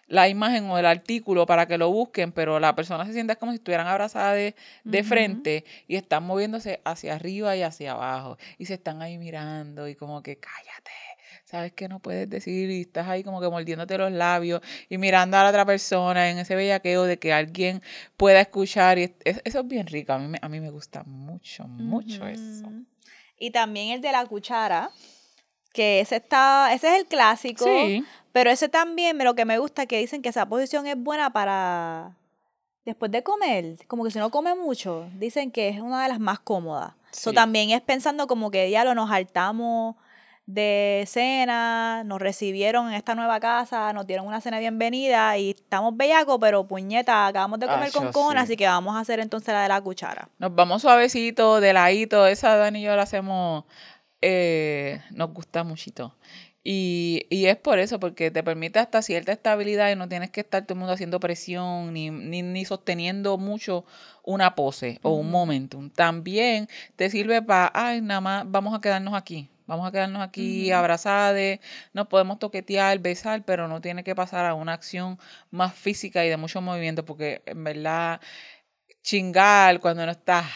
la 0.07 0.29
imagen 0.29 0.67
o 0.67 0.79
el 0.79 0.87
artículo 0.87 1.47
para 1.47 1.67
que 1.67 1.79
lo 1.79 1.91
busquen. 1.91 2.31
Pero 2.31 2.61
la 2.61 2.77
persona 2.77 3.05
se 3.07 3.13
sienta 3.13 3.35
como 3.37 3.51
si 3.51 3.57
estuvieran 3.57 3.89
abrazadas 3.89 4.55
de, 4.85 5.03
frente 5.03 5.65
y 5.89 5.97
están 5.97 6.25
moviéndose 6.25 6.81
hacia 6.85 7.17
arriba 7.17 7.57
y 7.57 7.63
hacia 7.63 7.93
abajo. 7.93 8.39
Y 8.57 8.67
se 8.67 8.75
están 8.75 9.03
ahí 9.03 9.19
mirando 9.19 9.89
y 9.89 9.97
como 9.97 10.23
que 10.23 10.37
cállate 10.37 11.04
sabes 11.55 11.73
que 11.73 11.89
no 11.89 12.01
puedes 12.01 12.29
decir 12.29 12.69
y 12.71 12.81
estás 12.81 13.07
ahí 13.09 13.23
como 13.23 13.41
que 13.41 13.49
mordiéndote 13.49 13.97
los 13.97 14.11
labios 14.11 14.61
y 14.89 14.99
mirando 14.99 15.37
a 15.37 15.45
la 15.45 15.51
otra 15.51 15.65
persona 15.65 16.29
en 16.31 16.39
ese 16.39 16.57
bellaqueo 16.57 17.05
de 17.05 17.19
que 17.19 17.33
alguien 17.33 17.81
pueda 18.17 18.41
escuchar. 18.41 18.99
Y 18.99 19.15
es- 19.25 19.41
eso 19.45 19.61
es 19.61 19.69
bien 19.69 19.87
rico. 19.87 20.13
A 20.13 20.19
mí, 20.19 20.27
me- 20.27 20.39
a 20.43 20.49
mí 20.49 20.59
me 20.59 20.71
gusta 20.71 21.05
mucho, 21.05 21.65
mucho 21.69 22.27
eso. 22.27 22.67
Y 23.39 23.51
también 23.53 23.91
el 23.91 24.01
de 24.01 24.11
la 24.11 24.27
cuchara, 24.27 24.91
que 25.73 26.01
ese 26.01 26.17
está, 26.17 26.73
ese 26.75 26.89
es 26.89 27.01
el 27.01 27.07
clásico, 27.07 27.65
Sí. 27.65 28.05
pero 28.33 28.51
ese 28.51 28.69
también 28.69 29.17
lo 29.19 29.35
que 29.35 29.45
me 29.45 29.59
gusta 29.59 29.87
que 29.87 29.99
dicen 29.99 30.23
que 30.23 30.31
esa 30.31 30.47
posición 30.49 30.87
es 30.89 30.97
buena 30.97 31.31
para 31.33 32.17
después 32.85 33.11
de 33.13 33.23
comer, 33.23 33.77
como 33.87 34.03
que 34.05 34.11
si 34.11 34.19
no 34.19 34.31
come 34.31 34.55
mucho, 34.57 35.09
dicen 35.15 35.51
que 35.53 35.69
es 35.69 35.81
una 35.81 36.03
de 36.03 36.09
las 36.09 36.19
más 36.21 36.39
cómodas. 36.41 36.95
So, 37.13 37.31
Sí. 37.31 37.35
también 37.37 37.71
es 37.71 37.81
pensando 37.81 38.27
como 38.27 38.51
que 38.51 38.69
ya 38.71 38.85
lo 38.85 38.95
nos 38.95 39.09
hartamos 39.11 39.95
de 40.47 41.05
cena, 41.07 42.05
nos 42.05 42.21
recibieron 42.21 42.89
en 42.89 42.95
esta 42.95 43.15
nueva 43.15 43.41
casa, 43.41 43.93
nos 43.93 44.07
dieron 44.07 44.27
una 44.27 44.41
cena 44.41 44.59
de 44.59 44.63
bienvenida 44.63 45.39
y 45.39 45.51
estamos 45.51 45.97
bellacos, 45.97 46.39
pero 46.41 46.67
puñeta, 46.67 47.27
acabamos 47.27 47.59
de 47.61 47.67
comer 47.67 47.91
con 47.93 48.13
sí. 48.13 48.37
así 48.37 48.57
que 48.57 48.67
vamos 48.67 48.95
a 48.95 49.01
hacer 49.01 49.21
entonces 49.21 49.55
la 49.55 49.63
de 49.63 49.69
la 49.69 49.81
cuchara. 49.81 50.29
Nos 50.39 50.55
vamos 50.55 50.83
suavecito, 50.83 51.61
de 51.61 51.73
ladito. 51.73 52.27
Esa 52.27 52.57
Dani 52.57 52.81
y 52.81 52.83
yo 52.83 52.95
la 52.95 53.03
hacemos, 53.03 53.65
eh, 54.21 55.01
nos 55.11 55.33
gusta 55.33 55.65
muchito. 55.65 56.15
Y, 56.67 57.27
y 57.29 57.45
es 57.47 57.57
por 57.57 57.79
eso, 57.79 58.01
porque 58.01 58.31
te 58.31 58.43
permite 58.43 58.79
hasta 58.79 59.03
cierta 59.03 59.33
estabilidad 59.33 59.93
y 59.93 59.97
no 59.97 60.09
tienes 60.09 60.31
que 60.31 60.41
estar 60.41 60.63
todo 60.65 60.73
el 60.75 60.79
mundo 60.79 60.95
haciendo 60.95 61.21
presión 61.21 61.93
ni, 61.93 62.11
ni, 62.11 62.41
ni 62.41 62.65
sosteniendo 62.65 63.37
mucho 63.37 63.85
una 64.23 64.55
pose 64.55 64.99
o 65.03 65.11
un 65.13 65.31
momentum. 65.31 65.91
También 65.91 66.69
te 66.97 67.11
sirve 67.11 67.43
para, 67.43 67.71
ay, 67.75 68.01
nada 68.01 68.23
más 68.23 68.45
vamos 68.47 68.75
a 68.75 68.81
quedarnos 68.81 69.13
aquí. 69.15 69.51
Vamos 69.67 69.87
a 69.87 69.93
quedarnos 69.93 70.23
aquí 70.23 70.71
Ujú. 70.71 70.79
abrazadas, 70.79 71.59
nos 71.93 72.07
podemos 72.09 72.39
toquetear, 72.39 72.99
besar, 72.99 73.45
pero 73.45 73.67
no 73.69 73.81
tiene 73.81 74.05
que 74.05 74.15
pasar 74.15 74.45
a 74.45 74.55
una 74.55 74.73
acción 74.75 75.19
más 75.51 75.75
física 75.75 76.25
y 76.25 76.29
de 76.29 76.37
mucho 76.37 76.61
movimiento, 76.61 77.05
porque 77.05 77.43
en 77.47 77.65
verdad 77.65 78.21
chingar 79.03 79.81
cuando 79.81 80.05
no 80.07 80.13
estás 80.13 80.47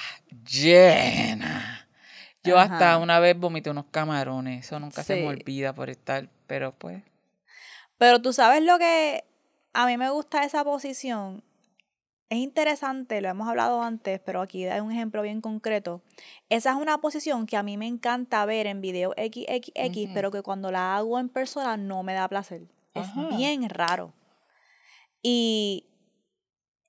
llena. 0.51 1.78
Yo 2.49 2.59
hasta 2.59 2.99
una 2.99 3.19
vez 3.21 3.39
vomité 3.39 3.71
unos 3.71 3.87
camarones, 3.91 4.65
eso 4.67 4.79
nunca 4.81 5.03
se 5.05 5.15
me 5.17 5.27
olvida 5.29 5.75
por 5.75 5.91
estar, 5.91 6.29
pero 6.47 6.73
pues. 6.73 7.03
Pero 7.99 8.23
tú 8.23 8.33
sabes 8.33 8.63
lo 8.63 8.79
que 8.79 9.25
a 9.73 9.87
mí 9.87 9.97
me 9.97 10.11
gusta 10.11 10.45
esa 10.45 10.65
posición. 10.65 11.43
Es 12.31 12.39
interesante, 12.39 13.21
lo 13.23 13.29
hemos 13.29 13.49
hablado 13.49 13.83
antes, 13.83 14.21
pero 14.21 14.43
aquí 14.43 14.67
hay 14.67 14.81
un 14.81 14.93
ejemplo 14.93 15.23
bien 15.23 15.41
concreto. 15.41 16.03
Esa 16.51 16.71
es 16.73 16.77
una 16.77 16.99
posición 16.99 17.47
que 17.47 17.57
a 17.57 17.63
mí 17.63 17.79
me 17.79 17.87
encanta 17.87 18.45
ver 18.45 18.67
en 18.67 18.81
video 18.83 19.15
XXX, 19.17 20.11
pero 20.13 20.31
que 20.31 20.43
cuando 20.43 20.71
la 20.71 20.95
hago 20.97 21.19
en 21.19 21.31
persona 21.31 21.77
no 21.79 22.03
me 22.03 22.13
da 22.13 22.29
placer. 22.29 22.63
Es 22.95 23.07
bien 23.37 23.69
raro. 23.71 24.13
Y 25.23 25.87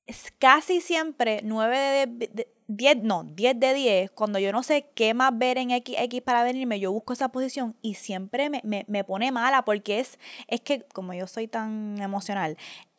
es 0.08 0.34
casi 0.39 0.82
siempre 0.82 1.41
9 1.43 1.78
de, 1.78 2.28
de- 2.28 2.54
10, 2.71 2.97
no, 3.01 3.23
10 3.23 3.60
de 3.60 3.73
10, 3.73 4.12
cuando 4.12 4.38
yo 4.38 4.51
no 4.51 4.62
sé 4.62 4.86
qué 4.93 5.15
más 5.15 5.36
ver 5.36 5.58
en 5.58 5.71
XX 5.71 6.21
para 6.23 6.43
venirme, 6.43 6.79
yo 6.79 6.91
busco 6.91 7.13
esa 7.13 7.29
posición 7.29 7.75
y 7.82 7.95
siempre 7.95 8.49
me, 8.51 8.62
me, 8.63 8.86
me 8.88 9.03
pone 9.03 9.32
mala 9.32 9.65
porque 9.65 9.99
es, 9.99 10.19
es 10.47 10.62
que 10.62 10.84
como 10.93 11.13
yo 11.15 11.25
soy 11.25 11.47
tan 11.47 11.99
emocional, 11.99 12.58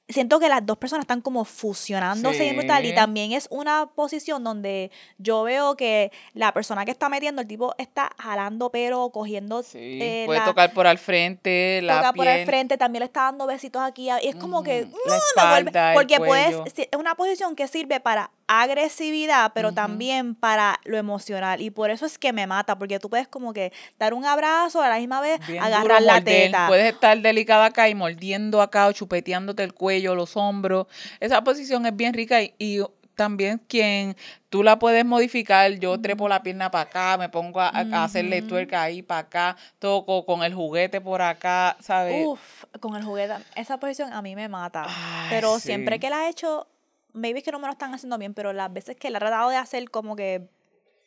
siento 0.09 0.41
que 0.41 0.49
las 0.49 0.67
dos 0.67 0.77
personas 0.77 1.05
están 1.05 1.21
como 1.21 1.45
fusionándose 1.45 2.45
y 2.45 2.53
brutal 2.53 2.85
y 2.85 2.89
Sí. 2.89 2.95
también 2.97 3.31
es 3.31 3.47
una 3.49 3.87
posición 3.95 4.43
donde 4.43 4.91
yo 5.19 5.45
veo 5.45 5.77
que 5.77 6.11
la 6.35 6.53
persona 6.53 6.85
que 6.85 6.91
está 6.91 7.09
metiendo, 7.09 7.43
el 7.43 7.47
tipo 7.47 7.77
está 7.79 8.11
jalando 8.19 8.71
pelo, 8.73 9.11
cogiendo 9.11 9.63
Sí, 9.63 9.79
eh, 10.03 10.25
puede 10.27 10.41
la- 10.41 10.47
tocar 10.47 10.73
por 10.73 10.89
al 10.89 10.99
frente, 10.99 11.81
la 11.83 11.99
toca 12.01 12.13
por 12.15 12.25
piel, 12.25 12.45
frente, 12.45 12.77
también 12.77 13.01
le 13.03 13.05
está 13.07 13.23
dando 13.23 13.47
besitos 13.47 13.83
aquí. 13.83 14.09
Y 14.21 14.27
es 14.27 14.35
como 14.35 14.65
que 14.65 14.87
¡mm! 14.87 14.91
la 15.37 15.45
me 15.61 15.63
vuelve- 15.71 15.95
porque 15.95 16.17
puedes, 16.19 16.57
es 16.77 16.89
una 16.99 17.15
posición 17.15 17.55
que 17.55 17.69
sirve 17.69 18.01
para 18.01 18.33
agresividad, 18.51 19.53
pero 19.55 19.73
también 19.73 20.35
para 20.35 20.81
lo 20.85 20.97
emocional. 20.97 21.61
Y 21.61 21.71
por 21.71 21.91
eso 21.91 22.05
es 22.05 22.19
que 22.19 22.33
me 22.33 22.49
mata, 22.49 22.77
porque 22.77 22.99
tú 22.99 23.09
puedes 23.09 23.29
como 23.29 23.53
que 23.53 23.73
dar 23.97 24.13
un 24.13 24.25
abrazo 24.25 24.83
a 24.83 24.89
la 24.89 24.99
misma 24.99 25.21
vez, 25.21 25.39
bien 25.47 25.63
agarrar 25.63 25.99
duro, 25.99 26.01
la 26.01 26.15
morder. 26.15 26.47
teta. 26.47 26.67
Puedes 26.67 26.93
estar 26.93 27.17
delicada 27.21 27.67
acá 27.67 27.89
y 27.89 27.95
mordiendo 27.95 28.61
acá 28.61 28.89
o 28.89 28.93
chupeteándote 28.93 29.63
el 29.63 29.73
cuello, 29.73 30.17
los 30.17 30.37
hombros. 30.37 30.89
Esa 31.21 31.45
posición 31.45 31.87
es 31.87 31.95
bien 31.95 32.13
rica 32.13 32.43
y, 32.43 32.53
y 32.59 32.81
también 33.15 33.61
quien 33.69 34.17
tú 34.49 34.65
la 34.65 34.79
puedes 34.81 35.05
modificar. 35.05 35.71
Yo 35.79 36.01
trepo 36.01 36.29
la 36.29 36.43
pierna 36.43 36.73
para 36.73 36.83
acá, 36.89 37.19
me 37.19 37.29
pongo 37.29 37.61
a, 37.61 37.69
a 37.69 38.05
hacerle 38.05 38.43
tuerca 38.43 38.83
ahí 38.83 39.03
para 39.03 39.21
acá, 39.21 39.57
toco 39.79 40.25
con 40.27 40.43
el 40.43 40.55
juguete 40.55 41.01
por 41.01 41.23
acá, 41.23 41.77
¿sabes? 41.81 42.27
Uf, 42.27 42.65
con 42.81 42.97
el 42.97 43.05
juguete. 43.05 43.35
Esa 43.55 43.79
posición 43.79 44.13
a 44.13 44.23
mí 44.23 44.35
me 44.35 44.49
mata. 44.49 44.87
Ay, 44.89 45.29
pero 45.31 45.57
sí. 45.61 45.67
siempre 45.69 46.01
que 46.01 46.11
la 46.11 46.27
he 46.27 46.31
hecho, 46.31 46.67
maybe 47.13 47.39
es 47.39 47.45
que 47.45 47.53
no 47.53 47.59
me 47.59 47.67
lo 47.67 47.73
están 47.73 47.95
haciendo 47.95 48.17
bien, 48.19 48.35
pero 48.35 48.53
las 48.53 48.73
veces 48.73 48.97
que 48.97 49.11
la 49.11 49.19
he 49.19 49.21
tratado 49.21 49.51
de 49.51 49.57
hacer, 49.57 49.91
como 49.91 50.17
que 50.17 50.49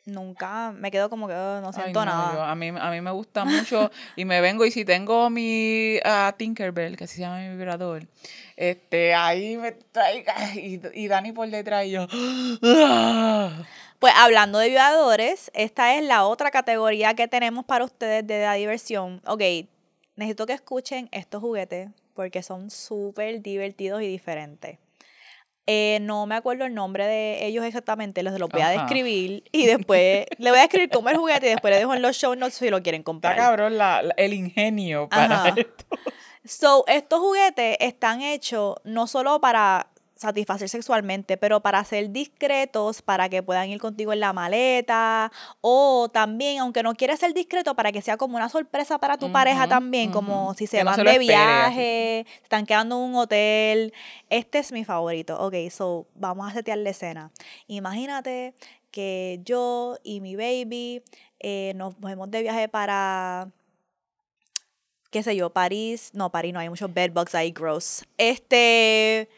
nunca 0.06 0.70
me 0.72 0.90
quedo 0.90 1.08
como 1.08 1.26
que 1.28 1.32
"Oh, 1.34 1.60
no 1.62 1.68
Ay, 1.68 1.72
siento 1.74 2.00
no, 2.00 2.04
nada. 2.04 2.32
yo- 2.34 2.42
a, 2.42 2.54
mí, 2.54 2.68
a 2.68 2.90
mí 2.90 3.00
me 3.00 3.10
gusta 3.10 3.44
mucho 3.46 3.90
y 4.16 4.24
me 4.26 4.40
vengo 4.42 4.66
y 4.66 4.70
si 4.70 4.84
tengo 4.84 5.30
mi 5.30 5.98
ah, 6.04 6.34
Tinkerbell, 6.36 6.96
que 6.96 7.04
así 7.04 7.14
se 7.16 7.20
llama 7.22 7.38
mi 7.40 7.48
vibrador, 7.56 8.06
este, 8.56 9.14
ahí 9.14 9.56
me 9.56 9.72
traiga 9.72 10.34
y, 10.54 10.80
y 10.92 11.08
Dani 11.08 11.32
por 11.32 11.48
detrás 11.48 11.86
y 11.86 11.92
yo... 11.92 12.06
Pues 13.98 14.12
hablando 14.16 14.58
de 14.58 14.68
vibradores, 14.68 15.50
esta 15.54 15.96
es 15.96 16.04
la 16.04 16.26
otra 16.26 16.50
categoría 16.50 17.14
que 17.14 17.26
tenemos 17.26 17.64
para 17.64 17.84
ustedes 17.86 18.26
de 18.26 18.42
la 18.42 18.52
diversión. 18.54 19.22
Ok, 19.26 19.40
necesito 20.16 20.44
que 20.46 20.52
escuchen 20.52 21.08
estos 21.12 21.40
juguetes 21.40 21.88
porque 22.14 22.42
son 22.42 22.70
súper 22.70 23.40
divertidos 23.40 24.02
y 24.02 24.06
diferentes. 24.08 24.78
Eh, 25.66 25.98
no 26.02 26.26
me 26.26 26.34
acuerdo 26.34 26.66
el 26.66 26.74
nombre 26.74 27.06
de 27.06 27.46
ellos 27.46 27.64
exactamente, 27.64 28.22
los 28.22 28.38
los 28.38 28.50
voy 28.50 28.60
a 28.60 28.68
describir 28.68 29.44
y 29.50 29.64
después 29.64 30.26
le 30.36 30.50
voy 30.50 30.58
a 30.58 30.64
escribir 30.64 30.90
cómo 30.90 31.08
es 31.08 31.14
el 31.14 31.20
juguete 31.20 31.46
y 31.46 31.50
después 31.50 31.72
le 31.72 31.78
dejo 31.78 31.94
en 31.94 32.02
los 32.02 32.14
show 32.16 32.34
notes 32.34 32.54
si 32.56 32.68
lo 32.68 32.82
quieren 32.82 33.00
Está 33.00 33.04
comprar. 33.06 33.36
cabrón 33.36 33.78
la- 33.78 34.02
la- 34.02 34.14
el 34.18 34.34
ingenio 34.34 35.08
para 35.08 35.36
Ajá. 35.44 35.54
esto. 35.56 35.86
So, 36.44 36.84
estos 36.86 37.20
juguetes 37.20 37.78
están 37.80 38.20
hechos 38.20 38.76
no 38.84 39.06
solo 39.06 39.40
para 39.40 39.86
satisfacer 40.24 40.68
sexualmente, 40.68 41.36
pero 41.36 41.60
para 41.60 41.84
ser 41.84 42.10
discretos, 42.10 43.02
para 43.02 43.28
que 43.28 43.42
puedan 43.42 43.68
ir 43.68 43.80
contigo 43.80 44.12
en 44.12 44.20
la 44.20 44.32
maleta, 44.32 45.30
o 45.60 46.08
también, 46.12 46.58
aunque 46.58 46.82
no 46.82 46.94
quieres 46.94 47.20
ser 47.20 47.34
discreto, 47.34 47.74
para 47.74 47.92
que 47.92 48.02
sea 48.02 48.16
como 48.16 48.36
una 48.36 48.48
sorpresa 48.48 48.98
para 48.98 49.18
tu 49.18 49.30
pareja 49.30 49.68
también, 49.68 50.10
como 50.10 50.54
si 50.54 50.66
se 50.66 50.78
Que 50.78 50.84
no 50.84 50.90
van 50.90 50.96
se 50.96 51.04
de 51.04 51.10
espere, 51.10 51.26
viaje, 51.26 52.26
están 52.42 52.66
quedando 52.66 52.96
en 52.96 53.10
un 53.10 53.16
hotel. 53.16 53.92
Este 54.30 54.58
es 54.58 54.72
mi 54.72 54.84
favorito. 54.84 55.38
Ok, 55.40 55.54
so, 55.70 56.06
vamos 56.14 56.50
a 56.50 56.54
setear 56.54 56.78
la 56.78 56.90
escena. 56.90 57.30
Imagínate 57.66 58.54
que 58.90 59.40
yo 59.44 59.98
y 60.02 60.20
mi 60.20 60.36
baby 60.36 61.02
eh, 61.40 61.72
nos 61.76 61.98
vamos 62.00 62.30
de 62.30 62.42
viaje 62.42 62.68
para 62.68 63.48
qué 65.14 65.22
sé 65.22 65.36
yo, 65.36 65.50
París, 65.50 66.10
no, 66.12 66.32
París 66.32 66.52
no, 66.52 66.58
hay 66.58 66.68
muchos 66.68 66.92
bedbugs 66.92 67.36
ahí, 67.36 67.52
gross. 67.52 68.04
Este, 68.18 69.28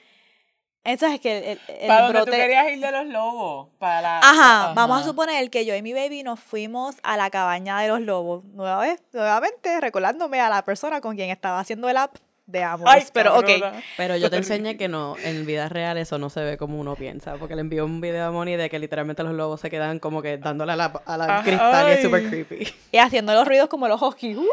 entonces 0.87 1.17
es 1.17 1.21
que 1.21 1.39
el, 1.39 1.45
el- 1.45 1.61
el 1.81 1.87
¿Para 1.89 2.25
tú 2.25 2.31
querías 2.31 2.69
ir 2.73 2.81
de 2.81 2.93
los 2.93 3.07
lobos? 3.07 3.69
Para 3.79 4.01
la- 4.01 4.19
Ajá, 4.21 4.73
vamos 4.75 5.03
a 5.03 5.05
suponer 5.05 5.51
que 5.51 5.65
yo 5.67 5.75
y 5.75 5.83
mi 5.83 5.93
baby 5.93 6.23
nos 6.23 6.41
fuimos 6.41 6.97
a 7.03 7.17
la 7.17 7.29
cabaña 7.31 7.79
de 7.81 7.89
los 7.89 8.01
lobos. 8.01 8.45
Nueva 8.55 8.79
vez, 8.81 9.03
nuevamente 9.13 9.81
recordándome 9.81 10.41
a 10.41 10.49
la 10.49 10.63
persona 10.65 11.01
con 11.01 11.17
quien 11.17 11.31
estaba 11.31 11.59
haciendo 11.61 11.89
el 11.89 11.97
app 11.97 12.17
de 12.47 12.63
amor. 12.63 12.87
Ay, 12.89 13.05
pero 13.13 13.37
ok. 13.39 13.49
Pero 13.97 14.17
yo 14.17 14.31
te 14.31 14.37
enseñé 14.37 14.77
que 14.77 14.87
no, 14.87 15.17
en 15.25 15.45
vida 15.47 15.69
real 15.69 15.99
eso 15.99 16.17
no 16.19 16.31
se 16.31 16.41
ve 16.45 16.57
como 16.57 16.79
uno 16.79 16.95
piensa. 16.95 17.35
Porque 17.39 17.57
le 17.57 17.61
envió 17.63 17.85
un 17.85 18.01
video 18.01 18.25
a 18.27 18.31
Moni 18.31 18.55
de 18.55 18.71
que 18.71 18.79
literalmente 18.79 19.25
los 19.25 19.33
lobos 19.33 19.61
se 19.61 19.69
quedan 19.69 19.99
como 19.99 20.23
que 20.23 20.39
dándole 20.39 20.71
a 20.73 20.77
la, 20.77 20.85
a 21.07 21.17
la 21.17 21.43
cristal 21.43 21.89
y 21.89 21.93
es 21.95 22.03
súper 22.03 22.29
creepy. 22.29 22.73
Y 22.93 22.99
haciendo 22.99 23.35
los 23.35 23.49
ruidos 23.49 23.69
como 23.69 23.89
los 23.89 24.01
huskies. 24.01 24.37
Uy. 24.39 24.47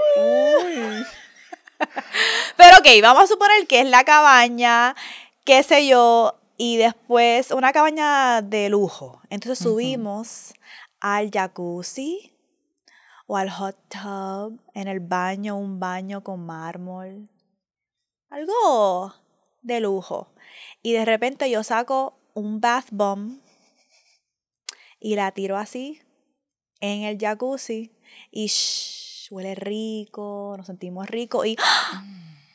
Pero 2.58 2.78
ok, 2.78 2.88
vamos 3.02 3.26
a 3.26 3.28
suponer 3.28 3.68
que 3.68 3.82
es 3.82 3.88
la 3.88 4.04
cabaña, 4.06 4.96
qué 5.46 5.64
sé 5.64 5.88
yo, 5.88 6.40
y 6.58 6.78
después 6.78 7.52
una 7.52 7.74
cabaña 7.74 8.42
de 8.42 8.70
lujo. 8.70 9.22
Entonces 9.30 9.60
subimos 9.60 10.54
al 11.00 11.32
jacuzzi 11.32 12.32
o 13.28 13.38
al 13.38 13.50
hot 13.50 13.78
tub, 13.90 14.62
en 14.74 14.88
el 14.88 15.00
baño, 15.00 15.58
un 15.58 15.80
baño 15.80 16.24
con 16.24 16.46
mármol. 16.46 17.30
Algo 18.30 19.14
de 19.62 19.80
lujo. 19.80 20.34
Y 20.82 20.94
de 20.94 21.06
repente 21.06 21.50
yo 21.50 21.64
saco 21.64 22.18
un 22.34 22.60
bath 22.60 22.88
bomb 22.92 23.40
y 25.00 25.16
la 25.16 25.32
tiro 25.32 25.58
así 25.58 26.02
en 26.80 27.04
el 27.04 27.18
jacuzzi 27.18 27.92
y 28.32 28.48
shh, 28.48 29.32
huele 29.32 29.56
rico, 29.56 30.56
nos 30.58 30.68
sentimos 30.68 31.08
ricos 31.10 31.46
y 31.46 31.56
¡ah! 31.60 32.04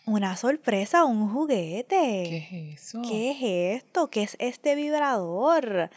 Una 0.08 0.36
sorpresa, 0.36 1.04
un 1.04 1.32
juguete. 1.32 2.24
¿Qué 2.28 2.36
es 2.38 2.80
eso? 2.80 3.02
¿Qué 3.02 3.30
es 3.30 3.82
esto? 3.82 4.08
¿Qué 4.10 4.22
es 4.22 4.36
este 4.38 4.74
vibrador? 4.74 5.90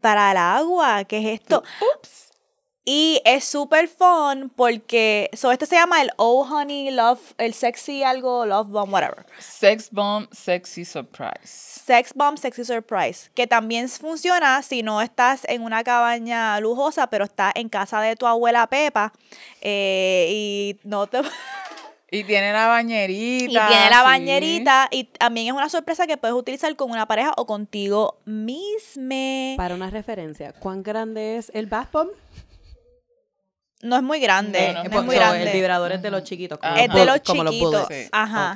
Para 0.00 0.32
el 0.32 0.36
agua, 0.36 1.04
¿qué 1.04 1.18
es 1.18 1.40
esto? 1.40 1.62
Ups. 1.96 2.32
Y 2.84 3.20
es 3.24 3.44
súper 3.44 3.86
fun 3.86 4.50
porque, 4.56 5.30
so 5.34 5.52
este 5.52 5.66
se 5.66 5.76
llama 5.76 6.02
el 6.02 6.10
Oh 6.16 6.44
Honey 6.44 6.90
Love, 6.90 7.20
el 7.38 7.54
sexy 7.54 8.02
algo, 8.02 8.44
Love 8.44 8.66
Bomb, 8.66 8.92
whatever. 8.92 9.24
Sex 9.38 9.88
Bomb 9.92 10.26
Sexy 10.32 10.84
Surprise. 10.84 11.44
Sex 11.44 12.12
Bomb 12.12 12.36
Sexy 12.38 12.64
Surprise, 12.64 13.30
que 13.34 13.46
también 13.46 13.88
funciona 13.88 14.60
si 14.62 14.82
no 14.82 15.00
estás 15.00 15.42
en 15.44 15.62
una 15.62 15.84
cabaña 15.84 16.58
lujosa, 16.58 17.06
pero 17.06 17.24
estás 17.24 17.52
en 17.54 17.68
casa 17.68 18.00
de 18.00 18.16
tu 18.16 18.26
abuela 18.26 18.66
Pepa 18.66 19.12
eh, 19.60 20.26
y 20.30 20.76
no 20.82 21.06
te... 21.06 21.20
Y 22.12 22.24
tiene 22.24 22.52
la 22.52 22.66
bañerita. 22.66 23.44
Y 23.46 23.48
tiene 23.68 23.90
la 23.90 23.98
sí. 24.00 24.04
bañerita 24.04 24.88
y 24.90 25.04
también 25.04 25.46
es 25.46 25.52
una 25.54 25.68
sorpresa 25.70 26.06
que 26.06 26.18
puedes 26.18 26.36
utilizar 26.36 26.76
con 26.76 26.90
una 26.90 27.06
pareja 27.08 27.32
o 27.38 27.46
contigo 27.46 28.20
misma. 28.26 29.56
Para 29.56 29.74
una 29.74 29.88
referencia, 29.88 30.52
¿cuán 30.52 30.82
grande 30.82 31.38
es 31.38 31.50
el 31.54 31.66
bath 31.66 31.90
bomb? 31.90 32.10
No 33.80 33.96
es 33.96 34.02
muy 34.02 34.20
grande, 34.20 34.60
No, 34.60 34.66
no 34.68 34.74
no, 34.74 34.90
es 34.90 34.96
es 34.96 35.04
muy 35.04 35.14
So, 35.16 35.20
grande. 35.22 35.42
El 35.50 35.52
vibrador 35.56 35.90
es 35.92 36.02
de 36.02 36.10
los 36.10 36.22
chiquitos. 36.22 36.58
como 36.58 36.76
Es 36.76 36.88
los 36.88 36.96
de 36.96 37.04
los 37.06 37.20
como 37.22 37.44
los 37.44 37.52
chiquitos. 37.54 37.88
bullets. 37.88 38.04
Sí. 38.04 38.08
Ajá. 38.12 38.54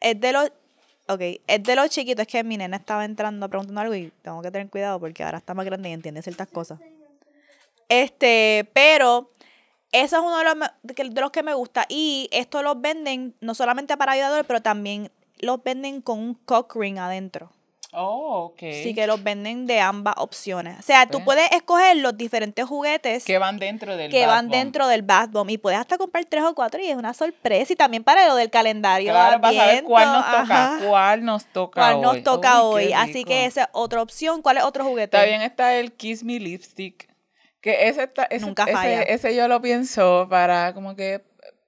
Es 0.00 0.20
de 0.20 0.32
los 0.32 0.52
Ok, 1.06 1.20
es 1.46 1.62
de 1.62 1.76
los 1.76 1.90
chiquitos, 1.90 2.22
es 2.22 2.28
que 2.32 2.42
mi 2.42 2.56
nena 2.56 2.78
estaba 2.78 3.04
entrando 3.04 3.46
preguntando 3.50 3.80
algo 3.82 3.94
y 3.94 4.10
tengo 4.22 4.40
que 4.40 4.50
tener 4.50 4.70
cuidado 4.70 4.98
porque 4.98 5.22
ahora 5.22 5.36
está 5.38 5.52
más 5.52 5.66
grande 5.66 5.90
y 5.90 5.92
entiende 5.92 6.22
ciertas 6.22 6.48
cosas. 6.48 6.80
Este, 7.90 8.66
pero 8.72 9.30
eso 9.94 10.16
es 10.16 10.22
uno 10.22 10.38
de 10.38 10.44
los, 10.44 10.56
de 11.14 11.20
los 11.20 11.30
que 11.30 11.42
me 11.42 11.54
gusta. 11.54 11.86
Y 11.88 12.28
esto 12.32 12.62
los 12.62 12.80
venden 12.80 13.34
no 13.40 13.54
solamente 13.54 13.96
para 13.96 14.12
ayudadores, 14.12 14.44
pero 14.46 14.60
también 14.60 15.10
los 15.38 15.62
venden 15.62 16.00
con 16.02 16.18
un 16.18 16.34
cock 16.34 16.74
ring 16.76 16.98
adentro. 16.98 17.50
Oh, 17.96 18.46
ok. 18.46 18.58
Sí, 18.58 18.92
que 18.92 19.06
los 19.06 19.22
venden 19.22 19.68
de 19.68 19.78
ambas 19.78 20.14
opciones. 20.18 20.76
O 20.80 20.82
sea, 20.82 21.06
tú 21.06 21.22
puedes 21.22 21.48
escoger 21.52 21.96
los 21.98 22.16
diferentes 22.16 22.64
juguetes 22.64 23.24
Que 23.24 23.38
van 23.38 23.60
dentro 23.60 23.96
del 23.96 24.10
que 24.10 24.22
Bath 24.26 24.34
van 24.34 24.48
Bomb. 24.48 24.52
dentro 24.58 24.88
del 24.88 25.02
Bath 25.02 25.30
Bomb 25.30 25.50
y 25.50 25.58
puedes 25.58 25.78
hasta 25.78 25.96
comprar 25.96 26.24
tres 26.24 26.42
o 26.42 26.56
cuatro 26.56 26.80
y 26.80 26.88
es 26.88 26.96
una 26.96 27.14
sorpresa. 27.14 27.72
Y 27.72 27.76
también 27.76 28.02
para 28.02 28.26
lo 28.26 28.34
del 28.34 28.50
calendario. 28.50 29.12
Claro, 29.12 29.40
para 29.40 29.54
saber 29.54 29.68
Adviento, 29.68 29.88
cuál 29.90 30.12
nos 30.12 30.24
toca. 30.26 30.40
ajá. 30.40 30.78
¿Cuál 30.88 31.24
nos 31.24 31.44
toca 31.46 31.80
cuál 31.80 31.94
hoy? 31.94 32.02
nos 32.02 32.22
toca 32.24 32.64
Uy, 32.64 32.84
hoy. 32.86 32.92
Así 32.94 33.22
que 33.22 33.44
esa 33.46 33.62
es 33.62 33.68
otra 33.70 34.02
opción. 34.02 34.42
¿Cuál 34.42 34.56
es 34.56 34.64
otro 34.64 34.84
juguete? 34.84 35.16
También 35.16 35.42
está 35.42 35.76
el 35.76 35.92
Kiss 35.92 36.24
Me 36.24 36.40
Lipstick. 36.40 37.13
Que 37.64 37.88
ese, 37.88 38.02
está, 38.02 38.24
ese, 38.24 38.44
Nunca 38.44 38.64
ese- 38.64 38.72
falla. 38.74 39.02
ese 39.04 39.34
yo 39.34 39.48
lo 39.48 39.62
pienso 39.62 40.26
para 40.28 40.74
como 40.74 40.94
que, 40.94 41.22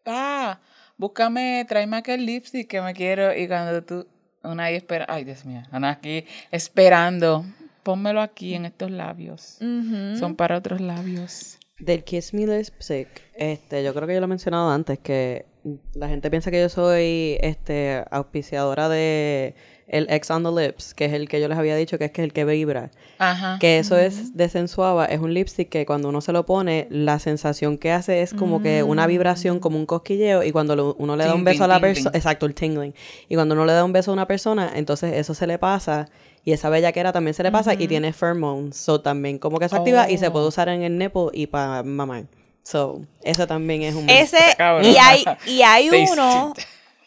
ah, 0.05 0.61
búscame, 0.99 1.64
tráeme 1.66 1.97
aquel 1.97 2.26
lipstick 2.26 2.68
que 2.68 2.82
me 2.82 2.92
quiero. 2.92 3.34
Y 3.34 3.49
cuando 3.49 3.82
tú, 3.82 4.07
una 4.42 4.64
ahí 4.64 4.74
espera, 4.74 5.07
ay 5.09 5.24
Dios 5.24 5.47
mío, 5.47 5.62
una 5.72 5.88
aquí 5.92 6.26
esperando, 6.51 7.47
pónmelo 7.82 8.20
aquí 8.20 8.55
en 8.55 8.66
estos 8.66 8.90
labios. 8.90 9.57
Son 9.59 10.36
para 10.36 10.59
otros 10.59 10.82
labios. 10.82 11.59
Del 11.78 12.05
Kiss 12.05 12.34
Me 12.34 12.47
Lipstick, 12.47 13.09
este, 13.34 13.82
yo 13.82 13.94
creo 13.94 14.07
que 14.07 14.12
yo 14.12 14.20
lo 14.20 14.26
he 14.26 14.28
mencionado 14.28 14.70
antes, 14.70 14.99
que 14.99 15.47
la 15.94 16.08
gente 16.08 16.30
piensa 16.30 16.50
que 16.50 16.60
yo 16.60 16.68
soy 16.68 17.38
este 17.40 18.04
auspiciadora 18.10 18.88
de 18.88 19.54
el 19.88 20.08
X 20.10 20.30
on 20.32 20.42
the 20.42 20.50
Lips, 20.50 20.94
que 20.94 21.04
es 21.04 21.12
el 21.12 21.28
que 21.28 21.40
yo 21.40 21.46
les 21.48 21.56
había 21.56 21.76
dicho 21.76 21.96
que 21.96 22.06
es 22.06 22.10
que 22.10 22.22
es 22.22 22.26
el 22.26 22.32
que 22.32 22.44
vibra. 22.44 22.90
Ajá. 23.18 23.58
Que 23.60 23.78
eso 23.78 23.96
es 23.96 24.36
de 24.36 24.48
Sensuava, 24.48 25.06
es 25.06 25.20
un 25.20 25.32
lipstick 25.32 25.68
que 25.68 25.86
cuando 25.86 26.08
uno 26.08 26.20
se 26.20 26.32
lo 26.32 26.44
pone, 26.44 26.88
la 26.90 27.18
sensación 27.20 27.78
que 27.78 27.92
hace 27.92 28.20
es 28.22 28.34
como 28.34 28.60
que 28.62 28.82
una 28.82 29.06
vibración, 29.06 29.60
como 29.60 29.78
un 29.78 29.86
cosquilleo, 29.86 30.42
y 30.42 30.50
cuando 30.50 30.74
lo- 30.74 30.96
uno 30.98 31.14
le 31.16 31.24
da 31.24 31.34
un 31.34 31.44
beso 31.44 31.62
a 31.64 31.68
la 31.68 31.80
persona, 31.80 32.10
exacto, 32.14 32.46
el 32.46 32.54
tingling, 32.54 32.94
y 33.28 33.34
cuando 33.36 33.54
uno 33.54 33.64
le 33.64 33.72
da 33.74 33.84
un 33.84 33.92
beso 33.92 34.10
a 34.10 34.14
una 34.14 34.26
persona, 34.26 34.72
entonces 34.74 35.14
eso 35.14 35.34
se 35.34 35.46
le 35.46 35.58
pasa, 35.58 36.08
y 36.44 36.50
esa 36.52 36.68
bellaquera 36.68 37.12
también 37.12 37.34
se 37.34 37.44
le 37.44 37.52
pasa, 37.52 37.74
y 37.74 37.86
tiene 37.86 38.12
pheromones, 38.12 38.76
so 38.76 39.00
también 39.00 39.38
como 39.38 39.58
que 39.60 39.68
se 39.68 39.76
activa, 39.76 40.10
y 40.10 40.18
se 40.18 40.30
puede 40.32 40.46
Oh. 40.46 40.48
usar 40.48 40.68
en 40.68 40.82
el 40.82 40.98
nipple 40.98 41.26
y 41.32 41.46
para 41.46 41.82
mamar. 41.84 42.24
So, 42.66 43.00
eso 43.22 43.46
también 43.46 43.82
es 43.82 43.94
un... 43.94 44.10
Ese, 44.10 44.38
y 44.82 44.96
hay, 44.96 45.24
y 45.46 45.62
hay 45.62 45.88
uno, 46.12 46.52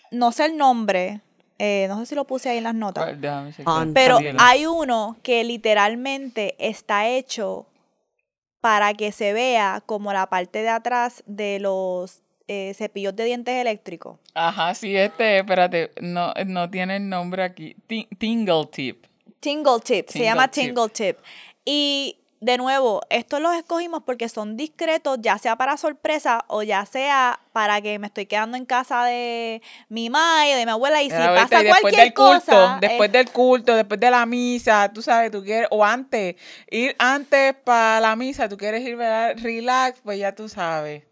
no 0.10 0.32
sé 0.32 0.46
el 0.46 0.56
nombre, 0.56 1.20
eh, 1.58 1.86
no 1.90 2.00
sé 2.00 2.06
si 2.06 2.16
lo 2.16 2.24
puse 2.24 2.48
ahí 2.50 2.60
en 2.60 2.64
las 2.64 2.76
notas. 2.76 3.04
On- 3.66 3.94
Pero 3.94 4.20
hay 4.40 4.66
uno 4.66 5.18
que 5.22 5.44
literalmente 5.44 6.56
está 6.60 7.10
hecho 7.10 7.66
para 8.62 8.94
que 8.94 9.12
se 9.12 9.34
vea 9.34 9.84
como 9.86 10.14
la 10.14 10.28
parte 10.28 10.62
de 10.62 10.70
atrás 10.70 11.24
de 11.26 11.60
los 11.60 12.22
eh, 12.48 12.74
cepillos 12.74 13.14
de 13.18 13.26
dientes 13.26 13.56
eléctricos. 13.56 14.18
Ajá, 14.34 14.74
sí, 14.76 14.96
este, 14.96 15.40
espérate, 15.40 15.92
no, 16.02 16.34
no 16.46 16.70
tiene 16.70 16.96
el 16.98 17.10
nombre 17.10 17.44
aquí. 17.44 17.76
Ti- 17.86 18.08
Tingle 18.18 18.66
Tip. 18.72 19.06
Tingle 19.42 19.80
Tip, 19.84 20.08
se 20.10 20.20
llama 20.24 20.48
Tip. 20.48 20.64
Tingle 20.74 20.90
Tip. 20.90 21.18
Y 21.66 22.16
de 22.42 22.58
nuevo, 22.58 23.02
estos 23.10 23.42
los 23.42 23.54
escogimos 23.56 24.04
porque 24.06 24.30
son 24.30 24.56
discretos, 24.56 25.18
ya 25.22 25.38
sea 25.38 25.58
para 25.58 25.76
sorpresa 25.76 26.46
o 26.48 26.64
ya 26.64 26.86
sea 26.86 27.40
para 27.52 27.82
que 27.82 28.00
me 28.00 28.08
estoy 28.08 28.28
quedando 28.28 28.56
en 28.56 28.66
casa 28.66 29.04
de 29.04 29.62
mi 29.90 30.10
madre, 30.10 30.56
de 30.56 30.66
mi 30.66 30.72
abuela 30.72 31.04
y 31.04 31.10
si 31.10 31.18
pasa 31.18 31.62
después 31.62 31.82
cualquier 31.82 32.04
del 32.06 32.14
culto, 32.14 32.40
cosa, 32.40 32.78
después 32.80 33.10
eh, 33.10 33.12
del 33.12 33.30
culto, 33.32 33.76
después 33.76 34.00
de 34.00 34.12
la 34.12 34.26
misa, 34.26 34.92
tú 34.94 35.02
sabes, 35.02 35.32
tú 35.32 35.44
quieres, 35.44 35.68
o 35.72 35.84
antes, 35.84 36.36
ir 36.72 36.96
antes 36.98 37.56
para 37.56 38.00
la 38.00 38.16
misa, 38.16 38.48
tú 38.48 38.56
quieres 38.56 38.82
ir, 38.88 38.96
¿verdad? 38.96 39.36
Relax, 39.38 40.00
pues 40.02 40.20
ya 40.20 40.34
tú 40.34 40.48
sabes. 40.48 41.04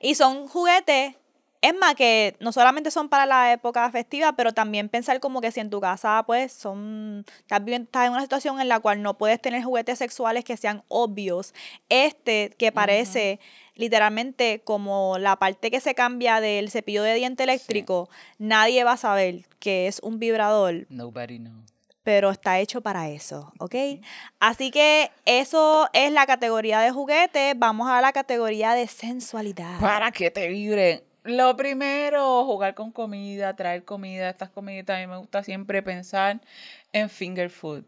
Y 0.00 0.14
son 0.14 0.46
juguetes, 0.46 1.16
es 1.60 1.74
más 1.74 1.94
que 1.94 2.36
no 2.40 2.52
solamente 2.52 2.90
son 2.90 3.08
para 3.08 3.26
la 3.26 3.52
época 3.52 3.90
festiva, 3.90 4.34
pero 4.34 4.52
también 4.52 4.88
pensar 4.88 5.20
como 5.20 5.40
que 5.40 5.50
si 5.52 5.60
en 5.60 5.70
tu 5.70 5.80
casa 5.80 6.22
pues 6.26 6.52
son, 6.52 7.24
estás, 7.40 7.62
estás 7.66 8.06
en 8.06 8.12
una 8.12 8.22
situación 8.22 8.60
en 8.60 8.68
la 8.68 8.80
cual 8.80 9.02
no 9.02 9.18
puedes 9.18 9.40
tener 9.40 9.62
juguetes 9.62 9.98
sexuales 9.98 10.44
que 10.44 10.56
sean 10.56 10.82
obvios. 10.88 11.54
Este 11.88 12.50
que 12.58 12.72
parece 12.72 13.40
literalmente 13.74 14.62
como 14.64 15.18
la 15.18 15.36
parte 15.36 15.70
que 15.70 15.80
se 15.80 15.94
cambia 15.94 16.40
del 16.40 16.70
cepillo 16.70 17.02
de 17.02 17.14
diente 17.14 17.42
eléctrico, 17.44 18.08
nadie 18.38 18.84
va 18.84 18.92
a 18.92 18.96
saber 18.96 19.46
que 19.58 19.86
es 19.86 20.00
un 20.02 20.18
vibrador, 20.18 20.86
Nobody 20.88 21.38
knows. 21.38 21.72
pero 22.02 22.30
está 22.30 22.58
hecho 22.60 22.80
para 22.80 23.10
eso, 23.10 23.52
¿ok? 23.58 23.74
Así 24.40 24.70
que 24.70 25.10
eso 25.24 25.88
es 25.92 26.12
la 26.12 26.24
categoría 26.24 26.80
de 26.80 26.90
juguetes. 26.92 27.54
Vamos 27.58 27.88
a 27.90 28.00
la 28.00 28.12
categoría 28.12 28.72
de 28.74 28.86
sensualidad. 28.86 29.80
Para 29.80 30.10
que 30.12 30.30
te 30.30 30.48
vibren. 30.48 31.02
Lo 31.26 31.56
primero, 31.56 32.44
jugar 32.44 32.76
con 32.76 32.92
comida, 32.92 33.56
traer 33.56 33.84
comida, 33.84 34.28
estas 34.30 34.48
comiditas. 34.48 34.96
A 34.96 35.00
mí 35.00 35.08
me 35.08 35.16
gusta 35.16 35.42
siempre 35.42 35.82
pensar 35.82 36.40
en 36.92 37.10
finger 37.10 37.50
food. 37.50 37.84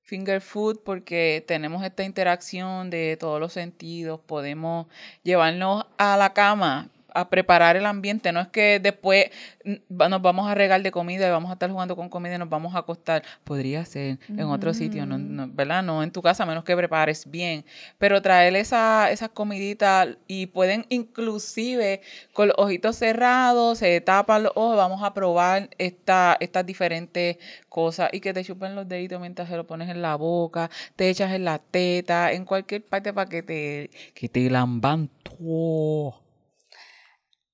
Finger 0.00 0.40
food 0.40 0.78
porque 0.84 1.44
tenemos 1.46 1.84
esta 1.84 2.02
interacción 2.02 2.88
de 2.88 3.18
todos 3.20 3.40
los 3.40 3.52
sentidos, 3.52 4.20
podemos 4.20 4.86
llevarnos 5.22 5.84
a 5.98 6.16
la 6.16 6.32
cama 6.32 6.88
a 7.14 7.28
preparar 7.28 7.76
el 7.76 7.86
ambiente, 7.86 8.32
no 8.32 8.40
es 8.40 8.48
que 8.48 8.80
después 8.80 9.26
mm, 9.64 9.74
nos 9.88 10.22
vamos 10.22 10.48
a 10.48 10.54
regar 10.54 10.82
de 10.82 10.90
comida 10.90 11.26
y 11.26 11.30
vamos 11.30 11.50
a 11.50 11.54
estar 11.54 11.70
jugando 11.70 11.96
con 11.96 12.08
comida 12.08 12.34
y 12.34 12.38
nos 12.38 12.48
vamos 12.48 12.74
a 12.74 12.78
acostar. 12.78 13.22
Podría 13.44 13.84
ser 13.84 14.18
en 14.28 14.44
otro 14.44 14.74
sitio, 14.74 15.06
no, 15.06 15.18
no, 15.18 15.48
¿verdad? 15.48 15.82
No 15.82 16.02
en 16.02 16.10
tu 16.10 16.22
casa, 16.22 16.42
a 16.42 16.46
menos 16.46 16.64
que 16.64 16.76
prepares 16.76 17.30
bien. 17.30 17.64
Pero 17.98 18.20
traer 18.22 18.54
esa, 18.56 19.10
esas 19.10 19.30
comiditas 19.30 20.08
y 20.26 20.46
pueden 20.46 20.86
inclusive 20.88 22.02
con 22.32 22.48
los 22.48 22.56
ojitos 22.58 22.96
cerrados, 22.96 23.78
se 23.78 24.00
tapan 24.00 24.44
los 24.44 24.52
ojos, 24.54 24.76
vamos 24.76 25.02
a 25.02 25.14
probar 25.14 25.70
esta, 25.78 26.36
estas 26.40 26.66
diferentes 26.66 27.38
cosas 27.68 28.10
y 28.12 28.20
que 28.20 28.32
te 28.32 28.44
chupen 28.44 28.74
los 28.74 28.88
deditos 28.88 29.20
mientras 29.20 29.48
se 29.48 29.56
lo 29.56 29.66
pones 29.66 29.88
en 29.88 30.02
la 30.02 30.16
boca, 30.16 30.70
te 30.96 31.08
echas 31.08 31.32
en 31.32 31.44
la 31.44 31.58
teta, 31.58 32.32
en 32.32 32.44
cualquier 32.44 32.84
parte 32.84 33.12
para 33.12 33.28
que 33.28 33.42
te, 33.42 33.90
que 34.14 34.28
te 34.28 34.50
lamban 34.50 35.08
todo. 35.22 36.27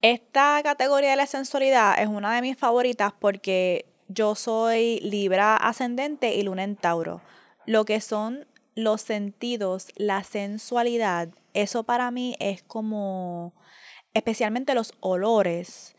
Esta 0.05 0.61
categoría 0.63 1.13
de 1.13 1.17
la 1.17 1.25
sensualidad 1.27 1.99
es 1.99 2.09
una 2.09 2.35
de 2.35 2.43
mis 2.43 2.59
favoritas 2.59 3.15
porque 3.19 3.87
yo 4.09 4.35
soy 4.35 5.01
Libra 5.01 5.57
ascendente 5.57 6.35
y 6.35 6.43
Luna 6.43 6.63
en 6.63 6.77
Tauro. 6.77 7.23
Lo 7.65 7.87
que 7.87 8.03
son 8.03 8.47
los 8.75 9.01
sentidos, 9.01 9.87
la 9.97 10.23
sensualidad, 10.23 11.31
eso 11.55 11.85
para 11.85 12.11
mí 12.11 12.37
es 12.39 12.63
como, 12.63 13.55
especialmente 14.13 14.75
los 14.75 14.93
olores. 15.01 15.97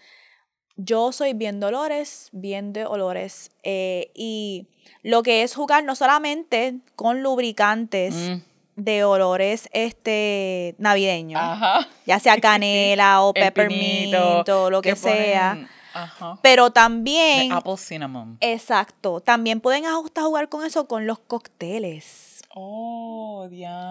Yo 0.75 1.11
soy 1.11 1.33
bien 1.33 1.59
de 1.59 1.65
olores, 1.65 2.29
bien 2.31 2.73
de 2.73 2.85
olores. 2.85 3.49
eh, 3.63 4.11
y 4.13 4.67
lo 5.01 5.23
que 5.23 5.41
es 5.41 5.55
jugar 5.55 5.83
no 5.83 5.95
solamente 5.95 6.75
con 6.95 7.23
lubricantes 7.23 8.13
Mm. 8.13 8.54
De 8.75 9.03
olores 9.03 9.69
este, 9.71 10.75
navideños 10.77 11.41
Ajá. 11.41 11.87
ya 12.05 12.19
sea 12.19 12.37
canela 12.41 13.21
o 13.23 13.33
peppermint 13.33 14.13
lo 14.13 14.81
que, 14.81 14.89
que 14.89 14.95
ponen- 14.95 14.97
sea. 14.97 15.69
Ajá. 15.93 16.37
Pero 16.41 16.71
también, 16.71 17.53
apple 17.53 17.77
cinnamon. 17.77 18.37
exacto, 18.41 19.21
también 19.21 19.61
pueden 19.61 19.85
ajustar 19.85 20.25
jugar 20.25 20.49
con 20.49 20.65
eso 20.65 20.87
con 20.89 21.07
los 21.07 21.19
cócteles. 21.19 22.41
Oh, 22.57 23.47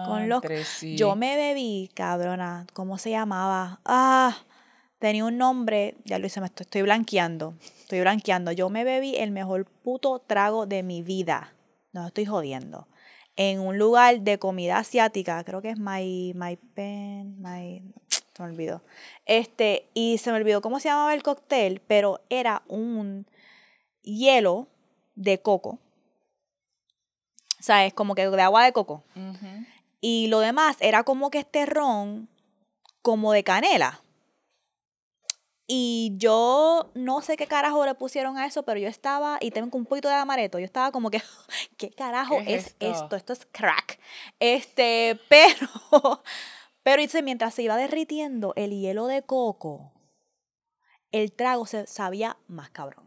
Con 0.07 0.27
los- 0.29 0.41
diantre, 0.41 0.63
sí. 0.65 0.95
Yo 0.95 1.15
me 1.15 1.35
bebí, 1.35 1.89
cabrona, 1.93 2.65
¿cómo 2.73 2.97
se 2.99 3.09
llamaba? 3.11 3.79
Ah, 3.85 4.37
tenía 4.99 5.25
un 5.25 5.37
nombre, 5.37 5.95
ya 6.05 6.17
lo 6.19 6.25
hice, 6.27 6.41
me 6.41 6.47
estoy, 6.47 6.63
estoy 6.63 6.81
blanqueando, 6.83 7.53
estoy 7.81 8.01
blanqueando. 8.01 8.51
Yo 8.51 8.69
me 8.69 8.83
bebí 8.83 9.15
el 9.17 9.31
mejor 9.31 9.65
puto 9.65 10.19
trago 10.19 10.65
de 10.67 10.83
mi 10.83 11.01
vida, 11.03 11.53
no 11.91 12.07
estoy 12.07 12.25
jodiendo. 12.25 12.87
En 13.37 13.59
un 13.59 13.77
lugar 13.77 14.21
de 14.21 14.39
comida 14.39 14.77
asiática, 14.77 15.43
creo 15.43 15.61
que 15.61 15.71
es 15.71 15.77
My, 15.77 16.33
my 16.35 16.55
Pen, 16.73 17.35
My, 17.41 17.83
se 18.09 18.43
me 18.43 18.49
olvidó. 18.49 18.81
Este, 19.25 19.89
y 19.93 20.17
se 20.19 20.31
me 20.31 20.37
olvidó 20.37 20.61
cómo 20.61 20.79
se 20.79 20.89
llamaba 20.89 21.13
el 21.13 21.23
cóctel, 21.23 21.81
pero 21.85 22.21
era 22.29 22.63
un 22.67 23.25
hielo 24.03 24.67
de 25.15 25.41
coco. 25.41 25.79
O 27.59 27.63
sea, 27.63 27.85
es 27.85 27.93
como 27.93 28.15
que 28.15 28.29
de 28.29 28.41
agua 28.41 28.63
de 28.63 28.73
coco. 28.73 29.03
Y 29.99 30.27
lo 30.27 30.39
demás 30.39 30.77
era 30.79 31.03
como 31.03 31.31
que 31.31 31.39
este 31.39 31.65
ron, 31.65 32.29
como 33.01 33.33
de 33.33 33.43
canela. 33.43 34.01
Y 35.67 36.13
yo 36.17 36.91
no 36.93 37.21
sé 37.21 37.37
qué 37.37 37.47
carajo 37.47 37.85
le 37.85 37.95
pusieron 37.95 38.37
a 38.37 38.45
eso, 38.45 38.63
pero 38.63 38.79
yo 38.79 38.87
estaba, 38.87 39.39
y 39.41 39.49
tengo 39.51 39.75
un 39.77 39.85
poquito 39.85 40.07
de 40.07 40.13
amaretto, 40.13 40.59
yo 40.59 40.65
estaba 40.65 40.91
como 40.91 41.09
que, 41.09 41.21
¿qué 41.77 41.89
carajo 41.89 42.37
¿Qué 42.45 42.55
es 42.55 42.67
es, 42.67 42.75
esto? 42.79 43.15
esto? 43.15 43.15
Esto 43.15 43.33
es 43.33 43.47
crack. 43.51 43.99
Este, 44.39 45.19
pero, 45.29 46.21
pero 46.83 47.01
dice, 47.01 47.23
mientras 47.23 47.53
se 47.55 47.63
iba 47.63 47.77
derritiendo 47.77 48.53
el 48.55 48.71
hielo 48.71 49.07
de 49.07 49.23
coco, 49.23 49.91
el 51.11 51.31
trago 51.31 51.65
se 51.65 51.87
sabía 51.87 52.37
más 52.47 52.69
cabrón. 52.69 53.04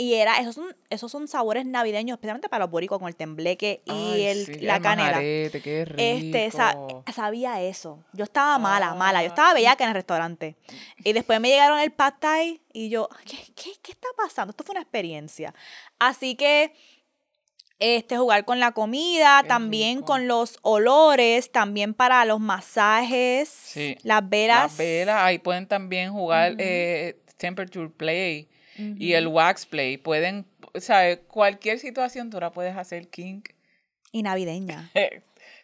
Y 0.00 0.14
era, 0.14 0.38
esos 0.38 0.54
son, 0.54 0.74
esos 0.88 1.12
son 1.12 1.28
sabores 1.28 1.66
navideños, 1.66 2.14
especialmente 2.16 2.48
para 2.48 2.64
los 2.64 2.70
boricos, 2.70 2.98
con 2.98 3.08
el 3.08 3.16
tembleque 3.16 3.82
y 3.84 3.90
Ay, 3.90 4.22
el, 4.24 4.46
sí, 4.46 4.54
la 4.60 4.76
el 4.76 4.82
canela. 4.82 5.18
qué 5.20 5.84
rico. 5.84 5.94
Este, 5.98 6.50
sa- 6.50 6.74
sabía 7.14 7.60
eso. 7.60 8.02
Yo 8.14 8.24
estaba 8.24 8.58
mala, 8.58 8.94
mala. 8.94 9.20
Yo 9.22 9.28
estaba 9.28 9.50
Ah. 9.50 9.54
bellaca 9.54 9.84
en 9.84 9.90
el 9.90 9.94
restaurante. 9.94 10.56
Y 11.04 11.12
después 11.12 11.38
me 11.38 11.48
llegaron 11.48 11.78
el 11.78 11.92
pad 11.92 12.14
thai 12.18 12.62
y 12.72 12.88
yo, 12.88 13.10
¿qué, 13.26 13.36
qué, 13.54 13.72
qué 13.82 13.92
está 13.92 14.08
pasando? 14.16 14.52
Esto 14.52 14.64
fue 14.64 14.72
una 14.72 14.80
experiencia. 14.80 15.52
Así 15.98 16.34
que 16.34 16.72
este, 17.78 18.16
jugar 18.18 18.44
con 18.44 18.60
la 18.60 18.72
comida, 18.72 19.40
Qué 19.42 19.48
también 19.48 19.96
rico. 19.98 20.06
con 20.06 20.28
los 20.28 20.58
olores, 20.62 21.50
también 21.50 21.94
para 21.94 22.24
los 22.26 22.38
masajes, 22.40 23.48
Sí. 23.48 23.96
las 24.02 24.28
velas. 24.28 24.62
Las 24.72 24.76
velas, 24.76 25.16
ahí 25.22 25.38
pueden 25.38 25.66
también 25.66 26.12
jugar 26.12 26.56
eh, 26.58 27.20
temperature 27.38 27.88
play 27.88 28.48
y 28.98 29.12
el 29.12 29.26
wax 29.28 29.66
play. 29.66 29.96
Pueden, 29.96 30.46
¿sabes? 30.76 31.20
Cualquier 31.28 31.78
situación 31.78 32.30
tú 32.30 32.40
la 32.40 32.50
puedes 32.52 32.76
hacer 32.76 33.08
kink. 33.08 33.50
Y 34.12 34.22
navideña. 34.22 34.90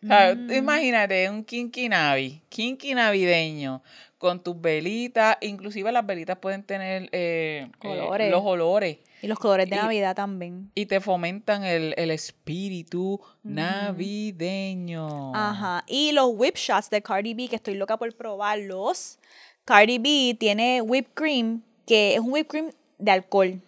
Mm. 0.02 0.52
Imagínate 0.52 1.28
un 1.30 1.42
kinky 1.42 1.88
navi, 1.88 2.42
kinky 2.50 2.94
navideño, 2.94 3.82
con 4.18 4.42
tus 4.42 4.60
velitas, 4.60 5.36
inclusive 5.40 5.90
las 5.90 6.04
velitas 6.06 6.38
pueden 6.38 6.62
tener 6.62 7.04
eh, 7.12 7.66
eh, 7.66 7.70
Colores. 7.78 8.30
los 8.30 8.42
olores 8.44 8.98
Y 9.22 9.26
los 9.26 9.38
colores 9.38 9.68
de 9.68 9.74
Y- 9.76 9.78
Navidad 9.78 10.14
también. 10.14 10.70
y 10.74 10.86
te 10.86 11.00
fomentan 11.00 11.64
el, 11.64 11.94
el 11.96 12.10
espíritu 12.10 13.14
Ujú. 13.14 13.22
navideño. 13.42 15.34
Ajá. 15.34 15.82
Y 15.86 16.12
los 16.12 16.28
whip 16.34 16.56
shots 16.56 16.90
de 16.90 17.02
Cardi 17.02 17.34
B, 17.34 17.48
que 17.48 17.56
estoy 17.56 17.74
loca 17.74 17.96
por 17.96 18.14
probarlos. 18.14 19.18
Cardi 19.64 19.98
B 19.98 20.36
tiene 20.38 20.82
whipped 20.82 21.14
cream, 21.14 21.62
que 21.86 22.14
es 22.14 22.20
un 22.20 22.32
whipped 22.32 22.48
cream 22.48 22.70
de 22.98 23.10
alcohol. 23.10 23.60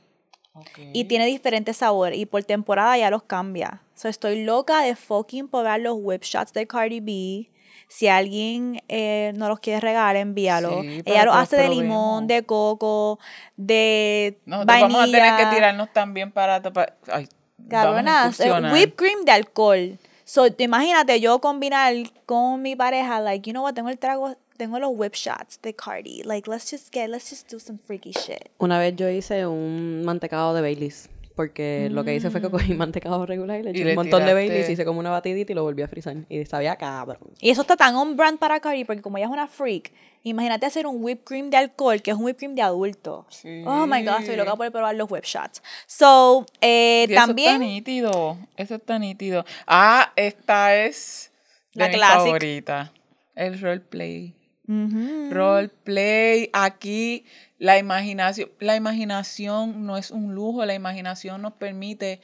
Ok. 0.55 0.79
Y 0.93 1.05
tiene 1.05 1.27
diferentes 1.27 1.77
sabores. 1.77 2.19
Y 2.19 2.27
por 2.27 2.43
temporada 2.45 2.97
ya 2.99 3.11
los 3.11 3.23
cambia. 3.23 3.83
So, 3.95 4.09
estoy 4.09 4.45
loca 4.45 4.83
de 4.83 4.97
fucking 4.97 5.49
probar 5.49 5.81
los 5.81 5.95
whip 5.99 6.23
shots 6.23 6.53
de 6.53 6.67
Cardi 6.67 7.01
B. 7.01 7.51
Si 7.89 8.07
alguien 8.09 8.83
eh, 8.89 9.33
no 9.37 9.49
los 9.49 9.61
quiere 9.61 9.81
regalar, 9.81 10.17
envíalo. 10.17 10.83
Sí, 10.83 11.03
Ella 11.07 11.25
los 11.25 11.35
hace 11.37 11.57
de 11.57 11.69
limón, 11.71 12.27
de 12.27 12.43
coco, 12.45 13.19
de 13.57 14.39
Nosotros 14.45 14.67
vainilla. 14.67 14.99
vamos 14.99 15.09
a 15.09 15.13
tener 15.13 15.37
que 15.37 15.55
tirarnos 15.57 15.93
también 15.93 16.31
para... 16.33 16.61
para- 16.63 16.97
ay, 17.11 17.29
Cabronas, 17.69 18.39
eh, 18.41 18.53
whipped 18.73 18.95
cream 18.95 19.25
de 19.25 19.33
alcohol. 19.33 19.99
So, 20.29 20.51
te 20.51 20.65
imagínate 20.65 21.21
yo 21.21 21.39
combinar 21.39 21.95
con 22.27 22.61
mi 22.61 22.77
pareja, 22.77 23.19
like, 23.19 23.49
you 23.49 23.55
know 23.55 23.63
what, 23.63 23.75
tengo 23.75 23.89
el 23.89 23.99
trago, 23.99 24.37
tengo 24.59 24.79
los 24.79 24.91
whip 24.95 25.15
shots 25.15 25.59
de 25.63 25.73
Cardi. 25.73 26.23
Like, 26.23 26.47
let's 26.47 26.71
just 26.71 26.93
get, 26.93 27.09
let's 27.09 27.31
just 27.31 27.51
do 27.51 27.59
some 27.59 27.79
freaky 27.79 28.13
shit. 28.13 28.51
Una 28.61 28.79
vez 28.79 28.95
yo 28.95 29.09
hice 29.09 29.47
un 29.47 30.05
mantecado 30.05 30.53
de 30.53 30.61
Baileys. 30.61 31.09
Porque 31.39 31.89
lo 31.93 32.03
que 32.03 32.17
hice 32.17 32.31
fue 32.31 32.41
que 32.41 32.51
cogí 32.51 32.75
Mm. 32.75 32.79
mantecado 32.79 33.25
regular 33.25 33.61
y 33.61 33.63
le 33.63 33.69
Y 33.71 33.75
eché 33.75 33.85
le 33.85 33.91
un 33.91 33.95
montón 33.95 34.25
de 34.25 34.33
tiraste- 34.33 34.35
Baileys, 34.49 34.69
hice 34.71 34.85
como 34.85 34.99
una 34.99 35.11
batidita 35.11 35.53
y 35.53 35.55
lo 35.55 35.63
volví 35.63 35.83
a 35.83 35.87
frizar. 35.87 36.17
Y 36.29 36.45
sabía 36.47 36.75
cabrón. 36.75 37.31
Y 37.41 37.51
eso 37.51 37.61
está 37.61 37.77
tan 37.77 37.95
on 37.95 38.17
brand 38.17 38.41
para 38.41 38.59
Cardi, 38.59 38.85
porque 38.85 39.03
como 39.03 39.19
ella 39.19 39.27
es 39.27 39.33
una 39.33 39.47
freak, 39.47 39.93
imagínate 40.25 40.67
hacer 40.67 40.89
un 40.89 40.97
whipped 41.01 41.23
cream 41.25 41.49
de 41.49 41.57
alcohol, 41.59 42.03
que 42.03 42.11
es 42.11 42.17
un 42.17 42.25
whipped 42.25 42.39
cream 42.41 42.57
de 42.57 42.63
adulto. 42.63 43.25
Oh 43.67 43.87
my 43.87 44.03
god, 44.05 44.19
estoy 44.19 44.35
loca 44.35 44.57
por 44.57 44.69
probar 44.73 44.97
los 44.97 45.09
whip 45.09 45.23
shots. 45.25 45.63
So, 45.87 46.45
eh, 46.61 47.07
Y 47.09 47.13
Eso 47.13 47.21
está 47.21 47.27
también, 47.29 47.61
nítido. 47.61 48.37
Eso 48.57 48.75
está 48.75 48.99
nítido. 48.99 49.45
Ah, 49.69 50.13
esta 50.17 50.75
es 50.75 51.31
de 51.73 51.85
La 51.85 51.89
mi 51.89 51.99
favorita. 51.99 52.93
El 53.37 53.61
roleplay. 53.61 54.35
Ujú. 54.69 55.31
Roleplay. 55.31 56.51
Aquí 56.53 57.25
la 57.59 57.79
imaginación, 57.79 58.51
la 58.61 58.77
imaginación 58.77 59.87
no 59.87 59.97
es 59.97 60.11
un 60.11 60.35
lujo, 60.35 60.65
la 60.65 60.75
imaginación 60.75 61.43
nos 61.43 61.55
permite 61.55 62.21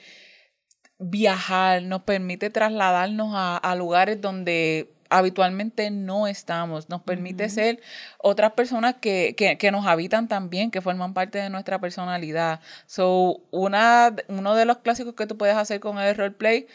viajar, 0.98 1.82
nos 1.82 2.02
permite 2.02 2.50
trasladarnos 2.50 3.32
a, 3.34 3.56
a 3.56 3.74
lugares 3.74 4.20
donde 4.20 4.90
habitualmente 5.10 5.90
no 5.90 6.26
estamos, 6.26 6.88
nos 6.88 7.02
permite 7.02 7.48
ser 7.48 7.80
otras 8.18 8.52
personas 8.52 8.96
que, 9.00 9.34
que, 9.36 9.58
que 9.58 9.70
nos 9.70 9.86
habitan 9.86 10.28
también, 10.28 10.70
que 10.70 10.80
forman 10.80 11.14
parte 11.14 11.38
de 11.38 11.50
nuestra 11.50 11.80
personalidad. 11.80 12.60
So, 12.86 13.42
una, 13.50 14.14
uno 14.28 14.54
de 14.54 14.64
los 14.64 14.78
clásicos 14.78 15.14
que 15.14 15.26
tú 15.26 15.36
puedes 15.36 15.56
hacer 15.56 15.80
con 15.80 15.98
el 15.98 16.16
roleplay, 16.16 16.66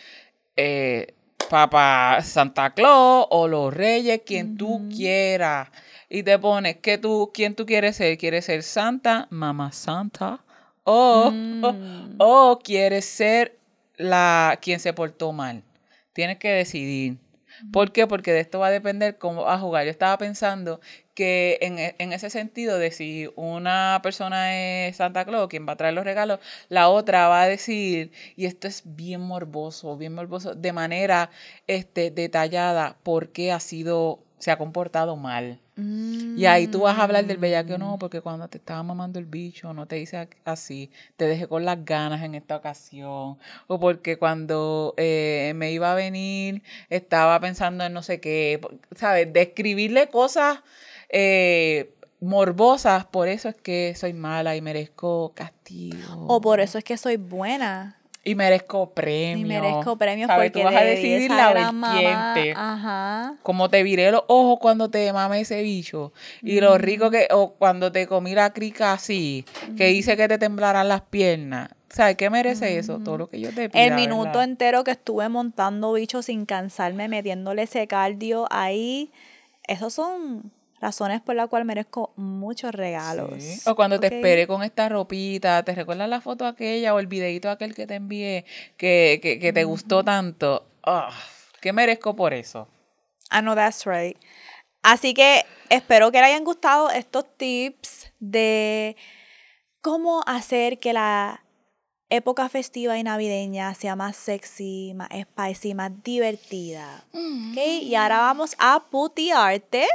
eh, 0.56 1.16
Papá 1.50 2.20
Santa 2.24 2.70
Claus 2.74 3.26
o 3.30 3.48
los 3.48 3.74
Reyes, 3.74 4.22
quien 4.26 4.56
tú 4.58 4.88
quieras. 4.96 5.70
Y 6.10 6.24
te 6.24 6.40
pones 6.40 6.78
que 6.78 6.98
tú, 6.98 7.32
quién 7.34 7.56
tú 7.56 7.66
quieres 7.66 7.96
ser. 7.98 8.18
¿Quieres 8.18 8.46
ser 8.46 8.64
Santa, 8.64 9.28
Mamá 9.30 9.72
Santa? 9.72 10.40
O, 10.84 11.30
Mm. 11.32 12.16
o 12.18 12.60
quieres 12.64 13.06
ser 13.06 13.58
la 13.98 14.58
quien 14.62 14.80
se 14.80 14.94
portó 14.94 15.32
mal. 15.34 15.62
Tienes 16.14 16.38
que 16.38 16.50
decidir. 16.50 17.18
¿Por 17.72 17.92
qué? 17.92 18.08
Porque 18.08 18.32
de 18.34 18.40
esto 18.40 18.60
va 18.60 18.68
a 18.68 18.72
depender 18.72 19.18
cómo 19.18 19.44
vas 19.44 19.58
a 19.58 19.60
jugar. 19.62 19.86
Yo 19.86 19.92
estaba 19.92 20.18
pensando 20.18 20.80
que 21.14 21.58
en, 21.62 21.80
e- 21.80 21.96
en 22.00 22.14
ese 22.14 22.30
sentido 22.30 22.78
de 22.80 22.92
si 22.92 23.30
una 23.36 24.00
persona 24.04 24.56
es 24.88 24.98
Santa 24.98 25.26
Claus, 25.26 25.50
quien 25.50 25.68
va 25.68 25.74
a 25.74 25.76
traer 25.78 25.94
los 25.94 26.04
regalos, 26.06 26.40
la 26.70 26.90
otra 26.90 27.28
va 27.28 27.42
a 27.44 27.48
decir, 27.48 28.12
y 28.36 28.46
esto 28.46 28.68
es 28.68 28.84
bien 28.86 29.22
morboso, 29.22 29.98
bien 29.98 30.14
morboso, 30.16 30.56
de 30.56 30.74
manera 30.74 31.30
este, 31.68 32.12
detallada, 32.12 32.98
por 33.04 33.30
qué 33.30 33.52
ha 33.52 33.60
sido, 33.60 34.20
se 34.38 34.52
ha 34.52 34.58
comportado 34.58 35.16
mal. 35.18 35.60
Y 36.38 36.46
ahí 36.46 36.68
tú 36.68 36.82
vas 36.82 36.98
a 36.98 37.04
hablar 37.04 37.26
del 37.26 37.38
bellaqueo, 37.38 37.78
no, 37.78 37.96
Mm. 37.96 38.00
porque 38.00 38.22
cuando 38.22 38.48
te 38.48 38.58
estaba 38.58 38.82
mamando 38.84 39.20
el 39.20 39.26
bicho, 39.26 39.74
no 39.74 39.86
te 39.86 40.00
hice 40.00 40.28
así, 40.46 40.90
te 41.18 41.26
dejé 41.26 41.48
con 41.48 41.66
las 41.66 41.84
ganas 41.86 42.24
en 42.24 42.36
esta 42.36 42.56
ocasión, 42.58 43.38
o 43.68 43.80
porque 43.80 44.18
cuando 44.18 44.94
eh, 44.98 45.54
me 45.56 45.72
iba 45.72 45.92
a 45.92 45.96
venir, 45.96 46.64
estaba 46.90 47.40
pensando 47.40 47.84
en 47.84 47.94
no 47.94 48.04
sé 48.04 48.20
qué, 48.20 48.60
¿sabes? 48.96 49.32
Describirle 49.34 50.10
cosas 50.10 50.60
eh, 51.10 51.92
morbosas, 52.22 53.06
por 53.06 53.28
eso 53.28 53.50
es 53.50 53.56
que 53.56 53.94
soy 53.96 54.14
mala 54.14 54.56
y 54.56 54.62
merezco 54.62 55.32
castigo. 55.36 56.26
O 56.28 56.42
por 56.42 56.60
eso 56.60 56.78
es 56.78 56.84
que 56.84 56.98
soy 56.98 57.18
buena. 57.18 57.99
Y 58.24 58.36
merezco 58.36 58.92
premios. 58.94 59.40
Y 59.40 59.46
merezco 59.46 59.98
premios 59.98 60.28
¿sabes? 60.28 60.52
porque 60.52 60.60
Tú 60.60 60.66
vas 60.66 60.76
a 60.76 60.84
decidir 60.84 61.32
la 61.32 61.54
mamá. 61.54 61.94
vertiente. 61.94 62.54
Ajá. 62.60 63.36
Como 63.44 63.70
te 63.70 63.82
viré 63.84 64.12
los 64.12 64.24
ojos 64.28 64.60
cuando 64.60 64.90
te 64.90 65.12
mame 65.14 65.42
ese 65.42 65.62
bicho. 65.62 66.12
Y 66.42 66.60
lo 66.60 66.78
rico 66.78 67.10
que, 67.10 67.28
o 67.32 67.54
cuando 67.54 67.92
te 67.92 68.08
comí 68.08 68.36
la 68.36 68.52
crica 68.52 68.94
así, 68.94 69.46
que 69.78 69.92
hice 69.92 70.18
que 70.18 70.28
te 70.28 70.38
temblaran 70.38 70.88
las 70.90 71.02
piernas. 71.02 71.70
¿Sabes 71.90 72.18
qué 72.18 72.30
merece 72.30 72.78
eso? 72.78 73.00
Todo 73.00 73.18
lo 73.18 73.30
que 73.30 73.40
yo 73.40 73.50
te 73.52 73.70
pido. 73.70 73.84
El 73.84 73.96
minuto 73.96 74.44
entero 74.44 74.84
que 74.84 74.92
estuve 74.92 75.28
montando 75.30 75.94
bichos 75.94 76.26
sin 76.26 76.46
cansarme, 76.46 77.08
metiéndole 77.08 77.64
ese 77.64 77.88
cardio 77.88 78.46
ahí, 78.52 79.12
esos 79.68 79.94
son 79.94 80.52
razones 80.80 81.22
por 81.22 81.36
las 81.36 81.48
cuales 81.50 81.66
merezco 81.66 82.14
muchos 82.16 82.74
regalos. 82.74 83.68
O 83.68 83.76
cuando 83.76 84.00
te 84.00 84.08
esperé 84.08 84.48
con 84.48 84.64
esta 84.64 84.90
ropita, 84.90 85.64
¿te 85.64 85.76
recuerdas 85.76 86.10
la 86.10 86.22
foto 86.22 86.46
aquella 86.46 86.94
o 86.94 87.00
el 87.00 87.08
videito 87.08 87.50
aquel 87.50 87.76
que 87.76 87.88
te 87.88 87.96
envié 87.96 88.46
que, 88.78 89.20
que, 89.22 89.40
que 89.40 89.54
te 89.54 89.64
gustó 89.64 90.04
tanto? 90.04 90.66
Ah, 90.84 91.12
¿Qué 91.62 91.74
merezco 91.74 92.16
por 92.16 92.34
eso? 92.34 92.68
I 93.32 93.42
know 93.42 93.56
that's 93.56 93.86
right. 93.86 94.18
Así 94.82 95.14
que 95.14 95.46
espero 95.70 96.12
que 96.12 96.20
les 96.20 96.28
hayan 96.28 96.44
gustado 96.44 96.90
estos 96.90 97.26
tips 97.38 98.12
de 98.20 98.96
cómo 99.82 100.24
hacer 100.26 100.80
que 100.80 100.94
la 100.94 101.44
época 102.10 102.50
festiva 102.50 102.98
y 102.98 103.04
navideña 103.04 103.74
sea 103.76 103.96
más 103.96 104.16
sexy, 104.16 104.94
más 104.96 105.10
spicy, 105.10 105.74
más 105.76 105.92
divertida. 106.04 107.04
¿ok? 107.12 107.58
Y 107.82 107.96
ahora 107.96 108.20
vamos 108.20 108.56
a 108.58 108.84
putearte. 108.90 109.88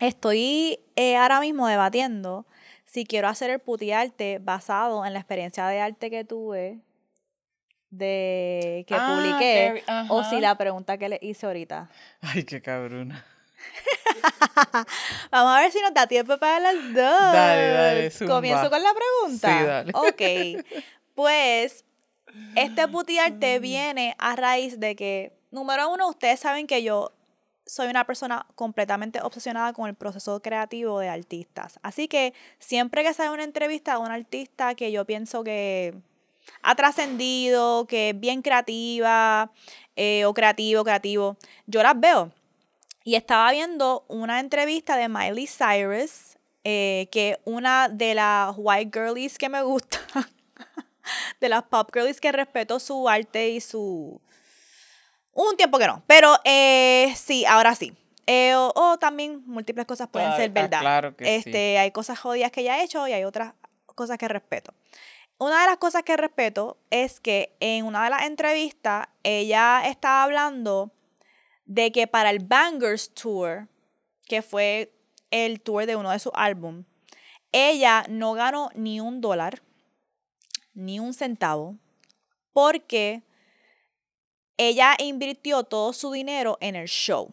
Estoy 0.00 0.80
eh, 0.96 1.16
ahora 1.16 1.40
mismo 1.40 1.66
debatiendo 1.68 2.46
si 2.86 3.04
quiero 3.04 3.28
hacer 3.28 3.50
el 3.50 3.60
putearte 3.60 4.38
basado 4.40 5.04
en 5.06 5.12
la 5.12 5.20
experiencia 5.20 5.66
de 5.68 5.80
arte 5.80 6.10
que 6.10 6.24
tuve 6.24 6.78
de 7.90 8.84
que 8.88 8.94
Ah, 8.94 9.14
publiqué 9.16 9.82
que- 9.86 9.92
o 10.08 10.24
si 10.24 10.40
la 10.40 10.56
pregunta 10.56 10.96
que 10.98 11.08
le 11.08 11.18
hice 11.22 11.46
ahorita. 11.46 11.88
Ay, 12.20 12.44
qué 12.44 12.62
cabrona. 12.62 13.24
Vamos 15.30 15.56
a 15.56 15.60
ver 15.60 15.72
si 15.72 15.80
nos 15.80 15.92
da 15.92 16.06
tiempo 16.06 16.38
para 16.38 16.60
las 16.60 16.74
dos. 16.74 16.94
Dale, 16.94 17.68
dale, 17.72 18.10
zumba. 18.10 18.34
Comienzo 18.36 18.70
con 18.70 18.82
la 18.82 18.90
pregunta. 18.94 19.58
Sí, 19.58 19.64
dale. 19.64 19.92
Ok. 19.94 20.64
Pues, 21.12 21.84
este 22.54 22.88
putearte 22.88 23.58
viene 23.58 24.14
a 24.18 24.36
raíz 24.36 24.80
de 24.80 24.96
que, 24.96 25.36
número 25.50 25.90
uno, 25.92 26.08
ustedes 26.08 26.40
saben 26.40 26.66
que 26.66 26.82
yo 26.82 27.12
soy 27.70 27.86
una 27.86 28.04
persona 28.04 28.46
completamente 28.56 29.20
obsesionada 29.22 29.72
con 29.72 29.88
el 29.88 29.94
proceso 29.94 30.42
creativo 30.42 30.98
de 30.98 31.08
artistas. 31.08 31.78
Así 31.82 32.08
que 32.08 32.34
siempre 32.58 33.04
que 33.04 33.14
sale 33.14 33.30
una 33.30 33.44
entrevista 33.44 33.92
a 33.92 33.98
un 34.00 34.10
artista 34.10 34.74
que 34.74 34.90
yo 34.90 35.04
pienso 35.04 35.44
que 35.44 35.94
ha 36.62 36.74
trascendido, 36.74 37.86
que 37.86 38.10
es 38.10 38.18
bien 38.18 38.42
creativa 38.42 39.52
eh, 39.94 40.24
o 40.24 40.34
creativo, 40.34 40.82
creativo, 40.82 41.36
yo 41.66 41.84
las 41.84 41.98
veo. 41.98 42.32
Y 43.04 43.14
estaba 43.14 43.52
viendo 43.52 44.04
una 44.08 44.40
entrevista 44.40 44.96
de 44.96 45.08
Miley 45.08 45.46
Cyrus, 45.46 46.38
eh, 46.64 47.08
que 47.12 47.38
una 47.44 47.88
de 47.88 48.16
las 48.16 48.52
white 48.56 48.90
girlies 48.92 49.38
que 49.38 49.48
me 49.48 49.62
gusta, 49.62 50.00
de 51.40 51.48
las 51.48 51.62
pop 51.62 51.88
girlies 51.92 52.20
que 52.20 52.32
respeto 52.32 52.80
su 52.80 53.08
arte 53.08 53.50
y 53.50 53.60
su... 53.60 54.20
Un 55.32 55.56
tiempo 55.56 55.78
que 55.78 55.86
no, 55.86 56.02
pero 56.06 56.34
eh, 56.44 57.12
sí, 57.16 57.44
ahora 57.46 57.74
sí. 57.74 57.92
Eh, 58.26 58.54
o, 58.54 58.72
o 58.74 58.98
también 58.98 59.42
múltiples 59.46 59.86
cosas 59.86 60.08
pueden 60.08 60.28
Ah, 60.30 60.36
ser 60.36 60.50
ah, 60.50 60.52
verdad. 60.52 60.80
claro 60.80 61.16
que 61.16 61.24
sí. 61.24 61.30
este, 61.48 61.78
Hay 61.78 61.90
cosas 61.90 62.18
jodidas 62.18 62.50
que 62.52 62.60
ella 62.60 62.74
ha 62.74 62.82
hecho 62.82 63.06
y 63.08 63.12
hay 63.12 63.24
otras 63.24 63.54
cosas 63.94 64.18
que 64.18 64.28
respeto. 64.28 64.72
una 65.38 65.60
de 65.62 65.66
las 65.66 65.78
cosas 65.78 66.02
que 66.02 66.16
respeto 66.16 66.76
es 66.90 67.18
que 67.20 67.56
en 67.60 67.86
una 67.86 68.04
de 68.04 68.10
las 68.10 68.22
entrevistas 68.24 69.06
ella 69.22 69.82
estaba 69.88 70.22
hablando 70.24 70.90
de 71.64 71.90
que 71.92 72.06
para 72.06 72.30
el 72.30 72.40
Bangers 72.40 73.12
Tour, 73.14 73.68
que 74.26 74.42
fue 74.42 74.92
el 75.30 75.60
tour 75.60 75.86
de 75.86 75.96
uno 75.96 76.10
de 76.10 76.18
sus 76.18 76.32
álbumes, 76.34 76.84
ella 77.52 78.04
no 78.08 78.32
ganó 78.34 78.70
ni 78.74 79.00
un 79.00 79.20
dólar, 79.20 79.62
ni 80.74 81.00
un 81.00 81.14
centavo, 81.14 81.76
porque 82.52 83.22
ella 84.60 84.94
invirtió 84.98 85.64
todo 85.64 85.94
su 85.94 86.12
dinero 86.12 86.58
en 86.60 86.76
el 86.76 86.86
show. 86.86 87.32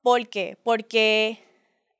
¿Por 0.00 0.28
qué? 0.28 0.56
Porque 0.62 1.44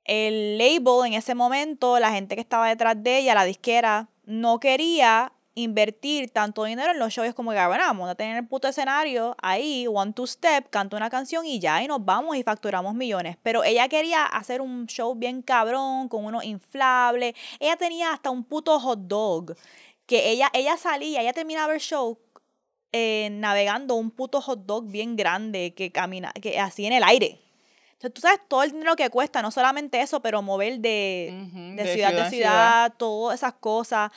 el 0.05 0.59
label 0.59 1.07
en 1.07 1.15
ese 1.15 1.35
momento, 1.35 1.99
la 1.99 2.13
gente 2.13 2.37
que 2.37 2.41
estaba 2.41 2.69
detrás 2.69 3.03
de 3.03 3.19
ella, 3.19 3.35
la 3.35 3.45
disquera, 3.45 4.09
no 4.25 4.61
quería 4.61 5.33
invertir 5.55 6.31
tanto 6.31 6.63
dinero 6.63 6.93
en 6.93 7.01
los 7.01 7.13
shows 7.13 7.35
como 7.35 7.51
que, 7.51 7.59
ah, 7.59 7.67
bueno, 7.67 7.83
vamos 7.85 8.09
a 8.09 8.15
tener 8.15 8.37
el 8.37 8.47
puto 8.47 8.69
escenario 8.69 9.37
ahí, 9.43 9.87
one 9.89 10.13
two 10.13 10.27
step, 10.27 10.71
canto 10.71 10.97
una 10.97 11.11
canción 11.11 11.45
y 11.45 11.59
ya, 11.59 11.83
y 11.83 11.89
nos 11.89 12.05
vamos 12.05 12.37
y 12.37 12.45
facturamos 12.45 12.95
millones. 12.95 13.37
Pero 13.43 13.65
ella 13.65 13.89
quería 13.89 14.25
hacer 14.25 14.61
un 14.61 14.87
show 14.87 15.17
bien 15.17 15.43
cabrón, 15.43 16.09
con 16.09 16.25
unos 16.25 16.45
inflables. 16.45 17.35
Ella 17.59 17.77
tenía 17.77 18.13
hasta 18.13 18.31
un 18.31 18.45
puto 18.45 18.79
hot 18.79 19.01
dog. 19.01 19.57
Que 20.07 20.31
ella, 20.31 20.49
ella 20.53 20.77
salía, 20.77 21.23
ella 21.23 21.33
terminaba 21.33 21.75
el 21.75 21.81
show 21.81 22.19
eh, 22.93 23.29
navegando 23.33 23.95
un 23.95 24.11
puto 24.11 24.41
hot 24.41 24.67
dog 24.67 24.87
bien 24.87 25.17
grande 25.17 25.73
que 25.75 25.91
camina, 25.91 26.33
que 26.33 26.61
así 26.61 26.87
en 26.87 26.93
el 26.93 27.03
aire. 27.03 27.41
Entonces, 27.93 28.15
tú 28.15 28.21
sabes 28.21 28.41
todo 28.49 28.63
el 28.63 28.73
dinero 28.73 28.97
que 28.97 29.09
cuesta, 29.11 29.43
no 29.43 29.51
solamente 29.51 30.01
eso, 30.01 30.21
pero 30.21 30.43
mover 30.43 30.81
de, 30.81 31.49
de, 31.77 31.93
ciudad, 31.95 32.19
a 32.19 32.31
ciudad, 32.31 32.95
todas 32.97 33.39
esas 33.39 33.55
cosas 33.55 34.11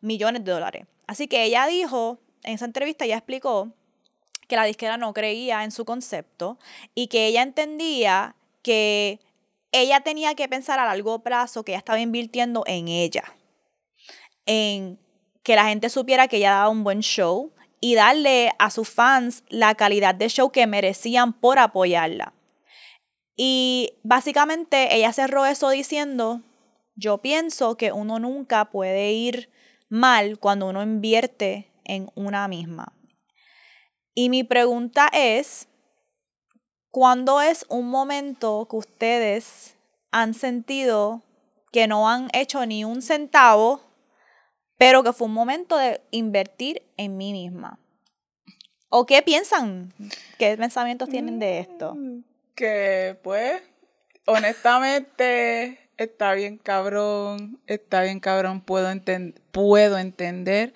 millones 0.00 0.44
de 0.44 0.52
dólares. 0.52 0.86
Así 1.06 1.28
que 1.28 1.44
ella 1.44 1.66
dijo, 1.66 2.18
en 2.42 2.54
esa 2.54 2.64
entrevista 2.64 3.06
ya 3.06 3.16
explicó 3.16 3.72
que 4.46 4.56
la 4.56 4.64
disquera 4.64 4.96
no 4.96 5.14
creía 5.14 5.64
en 5.64 5.70
su 5.70 5.84
concepto 5.84 6.58
y 6.94 7.06
que 7.06 7.26
ella 7.26 7.42
entendía 7.42 8.34
que 8.62 9.20
ella 9.72 10.00
tenía 10.00 10.34
que 10.34 10.48
pensar 10.48 10.78
a 10.78 10.84
largo 10.84 11.22
plazo 11.22 11.62
que 11.62 11.72
ella 11.72 11.78
estaba 11.78 12.00
invirtiendo 12.00 12.64
en 12.66 12.88
ella, 12.88 13.24
en 14.46 14.98
que 15.42 15.54
la 15.54 15.66
gente 15.66 15.90
supiera 15.90 16.28
que 16.28 16.38
ella 16.38 16.50
daba 16.50 16.68
un 16.70 16.84
buen 16.84 17.00
show 17.00 17.52
y 17.80 17.94
darle 17.94 18.52
a 18.58 18.70
sus 18.70 18.88
fans 18.88 19.44
la 19.48 19.74
calidad 19.74 20.14
de 20.14 20.28
show 20.28 20.50
que 20.50 20.66
merecían 20.66 21.32
por 21.32 21.58
apoyarla. 21.58 22.34
Y 23.36 23.94
básicamente 24.02 24.96
ella 24.96 25.12
cerró 25.12 25.46
eso 25.46 25.70
diciendo, 25.70 26.42
yo 26.96 27.18
pienso 27.18 27.76
que 27.76 27.92
uno 27.92 28.18
nunca 28.18 28.66
puede 28.66 29.12
ir 29.12 29.50
mal 29.88 30.38
cuando 30.38 30.66
uno 30.66 30.82
invierte 30.82 31.70
en 31.84 32.10
una 32.14 32.48
misma. 32.48 32.92
Y 34.14 34.28
mi 34.30 34.42
pregunta 34.42 35.08
es, 35.12 35.68
¿cuándo 36.90 37.40
es 37.40 37.64
un 37.68 37.88
momento 37.88 38.66
que 38.68 38.76
ustedes 38.76 39.76
han 40.10 40.34
sentido 40.34 41.22
que 41.72 41.86
no 41.86 42.08
han 42.08 42.28
hecho 42.32 42.64
ni 42.66 42.84
un 42.84 43.02
centavo, 43.02 43.80
pero 44.78 45.02
que 45.02 45.12
fue 45.12 45.26
un 45.26 45.34
momento 45.34 45.76
de 45.76 46.00
invertir 46.10 46.82
en 46.96 47.16
mí 47.16 47.32
misma? 47.32 47.78
¿O 48.88 49.04
qué 49.04 49.20
piensan? 49.22 49.92
¿Qué 50.38 50.56
pensamientos 50.56 51.10
tienen 51.10 51.38
de 51.38 51.58
esto? 51.58 51.94
Mm, 51.94 52.22
que 52.54 53.18
pues, 53.22 53.60
honestamente, 54.24 55.90
está 55.98 56.32
bien 56.32 56.56
cabrón, 56.56 57.60
está 57.66 58.02
bien 58.02 58.20
cabrón, 58.20 58.62
puedo, 58.62 58.88
puedo 59.52 59.98
entender, 59.98 60.72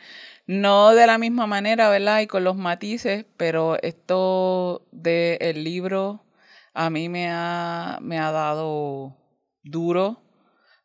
no 0.47 0.95
de 0.95 1.07
la 1.07 1.17
misma 1.17 1.47
manera, 1.47 1.89
¿verdad? 1.89 2.21
Y 2.21 2.27
con 2.27 2.45
los 2.45 2.57
matices, 2.57 3.25
pero 3.39 3.81
esto 3.81 4.85
del 4.91 5.65
libro 5.65 6.23
a 6.75 6.91
mí 6.91 7.09
me 7.09 7.31
ha, 7.31 7.99
me 8.03 8.19
ha 8.19 8.31
dado 8.31 9.17
duro 9.63 10.23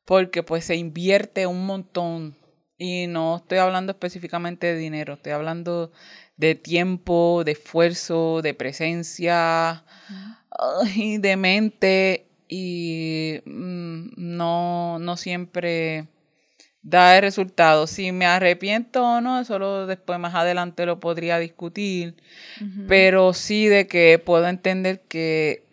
porque 0.05 0.43
pues 0.43 0.63
se 0.63 0.75
invierte 0.75 1.47
un 1.47 1.65
montón 1.65 2.36
y 2.77 3.07
no 3.07 3.37
estoy 3.37 3.57
hablando 3.57 3.91
específicamente 3.91 4.67
de 4.67 4.77
dinero, 4.77 5.13
estoy 5.13 5.33
hablando 5.33 5.91
de 6.37 6.55
tiempo, 6.55 7.43
de 7.43 7.53
esfuerzo, 7.53 8.41
de 8.41 8.53
presencia, 8.53 9.83
y 10.95 11.17
de 11.17 11.37
mente 11.37 12.25
y 12.47 13.41
mm, 13.45 14.09
no, 14.17 14.99
no 14.99 15.17
siempre 15.17 16.07
da 16.81 17.15
el 17.15 17.21
resultado. 17.21 17.87
Si 17.87 18.11
me 18.11 18.25
arrepiento 18.25 19.03
o 19.03 19.21
no, 19.21 19.43
solo 19.43 19.87
después 19.87 20.19
más 20.19 20.35
adelante 20.35 20.85
lo 20.85 20.99
podría 20.99 21.39
discutir, 21.39 22.15
pero 22.87 23.33
sí 23.33 23.67
de 23.67 23.87
que 23.87 24.19
puedo 24.23 24.47
entender 24.47 25.01
que 25.01 25.65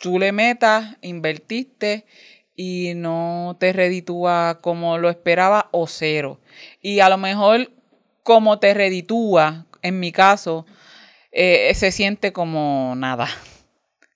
tú 0.00 0.18
le 0.18 0.32
metas, 0.32 0.96
invertiste 1.02 2.06
y 2.58 2.92
no 2.94 3.56
te 3.58 3.72
reditúa 3.72 4.58
como 4.60 4.98
lo 4.98 5.08
esperaba 5.08 5.70
o 5.70 5.86
cero. 5.86 6.40
Y 6.82 7.00
a 7.00 7.08
lo 7.08 7.16
mejor 7.16 7.70
como 8.22 8.58
te 8.58 8.74
reditúa, 8.74 9.64
en 9.80 9.98
mi 10.00 10.12
caso, 10.12 10.66
eh, 11.32 11.72
se 11.74 11.90
siente 11.90 12.34
como 12.34 12.92
nada 12.96 13.28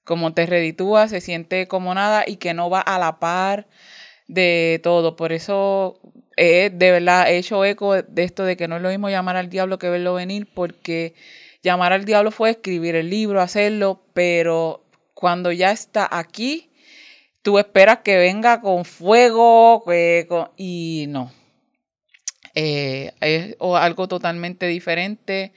como 0.05 0.32
te 0.34 0.47
reditúa, 0.47 1.09
se 1.09 1.20
siente 1.20 1.66
como 1.68 1.95
nada 1.95 2.24
y 2.26 2.36
que 2.36 2.55
no 2.55 2.70
va 2.70 2.80
a 2.80 2.99
la 2.99 3.18
par 3.18 3.66
de 4.26 4.80
todo. 4.82 5.16
Por 5.16 5.32
eso 5.32 6.01
he 6.36 6.70
de 6.70 6.90
verdad 6.90 7.30
he 7.30 7.38
hecho 7.38 7.64
eco 7.64 8.03
de 8.03 8.22
esto 8.24 8.45
de 8.45 8.57
que 8.57 8.68
no 8.68 8.76
es 8.76 8.82
lo 8.82 8.88
mismo 8.88 9.11
llamar 9.11 9.36
al 9.36 9.49
diablo 9.51 9.78
que 9.78 9.88
verlo 9.88 10.14
venir, 10.14 10.49
porque 10.53 11.14
llamar 11.62 11.93
al 11.93 12.05
diablo 12.05 12.30
fue 12.30 12.51
escribir 12.51 12.97
el 12.97 13.11
libro, 13.11 13.40
hacerlo, 13.40 14.03
pero 14.12 14.84
cuando 15.14 15.53
ya 15.53 15.70
está 15.70 16.09
aquí, 16.11 16.71
tú 17.43 17.59
esperas 17.59 17.99
que 17.99 18.16
venga 18.16 18.61
con 18.61 18.84
fuego 18.84 19.84
y 20.57 21.07
no. 21.09 21.32
Eh, 22.55 23.12
es 23.20 23.57
algo 23.61 24.09
totalmente 24.09 24.66
diferente 24.66 25.53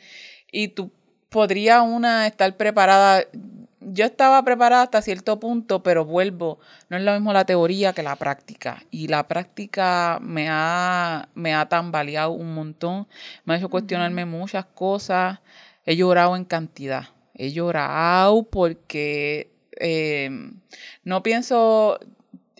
y 0.51 0.69
tú 0.69 0.91
podría 1.29 1.81
una 1.81 2.27
estar 2.27 2.55
preparada 2.55 3.25
yo 3.87 4.05
estaba 4.05 4.43
preparada 4.43 4.83
hasta 4.83 5.01
cierto 5.01 5.39
punto, 5.39 5.83
pero 5.83 6.05
vuelvo, 6.05 6.59
no 6.89 6.97
es 6.97 7.03
lo 7.03 7.13
mismo 7.13 7.33
la 7.33 7.45
teoría 7.45 7.93
que 7.93 8.03
la 8.03 8.15
práctica. 8.15 8.83
Y 8.89 9.07
la 9.07 9.27
práctica 9.27 10.17
me 10.21 10.47
ha, 10.49 11.29
me 11.35 11.53
ha 11.53 11.67
tambaleado 11.67 12.31
un 12.31 12.53
montón, 12.53 13.07
me 13.45 13.53
ha 13.53 13.57
hecho 13.57 13.69
cuestionarme 13.69 14.25
muchas 14.25 14.65
cosas. 14.65 15.39
He 15.85 15.95
llorado 15.95 16.35
en 16.35 16.45
cantidad, 16.45 17.09
he 17.35 17.51
llorado 17.51 18.43
porque 18.43 19.51
eh, 19.79 20.29
no 21.03 21.23
pienso, 21.23 21.99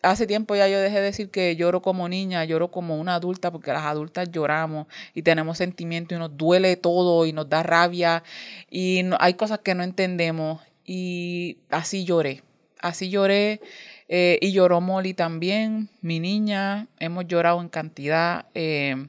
hace 0.02 0.28
tiempo 0.28 0.56
ya 0.56 0.68
yo 0.68 0.80
dejé 0.80 0.98
de 0.98 1.02
decir 1.02 1.30
que 1.30 1.56
lloro 1.56 1.82
como 1.82 2.08
niña, 2.08 2.46
lloro 2.46 2.72
como 2.72 2.98
una 3.00 3.16
adulta, 3.16 3.52
porque 3.52 3.74
las 3.74 3.84
adultas 3.84 4.32
lloramos 4.32 4.88
y 5.14 5.24
tenemos 5.24 5.58
sentimientos 5.58 6.16
y 6.16 6.20
nos 6.20 6.36
duele 6.38 6.76
todo 6.76 7.26
y 7.26 7.34
nos 7.34 7.50
da 7.50 7.64
rabia 7.64 8.24
y 8.70 9.02
hay 9.20 9.34
cosas 9.34 9.60
que 9.60 9.76
no 9.76 9.84
entendemos. 9.84 10.62
Y 10.88 11.58
así 11.70 12.06
lloré, 12.06 12.44
así 12.80 13.10
lloré 13.10 13.60
eh, 14.08 14.38
y 14.42 14.52
lloró 14.52 14.82
Molly 14.82 15.16
también, 15.16 15.90
mi 16.02 16.20
niña, 16.20 16.88
hemos 17.00 17.28
llorado 17.28 17.60
en 17.62 17.70
cantidad 17.70 18.46
eh, 18.54 19.08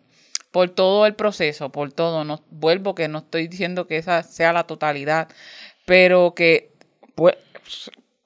por 0.50 0.70
todo 0.70 1.04
el 1.04 1.14
proceso, 1.14 1.70
por 1.70 1.92
todo, 1.92 2.24
no, 2.24 2.42
vuelvo 2.50 2.94
que 2.94 3.08
no 3.08 3.18
estoy 3.18 3.46
diciendo 3.46 3.86
que 3.86 3.98
esa 3.98 4.22
sea 4.22 4.54
la 4.54 4.64
totalidad, 4.64 5.28
pero 5.84 6.34
que 6.34 6.70
pues, 7.14 7.36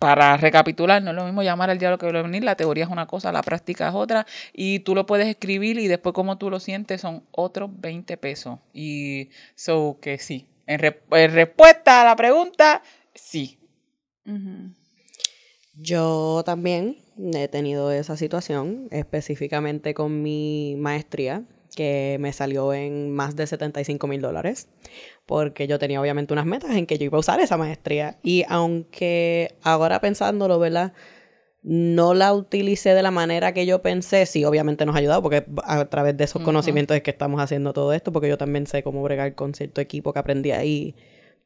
para 0.01 0.39
recapitular, 0.39 1.03
no 1.03 1.11
es 1.11 1.17
lo 1.17 1.27
mismo 1.27 1.43
llamar 1.43 1.69
al 1.69 1.79
diablo 1.79 1.99
que 1.99 2.11
venir, 2.11 2.43
la 2.43 2.57
teoría 2.57 2.85
es 2.85 2.91
una 2.91 3.07
cosa, 3.07 3.33
la 3.33 3.43
práctica 3.43 3.89
es 3.89 3.95
otra, 3.95 4.27
y 4.55 4.79
tú 4.79 4.95
lo 4.95 5.05
puedes 5.05 5.29
escribir 5.29 5.79
y 5.79 5.89
después 5.89 6.15
como 6.15 6.39
tú 6.39 6.49
lo 6.49 6.59
sientes 6.59 7.03
son 7.03 7.23
otros 7.33 7.69
20 7.81 8.17
pesos. 8.17 8.59
Y 8.73 9.29
so 9.55 9.99
que 10.01 10.19
sí, 10.19 10.49
en, 10.67 10.81
en 10.83 11.33
respuesta 11.35 12.01
a 12.01 12.05
la 12.07 12.17
pregunta, 12.17 12.83
sí. 13.15 13.59
Yo 15.75 16.43
también 16.47 16.97
he 17.35 17.49
tenido 17.49 17.93
esa 17.93 18.17
situación, 18.17 18.89
específicamente 18.91 19.93
con 19.93 20.23
mi 20.23 20.77
maestría, 20.79 21.45
que 21.77 22.17
me 22.21 22.33
salió 22.33 22.73
en 22.73 23.13
más 23.13 23.37
de 23.37 23.47
75 23.47 24.07
mil 24.07 24.21
dólares, 24.21 24.69
porque 25.31 25.67
yo 25.67 25.79
tenía 25.79 26.01
obviamente 26.01 26.35
unas 26.35 26.45
metas 26.45 26.73
en 26.73 26.85
que 26.85 26.99
yo 26.99 27.05
iba 27.07 27.17
a 27.17 27.21
usar 27.21 27.41
esa 27.41 27.57
maestría. 27.57 28.19
Y 28.23 28.45
aunque 28.49 29.55
ahora 29.63 30.01
pensándolo, 30.03 30.59
¿verdad? 30.59 30.93
No 31.63 32.13
la 32.13 32.35
utilicé 32.35 32.95
de 32.95 33.03
la 33.03 33.11
manera 33.11 33.55
que 33.55 33.65
yo 33.65 33.81
pensé, 33.81 34.27
sí, 34.27 34.45
obviamente 34.45 34.85
nos 34.85 34.95
ha 34.95 34.99
ayudado, 34.99 35.23
porque 35.23 35.47
a 35.65 35.85
través 35.87 36.17
de 36.19 36.25
esos 36.25 36.43
conocimientos 36.43 36.97
es 36.97 37.03
que 37.03 37.11
estamos 37.11 37.41
haciendo 37.41 37.73
todo 37.73 37.95
esto, 37.95 38.13
porque 38.13 38.29
yo 38.29 38.37
también 38.37 38.67
sé 38.67 38.83
cómo 38.83 39.03
bregar 39.03 39.35
con 39.35 39.55
cierto 39.55 39.81
equipo 39.81 40.13
que 40.13 40.19
aprendí 40.19 40.51
ahí 40.51 40.95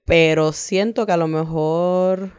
pero 0.04 0.52
siento 0.52 1.06
que 1.06 1.12
a 1.12 1.16
lo 1.16 1.28
mejor 1.28 2.32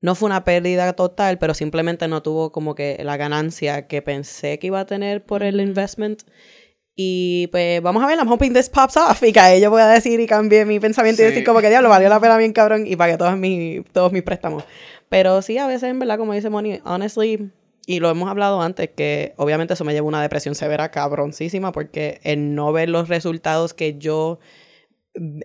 no 0.00 0.14
fue 0.14 0.26
una 0.26 0.44
pérdida 0.44 0.92
total, 0.94 1.38
pero 1.38 1.54
simplemente 1.54 2.08
no 2.08 2.22
tuvo 2.22 2.52
como 2.52 2.74
que 2.74 3.00
la 3.02 3.16
ganancia 3.16 3.86
que 3.86 4.02
pensé 4.02 4.58
que 4.58 4.68
iba 4.68 4.80
a 4.80 4.86
tener 4.86 5.24
por 5.24 5.42
el 5.42 5.60
investment. 5.60 6.22
Y 6.94 7.46
pues 7.48 7.80
vamos 7.82 8.02
a 8.02 8.06
ver, 8.06 8.18
I'm 8.18 8.28
hoping 8.28 8.52
this 8.52 8.68
pops 8.68 8.96
off 8.96 9.22
y 9.22 9.32
que 9.32 9.40
a 9.40 9.52
ello 9.52 9.70
pueda 9.70 9.90
decir 9.90 10.20
y 10.20 10.26
cambie 10.26 10.66
mi 10.66 10.78
pensamiento 10.78 11.22
y 11.22 11.26
decir 11.26 11.44
como 11.44 11.60
que 11.60 11.70
diablo, 11.70 11.88
valió 11.88 12.08
la 12.08 12.20
pena 12.20 12.36
bien 12.36 12.52
cabrón 12.52 12.86
y 12.86 12.96
pague 12.96 13.16
todos 13.16 13.36
mis, 13.38 13.82
todos 13.92 14.12
mis 14.12 14.22
préstamos. 14.22 14.64
Pero 15.08 15.40
sí, 15.40 15.56
a 15.58 15.66
veces 15.66 15.84
en 15.84 15.98
verdad, 15.98 16.18
como 16.18 16.34
dice 16.34 16.50
Moni, 16.50 16.80
honestly, 16.84 17.50
y 17.86 18.00
lo 18.00 18.10
hemos 18.10 18.28
hablado 18.28 18.60
antes, 18.60 18.90
que 18.94 19.32
obviamente 19.36 19.74
eso 19.74 19.84
me 19.84 19.92
lleva 19.92 20.04
a 20.04 20.08
una 20.08 20.22
depresión 20.22 20.54
severa 20.54 20.90
cabroncísima 20.90 21.72
porque 21.72 22.20
el 22.24 22.54
no 22.54 22.72
ver 22.72 22.88
los 22.90 23.08
resultados 23.08 23.74
que 23.74 23.98
yo 23.98 24.38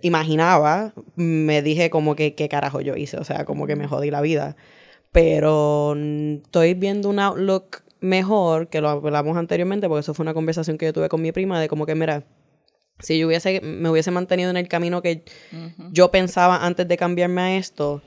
imaginaba, 0.02 0.94
me 1.16 1.62
dije 1.62 1.90
como 1.90 2.16
que 2.16 2.36
qué 2.36 2.50
carajo 2.50 2.82
yo 2.82 2.96
hice, 2.96 3.18
o 3.18 3.24
sea, 3.24 3.46
como 3.46 3.68
que 3.68 3.76
me 3.76 3.88
jodí 3.88 4.12
la 4.12 4.22
vida. 4.22 4.56
Pero 5.12 5.96
estoy 5.96 6.74
viendo 6.74 7.10
un 7.10 7.20
outlook 7.20 7.84
mejor, 8.00 8.70
que 8.70 8.82
lo 8.82 8.90
hablamos 8.90 9.38
anteriormente, 9.38 9.88
porque 9.88 10.02
eso 10.02 10.14
fue 10.14 10.24
una 10.24 10.34
conversación 10.34 10.78
que 10.78 10.86
yo 10.86 10.94
tuve 10.94 11.10
con 11.10 11.22
mi 11.22 11.32
prima, 11.32 11.60
de 11.60 11.68
como 11.68 11.86
que, 11.86 11.96
mira, 11.96 12.26
si 13.00 13.20
yo 13.20 13.28
hubiese, 13.28 13.62
me 13.62 13.90
hubiese 13.90 14.12
mantenido 14.12 14.50
en 14.50 14.58
el 14.58 14.68
camino 14.68 15.02
que 15.02 15.24
yo 15.92 16.10
pensaba 16.12 16.66
antes 16.66 16.88
de 16.88 16.98
cambiarme 16.98 17.42
a 17.42 17.58
esto, 17.58 18.02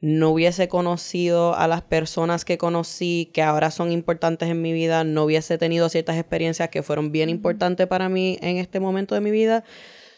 no 0.00 0.30
hubiese 0.30 0.66
conocido 0.66 1.54
a 1.54 1.68
las 1.68 1.82
personas 1.82 2.44
que 2.44 2.58
conocí, 2.58 3.30
que 3.32 3.40
ahora 3.40 3.70
son 3.70 3.92
importantes 3.92 4.48
en 4.48 4.60
mi 4.60 4.72
vida, 4.72 5.04
no 5.04 5.24
hubiese 5.24 5.58
tenido 5.58 5.88
ciertas 5.88 6.16
experiencias 6.16 6.70
que 6.70 6.82
fueron 6.82 7.12
bien 7.12 7.28
importantes 7.28 7.86
para 7.86 8.08
mí 8.08 8.36
en 8.42 8.56
este 8.56 8.80
momento 8.80 9.14
de 9.14 9.20
mi 9.20 9.30
vida. 9.30 9.62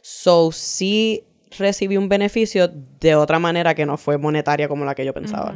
So, 0.00 0.52
sí 0.52 1.24
recibí 1.58 1.98
un 1.98 2.08
beneficio 2.08 2.68
de 2.68 3.14
otra 3.14 3.38
manera 3.38 3.74
que 3.74 3.84
no 3.84 3.98
fue 3.98 4.16
monetaria 4.16 4.68
como 4.68 4.86
la 4.86 4.94
que 4.94 5.04
yo 5.04 5.12
pensaba. 5.12 5.54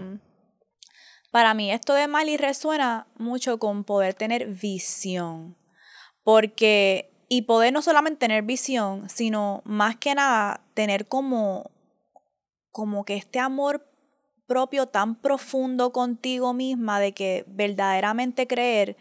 Para 1.38 1.54
mí 1.54 1.70
esto 1.70 1.94
de 1.94 2.08
Mali 2.08 2.36
resuena 2.36 3.06
mucho 3.16 3.60
con 3.60 3.84
poder 3.84 4.12
tener 4.12 4.48
visión, 4.48 5.56
porque, 6.24 7.12
y 7.28 7.42
poder 7.42 7.72
no 7.72 7.80
solamente 7.80 8.18
tener 8.18 8.42
visión, 8.42 9.08
sino 9.08 9.62
más 9.64 9.94
que 9.94 10.16
nada 10.16 10.62
tener 10.74 11.06
como, 11.06 11.70
como 12.72 13.04
que 13.04 13.14
este 13.14 13.38
amor 13.38 13.88
propio 14.48 14.86
tan 14.86 15.14
profundo 15.14 15.92
contigo 15.92 16.54
misma 16.54 16.98
de 16.98 17.12
que 17.12 17.44
verdaderamente 17.46 18.48
creer, 18.48 18.96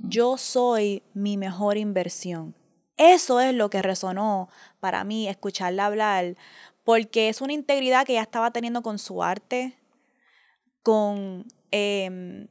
yo 0.00 0.38
soy 0.38 1.04
mi 1.14 1.36
mejor 1.36 1.76
inversión. 1.76 2.56
Eso 2.96 3.38
es 3.38 3.54
lo 3.54 3.70
que 3.70 3.80
resonó 3.80 4.48
para 4.80 5.04
mí, 5.04 5.28
escucharla 5.28 5.86
hablar, 5.86 6.34
porque 6.82 7.28
es 7.28 7.40
una 7.40 7.52
integridad 7.52 8.04
que 8.04 8.14
ella 8.14 8.22
estaba 8.22 8.50
teniendo 8.50 8.82
con 8.82 8.98
su 8.98 9.22
arte, 9.22 9.78
con 10.82 11.46
Em, 11.70 12.46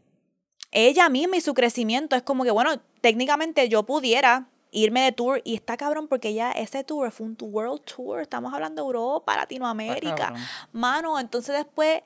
ella 0.72 1.10
misma 1.10 1.38
y 1.38 1.42
su 1.42 1.54
crecimiento. 1.54 2.16
Es 2.16 2.24
como 2.24 2.44
que, 2.44 2.52
bueno, 2.52 2.72
técnicamente 3.02 3.70
yo 3.70 3.84
pudiera 3.84 4.48
irme 4.76 5.02
de 5.02 5.12
tour 5.14 5.42
y 5.46 5.56
está 5.56 5.78
cabrón 5.78 6.08
porque 6.08 6.34
ya 6.34 6.52
ese 6.52 6.84
tour 6.84 7.10
fue 7.12 7.26
un 7.26 7.38
world 7.40 7.82
tour, 7.84 8.20
estamos 8.20 8.54
hablando 8.54 8.82
de 8.82 8.86
Europa, 8.88 9.36
Latinoamérica, 9.36 10.34
mano, 10.74 11.18
entonces 11.18 11.56
después 11.56 12.02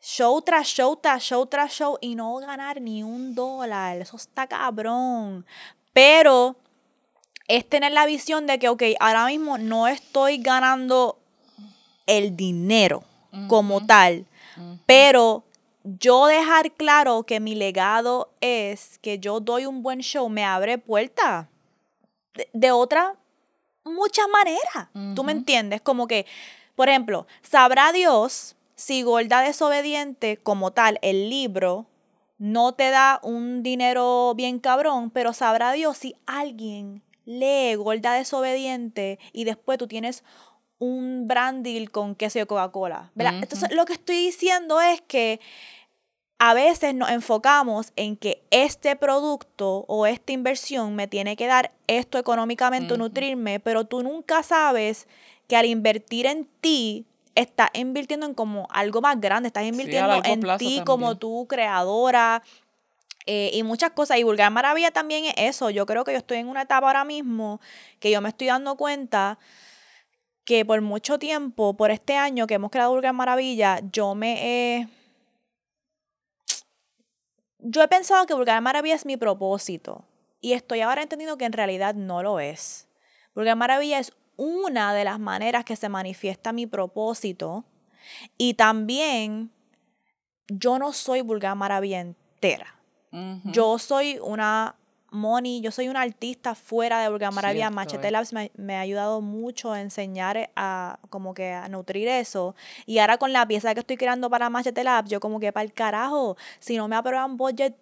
show 0.00 0.42
tras 0.42 0.66
show 0.66 0.96
tras 0.96 1.22
show 1.22 1.46
tras 1.46 1.72
show 1.72 1.96
y 2.00 2.16
no 2.16 2.34
ganar 2.36 2.80
ni 2.80 3.04
un 3.04 3.34
dólar, 3.34 3.98
eso 3.98 4.16
está 4.16 4.48
cabrón, 4.48 5.46
pero 5.92 6.56
es 7.46 7.68
tener 7.68 7.92
la 7.92 8.04
visión 8.04 8.46
de 8.46 8.58
que, 8.58 8.68
ok, 8.68 8.82
ahora 9.00 9.26
mismo 9.26 9.56
no 9.56 9.86
estoy 9.86 10.38
ganando 10.38 11.18
el 12.06 12.36
dinero 12.36 13.04
como 13.46 13.86
tal, 13.86 14.26
pero 14.86 15.44
yo 15.98 16.26
dejar 16.26 16.72
claro 16.72 17.22
que 17.22 17.40
mi 17.40 17.54
legado 17.54 18.30
es 18.40 18.98
que 18.98 19.18
yo 19.18 19.40
doy 19.40 19.66
un 19.66 19.82
buen 19.82 20.00
show 20.00 20.28
me 20.28 20.44
abre 20.44 20.78
puertas 20.78 21.46
de, 22.52 22.70
otra, 22.70 23.16
muchas 23.84 24.26
maneras. 24.28 25.14
¿Tú 25.14 25.24
me 25.24 25.32
entiendes? 25.32 25.80
Como 25.80 26.06
que, 26.06 26.26
por 26.76 26.88
ejemplo, 26.88 27.26
sabrá 27.42 27.92
Dios 27.92 28.56
si 28.74 29.02
Gorda 29.02 29.40
Desobediente, 29.40 30.36
como 30.36 30.72
tal, 30.72 30.98
el 31.02 31.30
libro, 31.30 31.86
no 32.38 32.74
te 32.74 32.90
da 32.90 33.18
un 33.24 33.62
dinero 33.62 34.34
bien 34.36 34.60
cabrón, 34.60 35.10
pero 35.10 35.32
sabrá 35.32 35.72
Dios 35.72 35.98
si 35.98 36.14
alguien 36.26 37.02
lee 37.24 37.74
Gorda 37.74 38.12
Desobediente 38.12 39.18
y 39.32 39.44
después 39.44 39.78
tú 39.78 39.88
tienes 39.88 40.22
un 40.78 41.26
brand 41.26 41.64
deal 41.64 41.90
con 41.90 42.14
queso 42.14 42.38
de 42.38 42.46
Coca-Cola. 42.46 43.10
Entonces, 43.16 43.72
lo 43.72 43.84
que 43.84 43.94
estoy 43.94 44.16
diciendo 44.16 44.80
es 44.80 45.00
que 45.00 45.40
a 46.38 46.54
veces 46.54 46.94
nos 46.94 47.10
enfocamos 47.10 47.92
en 47.96 48.16
que 48.16 48.42
este 48.50 48.94
producto 48.94 49.84
o 49.88 50.06
esta 50.06 50.32
inversión 50.32 50.94
me 50.94 51.08
tiene 51.08 51.36
que 51.36 51.48
dar 51.48 51.72
esto 51.88 52.16
económicamente, 52.16 52.96
nutrirme, 52.96 53.58
pero 53.58 53.84
tú 53.84 54.02
nunca 54.02 54.44
sabes 54.44 55.08
que 55.48 55.56
al 55.56 55.66
invertir 55.66 56.26
en 56.26 56.48
ti, 56.60 57.06
estás 57.34 57.70
invirtiendo 57.74 58.26
en 58.26 58.34
como 58.34 58.68
algo 58.70 59.00
más 59.00 59.20
grande, 59.20 59.48
estás 59.48 59.64
invirtiendo 59.64 60.22
en 60.24 60.42
ti 60.58 60.82
como 60.84 61.16
tu 61.16 61.46
creadora. 61.48 62.42
Eh, 63.26 63.50
y 63.52 63.62
muchas 63.62 63.90
cosas. 63.90 64.18
Y 64.18 64.22
Vulgar 64.22 64.50
Maravilla 64.50 64.90
también 64.90 65.26
es 65.26 65.34
eso. 65.36 65.68
Yo 65.68 65.84
creo 65.84 66.02
que 66.02 66.12
yo 66.12 66.18
estoy 66.18 66.38
en 66.38 66.48
una 66.48 66.62
etapa 66.62 66.86
ahora 66.86 67.04
mismo 67.04 67.60
que 68.00 68.10
yo 68.10 68.22
me 68.22 68.30
estoy 68.30 68.46
dando 68.46 68.76
cuenta 68.76 69.38
que 70.44 70.64
por 70.64 70.80
mucho 70.80 71.18
tiempo, 71.18 71.76
por 71.76 71.90
este 71.90 72.16
año 72.16 72.46
que 72.46 72.54
hemos 72.54 72.70
creado 72.70 72.92
Vulgar 72.92 73.12
Maravilla, 73.12 73.80
yo 73.92 74.14
me 74.14 74.78
he 74.78 74.88
yo 77.58 77.82
he 77.82 77.88
pensado 77.88 78.26
que 78.26 78.34
Vulgar 78.34 78.60
Maravilla 78.62 78.94
es 78.94 79.06
mi 79.06 79.16
propósito 79.16 80.04
y 80.40 80.52
estoy 80.52 80.80
ahora 80.80 81.02
entendiendo 81.02 81.36
que 81.36 81.44
en 81.44 81.52
realidad 81.52 81.94
no 81.94 82.22
lo 82.22 82.40
es. 82.40 82.88
Vulgar 83.34 83.56
Maravilla 83.56 83.98
es 83.98 84.12
una 84.36 84.94
de 84.94 85.04
las 85.04 85.18
maneras 85.18 85.64
que 85.64 85.76
se 85.76 85.88
manifiesta 85.88 86.52
mi 86.52 86.66
propósito 86.66 87.64
y 88.36 88.54
también 88.54 89.50
yo 90.48 90.78
no 90.78 90.92
soy 90.92 91.20
Vulgar 91.20 91.56
Maravilla 91.56 92.00
entera. 92.00 92.74
Yo 93.44 93.78
soy 93.78 94.18
una 94.22 94.76
Moni, 95.10 95.60
yo 95.60 95.70
soy 95.70 95.88
una 95.88 96.02
artista 96.02 96.54
fuera 96.54 97.00
de 97.00 97.08
Burga 97.08 97.30
Maravilla. 97.30 97.70
Machete 97.70 98.10
Labs 98.10 98.32
me, 98.32 98.76
ha 98.76 98.80
ayudado 98.80 99.20
mucho 99.20 99.72
a 99.72 99.80
enseñar 99.80 100.50
a 100.54 100.98
como 101.10 101.34
que 101.34 101.52
a 101.52 101.68
nutrir 101.68 102.08
eso. 102.08 102.54
Y 102.86 102.98
ahora 102.98 103.18
con 103.18 103.32
la 103.32 103.46
pieza 103.46 103.74
que 103.74 103.80
estoy 103.80 103.96
creando 103.96 104.28
para 104.28 104.50
Machete 104.50 104.84
Labs, 104.84 105.10
yo 105.10 105.20
como 105.20 105.40
que 105.40 105.52
para 105.52 105.64
el 105.64 105.72
carajo, 105.72 106.36
si 106.58 106.76
no 106.76 106.88
me 106.88 106.96
aprueban 106.96 107.36
budget, 107.36 107.74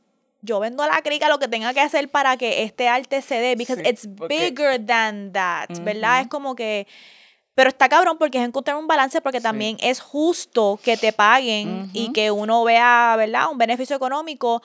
yo 0.42 0.60
vendo 0.60 0.82
a 0.82 0.86
la 0.86 1.02
crica 1.02 1.28
lo 1.28 1.38
que 1.38 1.48
tenga 1.48 1.74
que 1.74 1.80
hacer 1.80 2.08
para 2.08 2.36
que 2.36 2.62
este 2.62 2.88
arte 2.88 3.20
se 3.22 3.40
dé, 3.40 3.56
because 3.56 3.82
it's 3.88 4.06
bigger 4.28 4.84
than 4.84 5.32
that, 5.32 5.68
¿verdad? 5.82 6.20
Es 6.20 6.28
como 6.28 6.54
que 6.54 6.86
pero 7.56 7.70
está 7.70 7.88
cabrón 7.88 8.18
porque 8.18 8.36
es 8.36 8.44
encontrar 8.44 8.76
un 8.76 8.86
balance 8.86 9.22
porque 9.22 9.40
también 9.40 9.78
es 9.80 9.98
justo 9.98 10.78
que 10.82 10.98
te 10.98 11.10
paguen 11.10 11.88
y 11.94 12.12
que 12.12 12.30
uno 12.30 12.62
vea, 12.64 13.14
¿verdad? 13.16 13.50
Un 13.50 13.56
beneficio 13.56 13.96
económico 13.96 14.62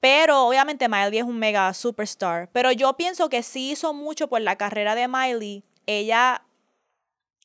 pero 0.00 0.46
obviamente 0.46 0.88
Miley 0.88 1.18
es 1.18 1.24
un 1.24 1.38
mega 1.38 1.72
superstar. 1.74 2.48
Pero 2.52 2.72
yo 2.72 2.96
pienso 2.96 3.28
que 3.28 3.42
sí 3.42 3.70
hizo 3.70 3.92
mucho 3.92 4.28
por 4.28 4.40
la 4.40 4.56
carrera 4.56 4.94
de 4.94 5.08
Miley. 5.08 5.62
Ella 5.86 6.42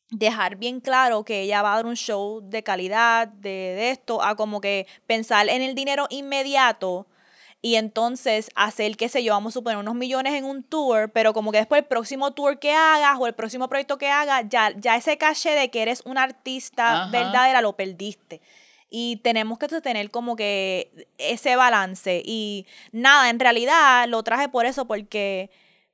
dejar 0.09 0.55
bien 0.55 0.79
claro 0.79 1.25
que 1.25 1.41
ella 1.41 1.61
va 1.61 1.73
a 1.73 1.75
dar 1.77 1.85
un 1.85 1.95
show 1.95 2.41
de 2.41 2.63
calidad, 2.63 3.27
de, 3.27 3.89
esto, 3.89 4.21
a 4.21 4.35
como 4.35 4.61
que 4.61 4.87
pensar 5.05 5.49
en 5.49 5.61
el 5.61 5.75
dinero 5.75 6.07
inmediato 6.09 7.07
y 7.61 7.75
entonces 7.75 8.51
hacer, 8.55 8.95
qué 8.95 9.09
sé 9.09 9.23
yo, 9.23 9.33
vamos 9.33 9.53
a 9.53 9.55
suponer 9.55 9.79
unos 9.79 9.95
millones 9.95 10.33
en 10.33 10.45
un 10.45 10.61
tour, 10.61 11.09
pero 11.11 11.33
como 11.33 11.51
que 11.51 11.57
después 11.57 11.81
el 11.81 11.87
próximo 11.87 12.31
tour 12.31 12.59
que 12.59 12.73
hagas 12.73 13.17
o 13.19 13.25
el 13.25 13.33
próximo 13.33 13.67
proyecto 13.67 13.97
que 13.97 14.07
hagas, 14.07 14.45
ya, 14.47 14.71
ya 14.77 14.95
ese 14.95 15.17
caché 15.17 15.51
de 15.51 15.71
que 15.71 15.81
eres 15.81 16.03
un 16.05 16.19
artista 16.19 17.09
verdadera 17.11 17.61
lo 17.61 17.75
perdiste. 17.75 18.41
Y 18.97 19.17
tenemos 19.17 19.59
que 19.59 19.67
tener 19.67 20.09
como 20.09 20.37
que 20.37 21.09
ese 21.17 21.57
balance. 21.57 22.23
Y 22.23 22.65
nada, 22.93 23.29
en 23.29 23.41
realidad 23.41 24.07
lo 24.07 24.23
traje 24.23 24.47
por 24.47 24.65
eso, 24.65 24.87
porque 24.87 25.49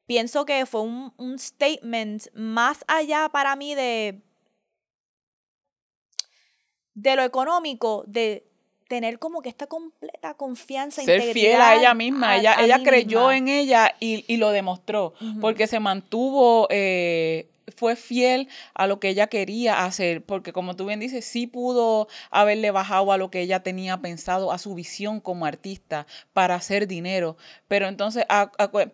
pienso 0.06 0.46
que 0.46 0.68
fue 0.68 0.82
un, 0.82 1.12
un 1.18 1.40
statement 1.40 2.28
más 2.36 2.86
allá 2.88 3.28
para 3.30 3.56
mí 3.56 3.74
de, 3.74 4.22
de 6.94 7.16
lo 7.16 7.24
económico, 7.24 8.04
de 8.06 8.46
tener 8.88 9.18
como 9.18 9.42
que 9.42 9.50
esta 9.50 9.66
completa 9.66 10.36
confianza. 10.36 11.02
Ser 11.02 11.34
fiel 11.34 11.60
a 11.60 11.74
ella 11.74 11.96
misma. 11.96 12.38
ella 12.38 12.58
ella 12.60 12.84
creyó 12.84 13.32
en 13.32 13.48
ella 13.48 13.96
y, 14.00 14.26
y 14.32 14.38
lo 14.38 14.52
demostró, 14.52 15.16
porque 15.40 15.66
se 15.66 15.80
mantuvo 15.80 16.68
eh, 16.70 17.50
fue 17.76 17.96
fiel 17.96 18.48
a 18.74 18.88
lo 18.88 19.00
que 19.00 19.10
ella 19.10 19.28
quería 19.28 19.86
hacer, 19.86 20.24
porque 20.24 20.54
como 20.54 20.76
tú 20.76 20.86
bien 20.86 21.00
dices, 21.00 21.26
sí 21.26 21.48
pudo 21.48 22.08
haberle 22.30 22.72
bajado 22.72 23.12
a 23.12 23.18
lo 23.18 23.32
que 23.32 23.42
ella 23.42 23.64
tenía 23.64 23.98
pensado, 24.02 24.52
a 24.52 24.58
su 24.58 24.76
visión 24.76 25.20
como 25.20 25.46
artista 25.46 26.08
para 26.34 26.56
hacer 26.56 26.88
dinero, 26.88 27.38
pero 27.68 27.88
entonces, 27.88 28.26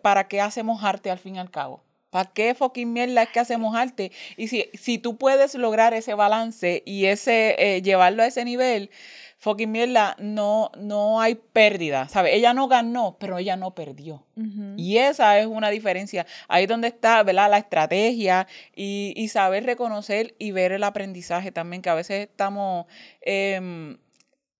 ¿para 0.02 0.28
qué 0.28 0.40
hacemos 0.40 0.84
arte 0.84 1.10
al 1.10 1.18
fin 1.18 1.36
y 1.36 1.38
al 1.38 1.50
cabo? 1.50 1.82
¿Para 2.10 2.30
qué 2.30 2.54
fucking 2.54 2.90
mierda 2.90 3.22
es 3.22 3.28
que 3.28 3.40
hacemos 3.40 3.76
arte? 3.76 4.12
Y 4.38 4.48
si, 4.48 4.70
si 4.72 4.96
tú 4.96 5.18
puedes 5.18 5.54
lograr 5.54 5.92
ese 5.92 6.14
balance 6.14 6.82
y 6.86 7.04
ese 7.04 7.54
eh, 7.58 7.82
llevarlo 7.82 8.22
a 8.22 8.26
ese 8.26 8.46
nivel, 8.46 8.90
fucking 9.38 9.70
mierda, 9.70 10.16
no, 10.18 10.72
no 10.76 11.20
hay 11.20 11.36
pérdida, 11.36 12.08
¿sabes? 12.08 12.34
Ella 12.34 12.54
no 12.54 12.66
ganó, 12.66 13.16
pero 13.20 13.38
ella 13.38 13.56
no 13.56 13.74
perdió. 13.74 14.24
Y 14.76 14.98
esa 14.98 15.38
es 15.38 15.46
una 15.46 15.70
diferencia. 15.70 16.26
Ahí 16.46 16.64
es 16.64 16.68
donde 16.68 16.88
está, 16.88 17.22
¿verdad? 17.24 17.50
La 17.50 17.58
estrategia 17.58 18.46
y, 18.74 19.14
y 19.16 19.28
saber 19.28 19.64
reconocer 19.64 20.34
y 20.38 20.52
ver 20.52 20.72
el 20.72 20.84
aprendizaje 20.84 21.50
también, 21.50 21.82
que 21.82 21.90
a 21.90 21.94
veces 21.94 22.28
estamos 22.28 22.86
em, 23.20 23.98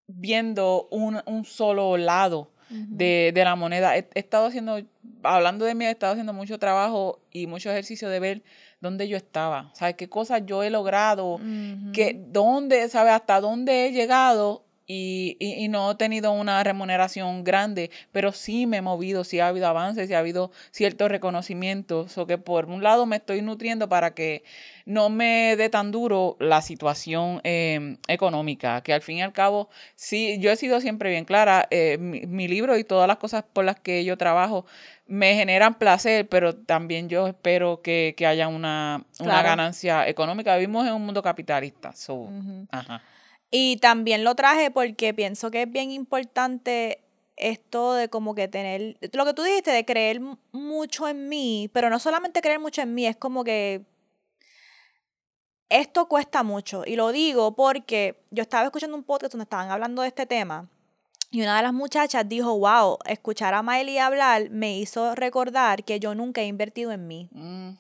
viendo 0.09 0.89
un, 0.91 1.21
un, 1.27 1.45
solo 1.45 1.97
lado. 1.97 2.51
de, 2.71 3.33
de, 3.35 3.45
la 3.45 3.57
moneda. 3.57 3.97
He, 3.97 4.09
he, 4.15 4.19
estado 4.21 4.47
haciendo, 4.47 4.79
hablando 5.23 5.65
de 5.65 5.75
mí, 5.75 5.87
he 5.87 5.91
estado 5.91 6.13
haciendo 6.13 6.33
mucho 6.35 6.59
trabajo 6.59 7.21
y 7.33 7.47
mucho 7.47 7.71
ejercicio 7.71 8.09
de 8.11 8.21
ver 8.21 8.43
dónde 8.81 9.09
yo 9.09 9.17
estaba, 9.17 9.71
¿sabes? 9.75 9.95
Qué 9.95 10.09
cosas 10.09 10.43
yo 10.45 10.63
he 10.63 10.71
logrado, 10.71 11.35
uh 11.35 11.39
-huh. 11.39 11.93
que, 11.93 12.15
dónde, 12.29 12.89
¿sabes? 12.89 13.15
Hasta 13.15 13.41
dónde 13.41 13.87
he 13.87 13.93
llegado 13.93 14.68
y, 14.91 15.37
y, 15.39 15.63
y, 15.63 15.69
no 15.69 15.91
he 15.91 15.95
tenido 15.97 16.33
una 16.33 16.65
remuneración 16.65 17.45
grande, 17.45 17.91
pero 18.11 18.33
sí 18.33 18.67
me 18.67 18.79
he 18.79 18.83
movido, 18.83 19.23
sí 19.23 19.39
ha 19.39 19.49
habido 19.49 19.67
avances, 19.67 20.09
sí 20.09 20.15
ha 20.15 20.19
habido 20.19 20.51
ciertos 20.71 21.11
reconocimientos, 21.11 22.17
o 22.17 22.27
que 22.27 22.39
por 22.39 22.65
un 22.65 22.83
lado 22.83 23.05
me 23.05 23.17
estoy 23.17 23.43
nutriendo 23.43 23.91
para 23.91 24.15
que 24.15 24.45
no 24.87 25.11
me 25.11 25.57
dé 25.57 25.69
tan 25.69 25.91
duro 25.91 26.39
la 26.41 26.63
situación 26.63 27.43
eh, 27.45 27.99
económica, 28.09 28.83
que 28.83 28.95
al 28.95 29.03
fin 29.03 29.19
y 29.19 29.23
al 29.23 29.35
cabo, 29.35 29.69
sí, 29.95 30.39
yo 30.41 30.51
he 30.51 30.57
sido 30.57 30.81
siempre 30.81 31.11
bien 31.11 31.27
clara, 31.27 31.69
eh, 31.71 31.99
mi, 32.01 32.23
mi 32.23 32.49
libro 32.49 32.79
y 32.79 32.83
todas 32.83 33.07
las 33.07 33.19
cosas 33.19 33.45
por 33.53 33.67
las 33.67 33.79
que 33.79 34.07
yo 34.07 34.17
trabajo 34.17 34.65
me 35.07 35.35
generan 35.35 35.75
placer, 35.75 36.27
pero 36.31 36.55
también 36.57 37.11
yo 37.11 37.27
espero 37.27 37.83
que, 37.83 38.15
que 38.17 38.27
haya 38.27 38.49
una, 38.49 39.05
claro. 39.19 39.33
una, 39.33 39.43
ganancia 39.43 40.09
económica. 40.09 40.57
Vivimos 40.57 40.87
en 40.87 40.95
un 40.95 41.05
mundo 41.05 41.23
capitalista. 41.23 41.93
So, 41.93 42.15
uh 42.15 42.31
-huh. 42.31 42.67
ajá. 42.71 43.03
Y 43.51 43.79
también 43.79 44.25
lo 44.25 44.35
traje 44.35 44.71
porque 44.71 45.15
pienso 45.15 45.51
que 45.51 45.63
es 45.63 45.71
bien 45.71 45.91
importante 45.91 47.03
esto 47.37 47.95
de 47.95 48.09
como 48.09 48.35
que 48.35 48.49
tener, 48.49 48.99
lo 49.13 49.25
que 49.25 49.35
tú 49.35 49.43
dijiste, 49.43 49.71
de 49.71 49.85
creer 49.85 50.21
mucho 50.53 51.09
en 51.09 51.29
mí, 51.29 51.71
pero 51.73 51.89
no 51.89 51.99
solamente 51.99 52.41
creer 52.41 52.59
mucho 52.59 52.83
en 52.83 52.95
mí, 52.95 53.07
es 53.07 53.17
como 53.17 53.45
que 53.45 53.85
esto 55.69 56.09
cuesta 56.09 56.43
mucho. 56.43 56.83
Y 56.87 56.97
lo 56.97 57.13
digo 57.13 57.55
porque 57.55 58.23
yo 58.31 58.43
estaba 58.43 58.65
escuchando 58.65 58.97
un 58.97 59.05
podcast 59.05 59.33
donde 59.33 59.45
estaban 59.45 59.71
hablando 59.71 60.03
de 60.03 60.09
este 60.09 60.27
tema. 60.27 60.69
Y 61.31 61.43
una 61.43 61.59
de 61.59 61.63
las 61.63 61.75
muchachas 61.75 62.27
dijo, 62.27 62.59
wow, 62.59 62.99
escuchar 63.05 63.53
a 63.53 63.63
Miley 63.63 63.99
hablar 63.99 64.49
me 64.51 64.79
hizo 64.79 65.15
recordar 65.15 65.85
que 65.85 66.01
yo 66.01 66.15
nunca 66.15 66.41
he 66.41 66.47
invertido 66.47 66.91
en 66.91 67.07
mí. 67.07 67.29
Mm. 67.33 67.73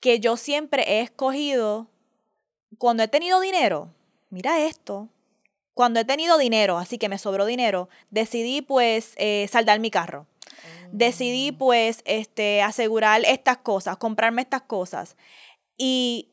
Que 0.00 0.20
yo 0.20 0.36
siempre 0.36 0.84
he 0.86 1.00
escogido, 1.00 1.88
cuando 2.76 3.02
he 3.02 3.08
tenido 3.08 3.40
dinero, 3.40 3.94
mira 4.30 4.60
esto, 4.60 5.08
cuando 5.74 6.00
he 6.00 6.04
tenido 6.04 6.38
dinero, 6.38 6.78
así 6.78 6.96
que 6.96 7.08
me 7.08 7.18
sobró 7.18 7.44
dinero, 7.44 7.88
decidí 8.10 8.62
pues 8.62 9.12
eh, 9.16 9.46
saldar 9.50 9.78
mi 9.80 9.90
carro. 9.90 10.26
Decidí 10.90 11.52
Mm. 11.52 11.58
pues 11.58 12.02
este, 12.04 12.62
asegurar 12.62 13.22
estas 13.26 13.58
cosas, 13.58 13.96
comprarme 13.96 14.42
estas 14.42 14.62
cosas. 14.62 15.16
Y 15.76 16.30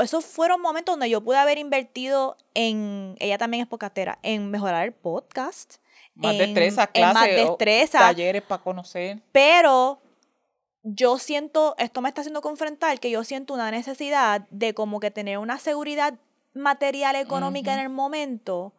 esos 0.00 0.24
fueron 0.24 0.60
momentos 0.60 0.92
donde 0.92 1.10
yo 1.10 1.20
pude 1.20 1.38
haber 1.38 1.58
invertido 1.58 2.36
en, 2.54 3.16
ella 3.18 3.38
también 3.38 3.62
es 3.62 3.68
podcastera, 3.68 4.18
en 4.22 4.50
mejorar 4.50 4.84
el 4.84 4.92
podcast. 4.92 5.76
Más 6.14 6.34
en, 6.34 6.38
destreza, 6.38 6.86
clases, 6.86 7.14
más 7.14 7.28
destreza, 7.28 7.98
talleres 7.98 8.42
para 8.42 8.62
conocer. 8.62 9.20
Pero 9.32 10.00
yo 10.82 11.18
siento, 11.18 11.74
esto 11.78 12.00
me 12.02 12.08
está 12.08 12.20
haciendo 12.20 12.42
confrontar 12.42 13.00
que 13.00 13.10
yo 13.10 13.24
siento 13.24 13.54
una 13.54 13.70
necesidad 13.70 14.46
de 14.50 14.74
como 14.74 15.00
que 15.00 15.10
tener 15.10 15.38
una 15.38 15.58
seguridad 15.58 16.14
material 16.54 17.16
económica 17.16 17.70
uh 17.70 17.74
-huh. 17.74 17.78
en 17.78 17.84
el 17.84 17.88
momento, 17.90 18.72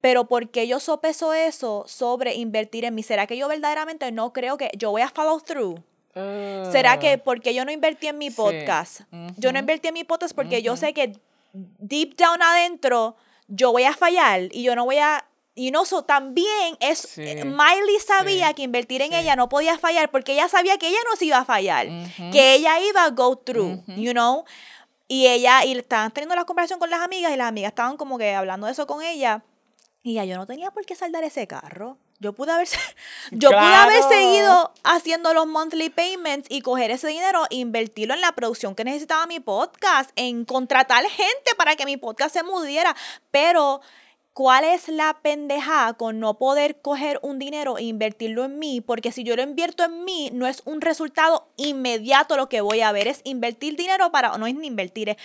pero 0.00 0.28
porque 0.28 0.66
yo 0.68 0.80
sopeso 0.80 1.32
eso 1.32 1.84
sobre 1.86 2.34
invertir 2.34 2.84
en 2.84 2.94
mí, 2.94 3.02
¿será 3.02 3.26
que 3.26 3.36
yo 3.36 3.48
verdaderamente 3.48 4.10
no 4.12 4.32
creo 4.32 4.56
que 4.56 4.70
yo 4.76 4.90
voy 4.90 5.02
a 5.02 5.08
follow 5.08 5.40
through? 5.40 5.80
Uh, 6.14 6.70
¿Será 6.72 6.98
que 6.98 7.18
porque 7.18 7.54
yo 7.54 7.64
no 7.64 7.70
invertí 7.70 8.08
en 8.08 8.18
mi 8.18 8.30
podcast? 8.30 8.98
Sí. 8.98 9.04
Uh 9.12 9.16
-huh. 9.16 9.34
Yo 9.36 9.52
no 9.52 9.58
invertí 9.58 9.88
en 9.88 9.94
mi 9.94 10.04
podcast 10.04 10.34
porque 10.34 10.56
uh 10.56 10.60
-huh. 10.60 10.64
yo 10.64 10.76
sé 10.76 10.92
que 10.92 11.12
deep 11.52 12.16
down 12.16 12.42
adentro 12.42 13.16
yo 13.48 13.72
voy 13.72 13.84
a 13.84 13.94
fallar 13.94 14.48
y 14.52 14.62
yo 14.62 14.74
no 14.74 14.84
voy 14.84 14.98
a 14.98 15.24
y 15.54 15.72
no, 15.72 15.84
so, 15.84 16.04
también 16.04 16.76
es, 16.78 17.00
sí, 17.00 17.20
Miley 17.22 17.98
sabía 18.06 18.48
sí, 18.48 18.54
que 18.54 18.62
invertir 18.62 19.02
en 19.02 19.12
ella 19.12 19.34
no 19.34 19.48
podía 19.48 19.76
fallar 19.76 20.08
porque 20.08 20.34
ella 20.34 20.48
sabía 20.48 20.78
que 20.78 20.86
ella 20.86 20.98
no 21.10 21.16
se 21.16 21.24
iba 21.24 21.38
a 21.38 21.44
fallar, 21.44 21.88
-huh. 21.88 22.30
que 22.30 22.54
ella 22.54 22.78
iba 22.78 23.02
a 23.02 23.10
go 23.10 23.36
through, 23.36 23.82
you 23.96 24.12
know. 24.12 24.44
Y 25.08 25.26
ella, 25.26 25.64
y 25.64 25.72
estaban 25.72 26.12
teniendo 26.12 26.36
la 26.36 26.44
conversación 26.44 26.78
con 26.78 26.90
las 26.90 27.00
amigas 27.00 27.32
y 27.32 27.36
las 27.36 27.48
amigas 27.48 27.70
estaban 27.70 27.96
como 27.96 28.18
que 28.18 28.34
hablando 28.34 28.66
de 28.66 28.72
eso 28.72 28.86
con 28.86 29.02
ella. 29.02 29.42
Y 30.02 30.14
ya 30.14 30.24
yo 30.24 30.36
no 30.36 30.46
tenía 30.46 30.70
por 30.70 30.84
qué 30.84 30.94
saldar 30.94 31.24
ese 31.24 31.46
carro. 31.46 31.98
Yo 32.20 32.32
pude 32.32 32.52
haber, 32.52 32.68
yo 33.30 33.48
claro. 33.48 33.88
pude 33.88 33.98
haber 33.98 34.02
seguido 34.02 34.72
haciendo 34.84 35.32
los 35.34 35.46
monthly 35.46 35.88
payments 35.88 36.48
y 36.50 36.60
coger 36.60 36.90
ese 36.90 37.08
dinero 37.08 37.44
e 37.50 37.56
invertirlo 37.56 38.14
en 38.14 38.20
la 38.20 38.32
producción 38.32 38.74
que 38.74 38.84
necesitaba 38.84 39.26
mi 39.26 39.40
podcast, 39.40 40.10
en 40.16 40.44
contratar 40.44 41.04
gente 41.04 41.54
para 41.56 41.76
que 41.76 41.86
mi 41.86 41.96
podcast 41.96 42.34
se 42.34 42.42
moviera. 42.42 42.94
Pero 43.30 43.80
¿Cuál 44.38 44.62
es 44.62 44.86
la 44.86 45.18
pendeja 45.20 45.94
con 45.94 46.20
no 46.20 46.34
poder 46.34 46.80
coger 46.80 47.18
un 47.22 47.40
dinero 47.40 47.76
e 47.76 47.82
invertirlo 47.82 48.44
en 48.44 48.60
mí? 48.60 48.80
Porque 48.80 49.10
si 49.10 49.24
yo 49.24 49.34
lo 49.34 49.42
invierto 49.42 49.82
en 49.82 50.04
mí, 50.04 50.30
no 50.32 50.46
es 50.46 50.62
un 50.64 50.80
resultado 50.80 51.48
inmediato 51.56 52.36
lo 52.36 52.48
que 52.48 52.60
voy 52.60 52.80
a 52.80 52.92
ver, 52.92 53.08
es 53.08 53.20
invertir 53.24 53.74
dinero 53.74 54.12
para, 54.12 54.38
no 54.38 54.46
es 54.46 54.54
ni 54.54 54.68
invertir, 54.68 55.08
es 55.08 55.16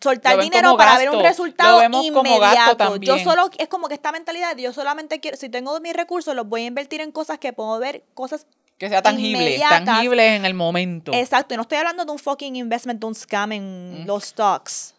soltar 0.00 0.40
dinero 0.40 0.76
para 0.76 0.94
gasto. 0.94 1.08
ver 1.08 1.16
un 1.16 1.22
resultado 1.22 1.80
inmediato. 1.84 2.96
Yo 2.96 3.20
solo, 3.20 3.48
es 3.58 3.68
como 3.68 3.86
que 3.86 3.94
esta 3.94 4.10
mentalidad, 4.10 4.56
yo 4.56 4.72
solamente 4.72 5.20
quiero, 5.20 5.36
si 5.36 5.48
tengo 5.48 5.78
mis 5.78 5.92
recursos, 5.92 6.34
los 6.34 6.48
voy 6.48 6.62
a 6.62 6.66
invertir 6.66 7.00
en 7.00 7.12
cosas 7.12 7.38
que 7.38 7.52
puedo 7.52 7.78
ver, 7.78 8.02
cosas 8.14 8.44
que 8.76 8.88
sea 8.88 9.02
tangible, 9.02 9.60
tangible 9.60 10.34
en 10.34 10.44
el 10.44 10.54
momento. 10.54 11.12
Exacto, 11.14 11.54
y 11.54 11.56
no 11.56 11.62
estoy 11.62 11.78
hablando 11.78 12.04
de 12.04 12.10
un 12.10 12.18
fucking 12.18 12.56
investment, 12.56 12.98
de 12.98 13.06
un 13.06 13.14
scam 13.14 13.52
en 13.52 14.02
mm. 14.02 14.06
los 14.08 14.24
stocks 14.24 14.96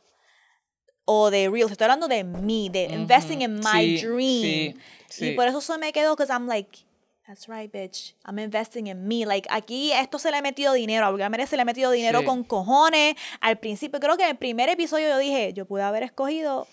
o 1.12 1.32
de 1.32 1.50
real, 1.50 1.72
estoy 1.72 1.86
hablando 1.86 2.08
de 2.08 2.24
mí, 2.24 2.70
de 2.70 2.86
uh 2.86 2.92
-huh. 2.92 3.02
investing 3.02 3.42
in 3.42 3.56
my 3.56 3.98
sí, 3.98 4.06
dream. 4.06 4.42
Sí, 4.44 4.76
sí. 5.10 5.26
Y 5.30 5.36
por 5.36 5.48
eso 5.48 5.60
se 5.60 5.76
me 5.80 5.92
quedó, 5.92 6.16
because 6.16 6.32
I'm 6.32 6.46
like, 6.46 6.86
that's 7.26 7.48
right, 7.48 7.72
bitch, 7.72 8.14
I'm 8.28 8.38
investing 8.38 8.86
in 8.88 9.08
me. 9.08 9.26
Like, 9.26 9.50
aquí 9.52 9.92
esto 9.92 10.20
se 10.20 10.30
le 10.30 10.38
ha 10.38 10.42
metido 10.44 10.74
dinero, 10.74 11.08
a 11.08 11.10
Bulgaria 11.10 11.48
se 11.48 11.56
le 11.56 11.64
ha 11.64 11.66
metido 11.66 11.90
dinero 11.90 12.24
con 12.24 12.44
cojones. 12.44 13.16
Al 13.42 13.58
principio, 13.58 14.00
creo 14.00 14.18
que 14.18 14.24
en 14.24 14.30
el 14.30 14.38
primer 14.38 14.70
episodio 14.70 15.08
yo 15.08 15.18
dije, 15.18 15.52
yo 15.54 15.66
pude 15.66 15.82
haber 15.82 16.04
escogido 16.04 16.68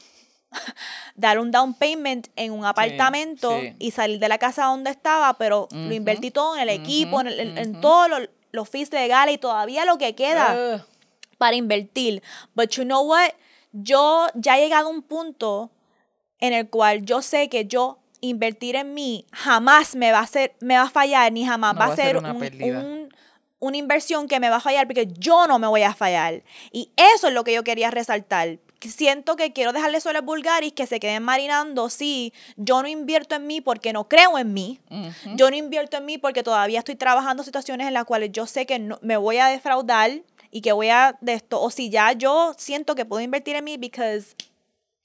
dar 1.14 1.38
un 1.38 1.50
down 1.50 1.72
payment 1.72 2.28
en 2.36 2.52
un 2.52 2.66
apartamento 2.66 3.58
y 3.78 3.90
salir 3.92 4.18
de 4.18 4.28
la 4.28 4.36
casa 4.36 4.66
donde 4.66 4.90
estaba, 4.90 5.32
pero 5.38 5.62
uh 5.62 5.74
-huh. 5.74 5.88
lo 5.88 5.94
invertí 5.94 6.30
todo 6.30 6.56
en 6.56 6.60
el 6.60 6.68
equipo, 6.68 7.22
en, 7.22 7.28
el, 7.28 7.58
en, 7.58 7.80
todos 7.80 8.10
los, 8.10 8.28
los 8.52 8.68
fees 8.68 8.92
legales 8.92 9.36
y 9.36 9.38
todavía 9.38 9.86
lo 9.86 9.96
que 9.96 10.14
queda 10.14 10.84
para 11.38 11.56
invertir. 11.56 12.22
But 12.54 12.70
you 12.72 12.84
know 12.84 13.02
what? 13.02 13.30
Yo 13.82 14.26
ya 14.34 14.58
he 14.58 14.62
llegado 14.62 14.88
a 14.88 14.90
un 14.90 15.02
punto 15.02 15.70
en 16.38 16.52
el 16.52 16.68
cual 16.68 17.02
yo 17.02 17.22
sé 17.22 17.48
que 17.48 17.66
yo 17.66 17.98
invertir 18.20 18.76
en 18.76 18.94
mí 18.94 19.26
jamás 19.32 19.94
me 19.94 20.12
va 20.12 20.18
a 20.18 20.22
hacer, 20.22 20.54
me 20.60 20.76
va 20.76 20.84
a 20.84 20.90
fallar, 20.90 21.32
ni 21.32 21.44
jamás 21.44 21.74
no 21.74 21.80
va, 21.80 21.86
va, 21.88 21.92
a 21.92 21.96
ser, 21.96 22.16
un, 22.16 22.26
un, 22.26 23.08
una 23.58 23.76
inversión 23.76 24.28
que 24.28 24.40
me 24.40 24.50
va 24.50 24.56
a 24.56 24.60
fallar 24.60 24.86
porque 24.86 25.06
yo 25.18 25.46
no 25.46 25.58
me 25.58 25.66
voy 25.66 25.82
a 25.82 25.94
fallar. 25.94 26.42
Y 26.72 26.90
eso 26.96 27.28
es 27.28 27.34
lo 27.34 27.44
que 27.44 27.54
yo 27.54 27.64
quería 27.64 27.90
resaltar. 27.90 28.58
Siento 28.80 29.36
que 29.36 29.52
quiero 29.52 29.72
dejarle 29.72 30.00
solo 30.00 30.18
a 30.18 30.22
Bulgaris 30.22 30.72
que 30.72 30.86
se 30.86 31.00
queden 31.00 31.22
marinando. 31.22 31.88
Sí, 31.88 32.32
yo 32.56 32.82
no 32.82 32.88
invierto 32.88 33.34
en 33.34 33.46
mí 33.46 33.60
porque 33.60 33.92
no 33.92 34.08
creo 34.08 34.38
en 34.38 34.52
mí. 34.52 34.80
Uh 34.90 34.94
-huh. 34.96 35.36
Yo 35.36 35.50
no 35.50 35.56
invierto 35.56 35.96
en 35.96 36.04
mí 36.04 36.18
porque 36.18 36.42
todavía 36.42 36.80
estoy 36.80 36.94
trabajando 36.94 37.42
situaciones 37.42 37.86
en 37.88 37.94
las 37.94 38.04
cuales 38.04 38.30
yo 38.32 38.46
sé 38.46 38.66
que 38.66 38.78
no, 38.78 38.98
me 39.00 39.16
voy 39.16 39.38
a 39.38 39.46
defraudar 39.46 40.20
y 40.56 40.62
que 40.62 40.72
voy 40.72 40.88
a 40.88 41.18
de 41.20 41.34
esto, 41.34 41.60
o 41.60 41.70
si 41.70 41.90
ya 41.90 42.12
yo 42.12 42.54
siento 42.56 42.94
que 42.94 43.04
puedo 43.04 43.20
invertir 43.20 43.56
en 43.56 43.64
mí 43.64 43.76
because 43.76 44.34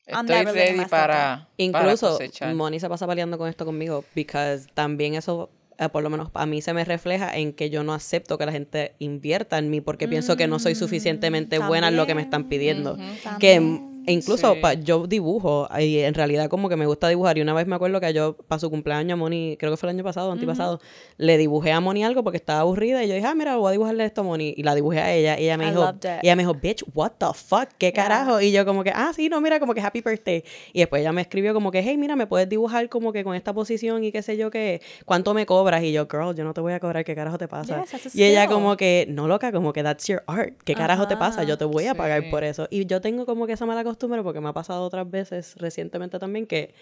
I'm 0.08 0.26
Estoy 0.26 0.46
ready 0.46 0.86
para 0.86 1.50
incluso 1.58 2.18
para 2.40 2.54
Moni 2.54 2.80
se 2.80 2.88
pasa 2.88 3.06
peleando 3.06 3.38
con 3.38 3.50
esto 3.50 3.66
conmigo 3.66 4.06
because 4.16 4.68
también 4.74 5.14
eso 5.16 5.50
eh, 5.78 5.90
por 5.90 6.04
lo 6.04 6.10
menos 6.10 6.30
a 6.36 6.46
mí 6.46 6.62
se 6.62 6.74
me 6.74 6.86
refleja 6.86 7.36
en 7.36 7.52
que 7.52 7.70
yo 7.70 7.84
no 7.84 7.94
acepto 7.94 8.38
que 8.38 8.46
la 8.46 8.54
gente 8.54 8.96
invierta 9.00 9.58
en 9.58 9.70
mí 9.70 9.82
porque 9.82 10.08
mm, 10.08 10.10
pienso 10.10 10.38
que 10.38 10.48
no 10.48 10.58
soy 10.58 10.74
suficientemente 10.74 11.58
también. 11.58 11.68
buena 11.68 11.88
en 11.90 11.98
lo 11.98 12.06
que 12.06 12.16
me 12.16 12.22
están 12.22 12.48
pidiendo. 12.48 12.96
Mm 12.96 13.02
-hmm. 13.02 13.38
Que 13.40 13.82
e 14.12 14.14
incluso 14.14 14.54
sí. 14.54 14.60
pa, 14.60 14.74
yo 14.74 15.08
dibujo 15.08 15.68
y 15.80 16.00
en 16.00 16.14
realidad 16.14 16.50
como 16.50 16.70
que 16.70 16.76
me 16.76 16.86
gusta 16.86 17.08
dibujar 17.08 17.38
y 17.38 17.42
una 17.42 17.54
vez 17.54 17.68
me 17.68 17.76
acuerdo 17.76 18.00
que 18.00 18.14
yo 18.14 18.36
para 18.48 18.60
su 18.60 18.70
cumpleaños 18.70 19.14
a 19.14 19.16
Moni, 19.16 19.56
creo 19.58 19.72
que 19.72 19.78
fue 19.78 19.90
el 19.90 19.96
año 19.96 20.04
pasado, 20.04 20.32
antipasado, 20.32 20.76
uh 20.76 20.78
-huh. 20.78 21.14
le 21.18 21.38
dibujé 21.38 21.72
a 21.72 21.80
Moni 21.80 22.04
algo 22.04 22.24
porque 22.24 22.38
estaba 22.38 22.62
aburrida 22.62 23.04
y 23.04 23.08
yo 23.08 23.16
dije, 23.16 23.26
ah, 23.26 23.36
mira, 23.36 23.56
voy 23.56 23.70
a 23.70 23.72
dibujarle 23.72 24.06
esto 24.06 24.22
a 24.22 24.24
Moni 24.24 24.54
y 24.56 24.64
la 24.64 24.76
dibujé 24.76 25.00
a 25.00 25.14
ella 25.14 25.40
y 25.40 25.46
ella 25.46 25.58
me 25.58 25.66
I 25.66 25.70
dijo, 25.70 25.94
y 26.04 26.26
ella 26.26 26.36
me 26.36 26.44
dijo, 26.44 26.54
bitch, 26.54 26.84
what 26.94 27.14
the 27.18 27.28
fuck, 27.34 27.70
qué 27.78 27.92
yeah. 27.92 28.04
carajo 28.04 28.42
y 28.42 28.52
yo 28.52 28.66
como 28.66 28.84
que, 28.84 28.92
ah, 28.94 29.12
sí, 29.16 29.30
no, 29.30 29.40
mira, 29.42 29.60
como 29.60 29.74
que 29.74 29.82
happy 29.82 30.02
birthday 30.02 30.44
y 30.74 30.80
después 30.80 31.02
ella 31.02 31.12
me 31.12 31.22
escribió 31.22 31.54
como 31.54 31.72
que, 31.72 31.82
hey, 31.82 31.98
mira, 31.98 32.16
me 32.16 32.28
puedes 32.28 32.50
dibujar 32.50 32.90
como 32.90 33.14
que 33.14 33.24
con 33.24 33.36
esta 33.36 33.54
posición 33.54 34.04
y 34.04 34.12
qué 34.12 34.22
sé 34.22 34.38
yo 34.38 34.52
qué, 34.52 34.82
¿cuánto 35.06 35.34
me 35.34 35.46
cobras? 35.46 35.84
Y 35.84 35.92
yo, 35.92 36.08
girl, 36.12 36.36
yo 36.36 36.44
no 36.44 36.54
te 36.54 36.62
voy 36.62 36.74
a 36.74 36.80
cobrar, 36.80 37.06
¿qué 37.06 37.16
carajo 37.16 37.38
te 37.38 37.48
pasa? 37.48 37.84
Yes, 37.84 38.16
y 38.16 38.24
ella 38.24 38.48
como 38.48 38.76
que, 38.78 39.06
no 39.10 39.28
loca, 39.28 39.52
como 39.52 39.74
que 39.74 39.84
that's 39.84 40.08
your 40.08 40.24
art, 40.28 40.54
¿qué 40.66 40.76
carajo 40.76 41.08
te 41.08 41.18
pasa? 41.18 41.44
Yo 41.44 41.58
te 41.58 41.66
voy 41.66 41.88
a 41.88 41.96
pagar 41.96 42.24
sí. 42.24 42.30
por 42.30 42.44
eso 42.44 42.68
y 42.70 42.86
yo 42.86 43.02
tengo 43.02 43.26
como 43.26 43.46
que 43.48 43.54
esa 43.54 43.66
mala 43.66 43.84
costumbre 43.84 44.01
costumbre 44.02 44.24
porque 44.24 44.42
me 44.42 44.50
ha 44.50 44.54
pasado 44.54 44.84
otras 44.84 45.10
veces 45.10 45.54
recientemente 45.58 46.18
también 46.18 46.48
que 46.48 46.74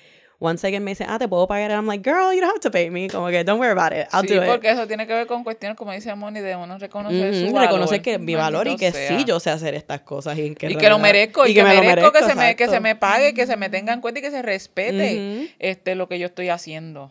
once 0.42 0.66
again 0.66 0.82
me 0.82 0.92
dice, 0.92 1.06
ah, 1.06 1.20
te 1.20 1.28
puedo 1.28 1.48
pagar. 1.48 1.70
And 1.72 1.82
I'm 1.82 1.86
like, 1.86 2.10
girl, 2.10 2.34
you 2.34 2.40
don't 2.40 2.50
have 2.52 2.62
to 2.62 2.72
pay 2.72 2.90
me. 2.90 3.10
Como 3.10 3.28
que, 3.28 3.44
don't 3.44 3.60
worry 3.60 3.78
about 3.78 3.92
it. 3.92 4.08
I'll 4.14 4.22
sí, 4.22 4.34
do 4.34 4.42
it. 4.42 4.48
porque 4.48 4.70
eso 4.70 4.88
tiene 4.88 5.06
que 5.06 5.14
ver 5.14 5.28
con 5.28 5.44
cuestiones, 5.44 5.78
como 5.78 5.92
dice 5.92 6.16
Moni, 6.16 6.40
de 6.40 6.56
uno 6.56 6.78
reconocer 6.78 7.36
su 7.36 7.44
Ujú, 7.44 7.56
valor. 7.56 7.68
reconocer 7.68 8.02
que 8.02 8.18
mi 8.20 8.36
valor 8.36 8.70
y 8.70 8.78
que 8.78 8.94
sea. 8.94 9.18
sí 9.18 9.26
yo 9.26 9.42
sé 9.42 9.50
hacer 9.50 9.76
estas 9.76 10.00
cosas 10.02 10.38
y 10.38 10.56
que, 10.56 10.72
y 10.72 10.76
que 10.78 10.90
lo 10.90 10.98
merezco 10.98 11.46
y, 11.46 11.54
que, 11.54 11.62
me 11.62 11.76
lo 11.76 11.84
merezco, 11.84 12.14
que 12.14 12.24
se 12.24 12.36
me 12.36 12.56
que 12.56 12.70
se 12.70 12.80
me 12.80 12.96
pague 12.96 13.34
que 13.34 13.46
se 13.46 13.58
me 13.58 13.70
tenga 13.70 13.92
en 13.92 14.00
cuenta 14.00 14.22
y 14.22 14.24
que 14.24 14.32
se 14.32 14.42
respete 14.42 15.52
este 15.60 15.96
lo 15.96 16.08
que 16.08 16.20
yo 16.20 16.28
estoy 16.28 16.48
haciendo. 16.48 17.10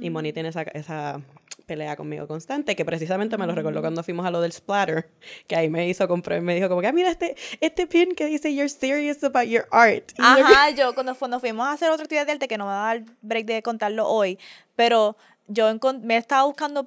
Y 0.00 0.10
Moni 0.10 0.32
tiene 0.32 0.48
esa, 0.48 0.62
esa 0.62 1.20
pelea 1.66 1.96
conmigo 1.96 2.26
constante, 2.26 2.74
que 2.74 2.84
precisamente 2.84 3.36
me 3.36 3.46
lo 3.46 3.54
recordó 3.54 3.80
cuando 3.80 4.02
fuimos 4.02 4.26
a 4.26 4.30
lo 4.30 4.40
del 4.40 4.52
splatter, 4.52 5.10
que 5.46 5.54
ahí 5.54 5.68
me 5.68 5.86
hizo 5.88 6.08
comprar, 6.08 6.40
me 6.40 6.54
dijo 6.54 6.68
como 6.68 6.80
que, 6.80 6.86
ah, 6.86 6.92
mira 6.92 7.10
este, 7.10 7.36
este 7.60 7.86
pin 7.86 8.14
que 8.14 8.24
dice, 8.24 8.54
you're 8.54 8.68
serious 8.68 9.22
about 9.22 9.44
your 9.44 9.66
art. 9.70 10.12
Ajá, 10.18 10.70
yo 10.70 10.94
cuando, 10.94 11.14
cuando 11.14 11.38
fuimos 11.40 11.66
a 11.66 11.72
hacer 11.72 11.90
otra 11.90 12.04
actividad 12.04 12.26
de 12.26 12.32
arte, 12.32 12.48
que 12.48 12.58
no 12.58 12.64
me 12.64 12.70
va 12.70 12.90
a 12.90 12.94
dar 12.94 13.04
break 13.20 13.46
de 13.46 13.62
contarlo 13.62 14.08
hoy, 14.08 14.38
pero 14.76 15.16
yo 15.46 15.66
me 16.02 16.16
estaba 16.16 16.44
buscando 16.44 16.86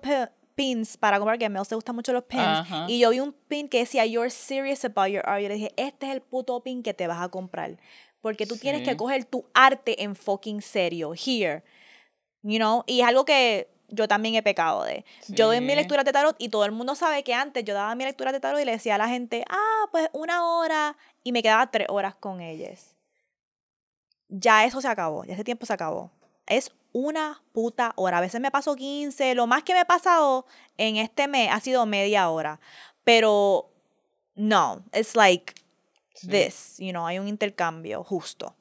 pins 0.56 0.98
para 0.98 1.18
comprar, 1.20 1.38
que 1.38 1.46
a 1.46 1.50
Mel 1.50 1.66
se 1.66 1.76
gustan 1.76 1.96
mucho 1.96 2.12
los 2.12 2.24
pins, 2.24 2.42
Ajá. 2.42 2.86
y 2.88 3.00
yo 3.00 3.12
vi 3.12 3.20
un 3.20 3.34
pin 3.48 3.70
que 3.70 3.80
decía, 3.80 4.06
you're 4.06 4.30
serious 4.30 4.84
about 4.84 5.08
your 5.08 5.24
art. 5.28 5.42
Yo 5.42 5.50
le 5.50 5.56
dije, 5.56 5.72
este 5.78 6.08
es 6.08 6.14
el 6.14 6.22
puto 6.22 6.62
pin 6.62 6.82
que 6.82 6.94
te 6.94 7.08
vas 7.08 7.22
a 7.22 7.30
comprar, 7.30 7.78
porque 8.22 8.48
tú 8.48 8.58
tienes 8.58 8.82
que 8.88 8.98
coger 8.98 9.26
tu 9.26 9.46
arte 9.54 10.04
en 10.04 10.16
fucking 10.16 10.62
serio, 10.62 11.14
here, 11.14 11.64
you 12.42 12.58
know, 12.58 12.84
y 12.88 13.02
es 13.02 13.08
algo 13.08 13.26
que 13.26 13.68
yo 13.92 14.08
también 14.08 14.36
he 14.36 14.44
pecado 14.44 14.84
de. 14.84 15.06
Yo 15.28 15.48
doy 15.48 15.62
mi 15.62 15.76
lectura 15.76 16.04
de 16.04 16.12
tarot 16.12 16.36
y 16.40 16.50
todo 16.50 16.66
el 16.66 16.72
mundo 16.72 16.96
sabe 16.96 17.24
que 17.24 17.34
antes 17.34 17.64
yo 17.64 17.74
daba 17.74 17.94
mi 17.96 18.04
lectura 18.04 18.32
de 18.32 18.40
tarot 18.40 18.60
y 18.62 18.66
le 18.66 18.72
decía 18.72 18.96
a 18.96 18.98
la 18.98 19.08
gente, 19.08 19.44
ah, 19.50 19.88
pues 19.92 20.10
una 20.14 20.46
hora, 20.46 20.98
y 21.24 21.32
me 21.32 21.44
quedaba 21.44 21.70
tres 21.70 21.88
horas 21.90 22.16
con 22.16 22.42
ellas 22.42 22.96
ya 24.32 24.66
eso 24.66 24.82
se 24.82 24.88
acabó, 24.88 25.26
ya 25.26 25.34
ese 25.34 25.44
tiempo 25.44 25.66
se 25.66 25.74
acabó. 25.74 26.10
Es 26.48 26.72
una 26.94 27.44
puta 27.52 27.94
hora. 27.96 28.18
A 28.18 28.22
veces 28.22 28.42
me 28.42 28.50
paso 28.50 28.76
15, 28.76 29.36
lo 29.36 29.46
más 29.46 29.64
que 29.64 29.74
me 29.74 29.82
he 29.82 29.86
pasado 29.86 30.46
en 30.78 30.96
este 30.98 31.28
mes 31.28 31.50
ha 31.52 31.60
sido 31.60 31.86
media 31.86 32.30
hora. 32.30 32.60
Pero 33.04 33.70
no, 34.36 34.84
it's 34.94 35.16
like 35.16 35.54
Sí. 36.14 36.28
this, 36.28 36.78
you 36.78 36.92
know, 36.92 37.06
hay 37.08 37.20
un 37.20 37.28
intercambio 37.28 38.04
justo. 38.04 38.56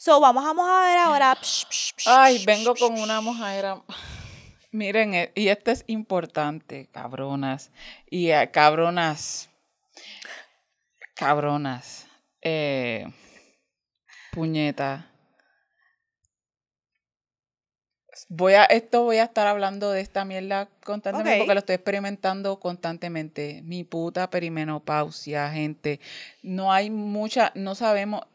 So, 0.00 0.18
vamos, 0.18 0.42
a 0.46 0.86
ver 0.86 0.96
ahora. 0.96 1.36
Psh, 1.38 1.66
psh, 1.68 1.92
psh, 1.94 2.08
ay 2.08 2.42
vengo 2.46 2.74
con 2.74 2.98
una 2.98 3.20
mojadera 3.20 3.82
miren 4.72 5.12
eh, 5.12 5.30
y 5.34 5.48
esto 5.48 5.70
es 5.70 5.84
importante 5.88 6.88
cabronas 6.90 7.70
y 8.08 8.30
eh, 8.30 8.50
cabronas 8.50 9.50
cabronas 11.14 12.06
eh, 12.40 13.12
puñeta 14.32 15.06
Voy 18.28 18.54
a, 18.54 18.64
esto 18.64 19.02
voy 19.02 19.16
a 19.16 19.24
estar 19.24 19.46
hablando 19.46 19.90
de 19.90 20.00
esta 20.00 20.24
mierda 20.24 20.68
constantemente 20.84 21.38
porque 21.38 21.54
lo 21.54 21.60
estoy 21.60 21.74
experimentando 21.76 22.60
constantemente. 22.60 23.62
Mi 23.64 23.82
puta 23.82 24.28
perimenopausia, 24.28 25.50
gente. 25.50 26.00
No 26.42 26.70
hay 26.70 26.90
mucha, 26.90 27.50
no 27.54 27.74
sabemos. 27.74 28.26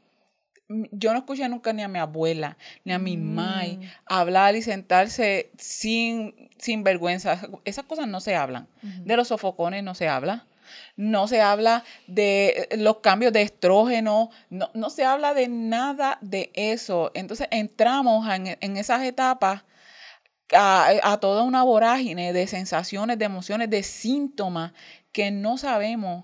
Yo 0.67 1.13
no 1.13 1.19
escuché 1.19 1.47
nunca 1.47 1.73
ni 1.73 1.83
a 1.83 1.87
mi 1.87 1.99
abuela, 1.99 2.57
ni 2.83 2.91
a 2.93 2.97
mi 2.99 3.17
mai 3.17 3.77
Mm. 3.77 3.81
hablar 4.07 4.55
y 4.55 4.61
sentarse 4.63 5.51
sin, 5.57 6.49
sin 6.57 6.83
vergüenza. 6.83 7.39
Esas 7.65 7.85
cosas 7.85 8.07
no 8.07 8.19
se 8.19 8.35
hablan. 8.35 8.67
De 8.81 9.15
los 9.15 9.27
sofocones 9.27 9.83
no 9.83 9.93
se 9.93 10.07
habla. 10.07 10.47
No 10.95 11.27
se 11.27 11.41
habla 11.41 11.83
de 12.07 12.67
eh, 12.71 12.77
los 12.77 12.97
cambios 12.97 13.31
de 13.31 13.43
estrógeno, 13.43 14.31
no, 14.49 14.71
no 14.73 14.89
se 14.89 15.05
habla 15.05 15.35
de 15.35 15.47
nada 15.47 16.17
de 16.21 16.49
eso. 16.55 17.11
Entonces 17.13 17.47
entramos 17.51 18.27
en, 18.33 18.57
en 18.59 18.77
esas 18.77 19.03
etapas 19.03 19.63
a, 20.53 20.89
a 21.03 21.19
toda 21.19 21.43
una 21.43 21.61
vorágine 21.63 22.33
de 22.33 22.47
sensaciones, 22.47 23.19
de 23.19 23.25
emociones, 23.25 23.69
de 23.69 23.83
síntomas 23.83 24.73
que 25.11 25.29
no 25.29 25.57
sabemos 25.59 26.23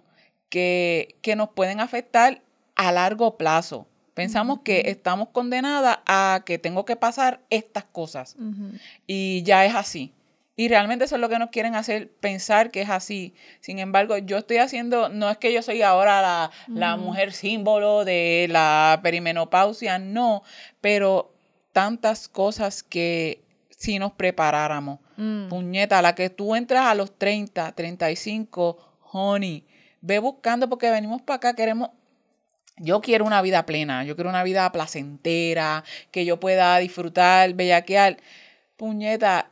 que, 0.50 1.20
que 1.22 1.36
nos 1.36 1.50
pueden 1.50 1.80
afectar 1.80 2.42
a 2.76 2.92
largo 2.92 3.38
plazo. 3.38 3.88
Pensamos 4.14 4.59
que 4.64 4.84
estamos 4.88 5.30
condenadas 5.30 5.99
a 6.05 6.43
que 6.45 6.57
tengo 6.57 6.86
que 6.86 6.95
pasar 6.95 7.41
estas 7.49 7.86
cosas 7.86 8.36
y 9.07 9.43
ya 9.43 9.66
es 9.66 9.76
así. 9.76 10.14
Y 10.57 10.68
realmente 10.68 11.05
eso 11.05 11.16
es 11.16 11.22
lo 11.22 11.30
que 11.30 11.39
nos 11.39 11.49
quieren 11.49 11.76
hacer 11.76 12.12
pensar 12.20 12.72
que 12.72 12.82
es 12.82 12.89
así. 12.89 13.34
Sin 13.62 13.80
embargo, 13.80 14.18
yo 14.18 14.38
estoy 14.38 14.57
haciendo, 14.57 15.09
no 15.09 15.30
es 15.30 15.38
que 15.38 15.53
yo 15.53 15.62
soy 15.62 15.82
ahora 15.82 16.22
la, 16.22 16.51
la 16.68 16.97
mujer 16.97 17.32
símbolo 17.32 18.03
de 18.03 18.47
la 18.49 18.99
perimenopausia, 19.01 19.97
no, 19.97 20.43
pero 20.82 21.34
tantas 21.72 22.28
cosas 22.28 22.84
que 22.84 23.41
si 23.70 23.97
nos 23.97 24.12
preparáramos. 24.12 24.99
Mm. 25.18 25.47
Puñeta, 25.47 26.01
la 26.01 26.16
que 26.16 26.30
tú 26.30 26.55
entras 26.55 26.86
a 26.86 26.95
los 26.95 27.18
30, 27.18 27.72
35, 27.72 28.78
honey, 29.12 29.66
ve 30.01 30.20
buscando 30.20 30.70
porque 30.70 30.91
venimos 30.91 31.22
para 31.22 31.38
acá, 31.38 31.55
queremos 31.55 31.89
yo 32.78 33.01
quiero 33.01 33.26
una 33.26 33.41
vida 33.41 33.65
plena, 33.65 34.03
yo 34.03 34.15
quiero 34.15 34.30
una 34.30 34.43
vida 34.43 34.72
placentera, 34.72 35.84
que 36.11 36.26
yo 36.26 36.39
pueda 36.39 36.78
disfrutar, 36.80 37.53
bellaquear. 37.53 38.17
Puñeta, 38.78 39.49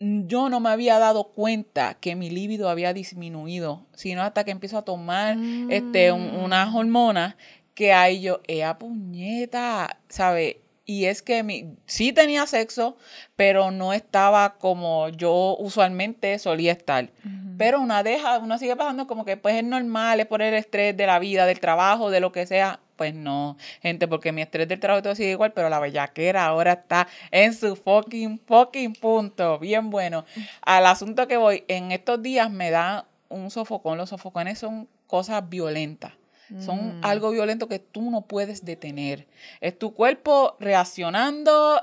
yo 0.00 0.48
no 0.48 0.60
me 0.60 0.70
había 0.70 0.98
dado 0.98 1.24
cuenta 1.32 1.94
que 2.00 2.14
mi 2.14 2.30
líbido 2.30 2.68
había 2.70 2.92
disminuido, 2.92 3.86
sino 3.94 4.22
hasta 4.22 4.44
que 4.44 4.52
empiezo 4.52 4.78
a 4.78 4.82
tomar 4.84 5.36
este, 5.68 6.12
un- 6.12 6.32
Mm. 6.38 6.44
unas 6.44 6.74
hormonas 6.74 7.34
que 7.74 7.92
ahí 7.92 8.20
yo, 8.22 8.40
ea 8.46 8.78
puñeta, 8.78 9.98
¿sabe? 10.08 10.60
Y 10.90 11.04
es 11.04 11.20
que 11.20 11.42
mi, 11.42 11.76
sí 11.84 12.14
tenía 12.14 12.46
sexo, 12.46 12.96
pero 13.36 13.70
no 13.70 13.92
estaba 13.92 14.54
como 14.54 15.10
yo 15.10 15.54
usualmente 15.58 16.38
solía 16.38 16.72
estar. 16.72 17.10
Pero 17.58 17.78
una 17.82 18.02
deja, 18.02 18.38
uno 18.38 18.56
sigue 18.56 18.74
pasando 18.74 19.06
como 19.06 19.26
que 19.26 19.36
pues 19.36 19.56
es 19.56 19.64
normal, 19.64 20.18
es 20.18 20.24
por 20.24 20.40
el 20.40 20.54
estrés 20.54 20.96
de 20.96 21.06
la 21.06 21.18
vida, 21.18 21.44
del 21.44 21.60
trabajo, 21.60 22.08
de 22.10 22.20
lo 22.20 22.32
que 22.32 22.46
sea. 22.46 22.80
Pues 22.96 23.12
no, 23.12 23.58
gente, 23.82 24.08
porque 24.08 24.32
mi 24.32 24.40
estrés 24.40 24.66
del 24.66 24.80
trabajo 24.80 25.02
todo 25.02 25.14
sigue 25.14 25.32
igual, 25.32 25.52
pero 25.52 25.68
la 25.68 25.78
bellaquera 25.78 26.46
ahora 26.46 26.72
está 26.72 27.06
en 27.32 27.52
su 27.52 27.76
fucking, 27.76 28.40
fucking 28.46 28.94
punto. 28.94 29.58
Bien 29.58 29.90
bueno. 29.90 30.24
Al 30.62 30.86
asunto 30.86 31.28
que 31.28 31.36
voy, 31.36 31.64
en 31.68 31.92
estos 31.92 32.22
días 32.22 32.50
me 32.50 32.70
da 32.70 33.04
un 33.28 33.50
sofocón. 33.50 33.98
Los 33.98 34.08
sofocones 34.08 34.58
son 34.58 34.88
cosas 35.06 35.46
violentas. 35.50 36.17
Son 36.60 36.98
Mm. 36.98 37.04
algo 37.04 37.30
violento 37.30 37.68
que 37.68 37.78
tú 37.78 38.10
no 38.10 38.22
puedes 38.22 38.64
detener. 38.64 39.26
Es 39.60 39.78
tu 39.78 39.94
cuerpo 39.94 40.56
reaccionando 40.60 41.82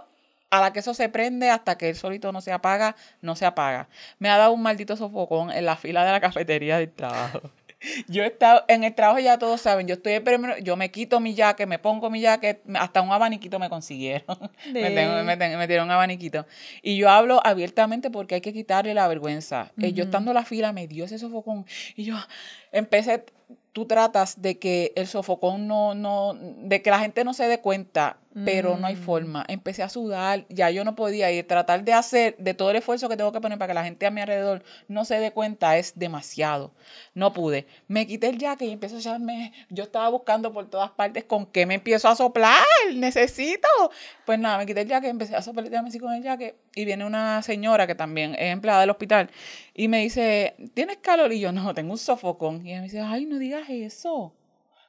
a 0.50 0.62
la 0.62 0.74
que 0.74 0.80
eso 0.80 0.94
se 0.94 1.10
prende 1.10 1.50
hasta 1.50 1.78
que 1.78 1.90
el 1.90 1.96
solito 1.96 2.32
no 2.32 2.42
se 2.42 2.52
apaga, 2.52 2.96
no 3.22 3.36
se 3.36 3.46
apaga. 3.46 3.88
Me 4.20 4.30
ha 4.30 4.38
dado 4.38 4.54
un 4.54 4.62
maldito 4.62 4.96
sofocón 4.96 5.52
en 5.52 5.66
la 5.66 5.76
fila 5.76 6.06
de 6.06 6.12
la 6.12 6.20
cafetería 6.22 6.78
del 6.80 6.92
trabajo. 6.92 7.42
Yo 8.08 8.24
he 8.24 8.28
estado, 8.28 8.64
en 8.68 8.84
el 8.84 8.96
trabajo 8.96 9.20
ya 9.20 9.38
todos 9.38 9.62
saben, 9.62 9.86
yo 9.88 9.94
estoy 9.96 10.20
primero, 10.22 10.58
yo 10.58 10.76
me 10.76 10.90
quito 10.90 11.20
mi 11.20 11.36
jacket, 11.36 11.68
me 11.68 11.78
pongo 11.78 12.10
mi 12.10 12.20
jacket, 12.20 12.62
hasta 12.74 13.02
un 13.02 13.12
abaniquito 13.12 13.60
me 13.60 13.70
consiguieron. 13.70 14.26
me, 14.74 14.90
tengo- 14.90 15.24
me, 15.24 15.38
tengo- 15.38 15.58
me 15.60 15.68
dieron 15.68 15.86
un 15.88 15.92
abaniquito. 15.92 16.48
Y 16.82 16.96
yo 16.98 17.10
hablo 17.12 17.46
abiertamente 17.46 18.10
porque 18.10 18.36
hay 18.36 18.42
que 18.42 18.54
quitarle 18.54 18.96
la 18.96 19.08
vergüenza. 19.08 19.72
Eh, 19.80 19.94
yo 19.94 20.06
estando 20.06 20.32
en 20.32 20.36
la 20.36 20.46
fila 20.46 20.72
me 20.72 20.88
dio 20.88 21.06
ese 21.06 21.20
sofocón 21.20 21.66
y 21.96 22.06
yo 22.06 22.16
empecé, 22.72 23.24
tú 23.76 23.86
tratas 23.86 24.42
de 24.42 24.58
que 24.58 24.94
el 24.96 25.06
sofocón 25.06 25.68
no, 25.68 25.96
no, 25.96 26.34
de 26.34 26.82
que 26.82 26.90
la 26.90 27.00
gente 27.00 27.26
no 27.26 27.34
se 27.34 27.46
dé 27.46 27.60
cuenta, 27.60 28.20
pero 28.44 28.76
no 28.78 28.86
hay 28.88 28.96
Mm. 28.96 29.02
forma. 29.04 29.46
Empecé 29.48 29.82
a 29.82 29.88
sudar, 29.88 30.46
ya 30.50 30.70
yo 30.70 30.84
no 30.84 30.94
podía 30.96 31.32
ir, 31.32 31.48
tratar 31.48 31.86
de 31.86 31.94
hacer, 31.94 32.36
de 32.38 32.54
todo 32.54 32.70
el 32.72 32.76
esfuerzo 32.76 33.08
que 33.08 33.16
tengo 33.16 33.32
que 33.32 33.40
poner 33.40 33.58
para 33.58 33.70
que 33.70 33.74
la 33.76 33.86
gente 33.86 34.06
a 34.06 34.12
mi 34.12 34.20
alrededor 34.20 34.62
no 34.90 35.06
se 35.06 35.16
dé 35.20 35.32
cuenta 35.32 35.78
es 35.78 35.98
demasiado. 35.98 36.74
No 37.14 37.32
pude. 37.32 37.66
Me 37.88 38.06
quité 38.06 38.28
el 38.28 38.38
jacket 38.38 38.68
y 38.68 38.72
empiezo 38.74 38.98
a 38.98 39.00
echarme, 39.00 39.54
yo 39.70 39.84
estaba 39.86 40.10
buscando 40.10 40.52
por 40.52 40.70
todas 40.70 40.92
partes 40.92 41.24
con 41.24 41.46
qué 41.46 41.66
me 41.66 41.76
empiezo 41.76 42.10
a 42.10 42.16
soplar, 42.16 42.62
necesito. 42.94 43.68
Pues 44.26 44.38
nada, 44.38 44.58
me 44.58 44.66
quité 44.66 44.82
el 44.82 44.88
jacket, 44.90 45.12
empecé 45.12 45.36
a 45.36 45.42
sopletearme 45.42 45.90
así 45.90 46.00
con 46.00 46.12
el 46.14 46.22
jacket 46.22 46.56
y 46.76 46.84
viene 46.84 47.06
una 47.06 47.42
señora 47.42 47.88
que 47.88 47.96
también 47.96 48.34
es 48.36 48.52
empleada 48.52 48.82
del 48.82 48.90
hospital 48.90 49.30
y 49.74 49.88
me 49.88 50.00
dice, 50.00 50.56
¿tienes 50.74 50.98
calor? 50.98 51.32
Y 51.32 51.40
yo, 51.40 51.52
no, 51.52 51.74
tengo 51.74 51.92
un 51.94 51.98
sofocón. 51.98 52.66
Y 52.66 52.72
ella 52.72 52.80
me 52.80 52.86
dice, 52.86 53.00
ay, 53.00 53.26
no 53.26 53.38
digas 53.40 53.70
eso. 53.70 54.34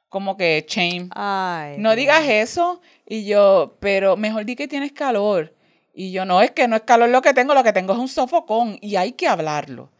Como 0.09 0.37
que 0.37 0.65
shame. 0.67 1.09
Ay. 1.11 1.77
No 1.77 1.95
digas 1.95 2.23
eso. 2.27 2.81
Y 3.05 3.25
yo, 3.25 3.77
pero 3.79 4.17
mejor 4.17 4.45
di 4.45 4.55
que 4.55 4.67
tienes 4.67 4.91
calor. 4.91 5.53
Y 5.93 6.11
yo, 6.11 6.25
no, 6.25 6.41
es 6.41 6.51
que 6.51 6.67
no 6.67 6.75
es 6.75 6.83
calor 6.83 7.09
lo 7.09 7.21
que 7.21 7.33
tengo, 7.33 7.53
lo 7.53 7.63
que 7.63 7.73
tengo 7.73 7.93
es 7.93 7.99
un 7.99 8.07
sofocón. 8.07 8.77
Y 8.81 8.95
hay 8.95 9.13
que 9.13 9.27
hablarlo. 9.27 9.91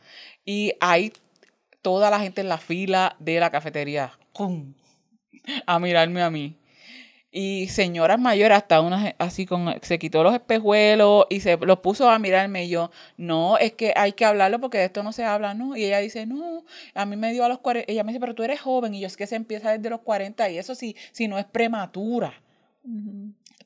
Y 0.46 0.74
hay 0.80 1.12
toda 1.82 2.10
la 2.10 2.20
gente 2.20 2.42
en 2.42 2.50
la 2.50 2.58
fila 2.58 3.16
de 3.20 3.40
la 3.40 3.50
cafetería 3.50 4.12
¡cum! 4.34 4.74
a 5.66 5.80
mirarme 5.80 6.22
a 6.22 6.30
mí. 6.30 6.56
Y 7.30 7.68
señoras 7.68 8.20
mayores, 8.20 8.58
hasta 8.58 8.80
una 8.82 9.14
así 9.20 9.46
con, 9.46 9.76
se 9.82 10.00
quitó 10.00 10.24
los 10.24 10.34
espejuelos 10.34 11.26
y 11.30 11.42
se 11.42 11.58
los 11.58 11.80
puso 11.80 12.10
a 12.10 12.18
mirarme. 12.20 12.66
Y 12.66 12.70
yo, 12.70 12.90
no, 13.18 13.58
es 13.58 13.74
que 13.74 13.94
hay 13.96 14.14
que 14.14 14.26
hablarlo 14.26 14.60
porque 14.60 14.78
de 14.78 14.86
esto 14.86 15.04
no 15.04 15.12
se 15.12 15.26
habla, 15.26 15.54
¿no? 15.54 15.76
Y 15.76 15.84
ella 15.84 16.00
dice, 16.00 16.26
no, 16.26 16.64
a 16.94 17.06
mí 17.06 17.16
me 17.18 17.34
dio 17.34 17.44
a 17.44 17.50
los 17.50 17.60
40. 17.60 17.92
Ella 17.92 18.04
me 18.04 18.12
dice, 18.12 18.20
pero 18.22 18.34
tú 18.34 18.44
eres 18.44 18.62
joven. 18.62 18.96
Y 18.96 19.02
yo, 19.02 19.08
es 19.08 19.18
que 19.18 19.28
se 19.28 19.36
empieza 19.36 19.72
desde 19.72 19.90
los 19.90 20.02
40 20.02 20.50
y 20.50 20.58
eso 20.58 20.74
sí, 20.74 20.96
si 21.12 21.28
no 21.28 21.38
es 21.38 21.46
prematura. 21.46 22.34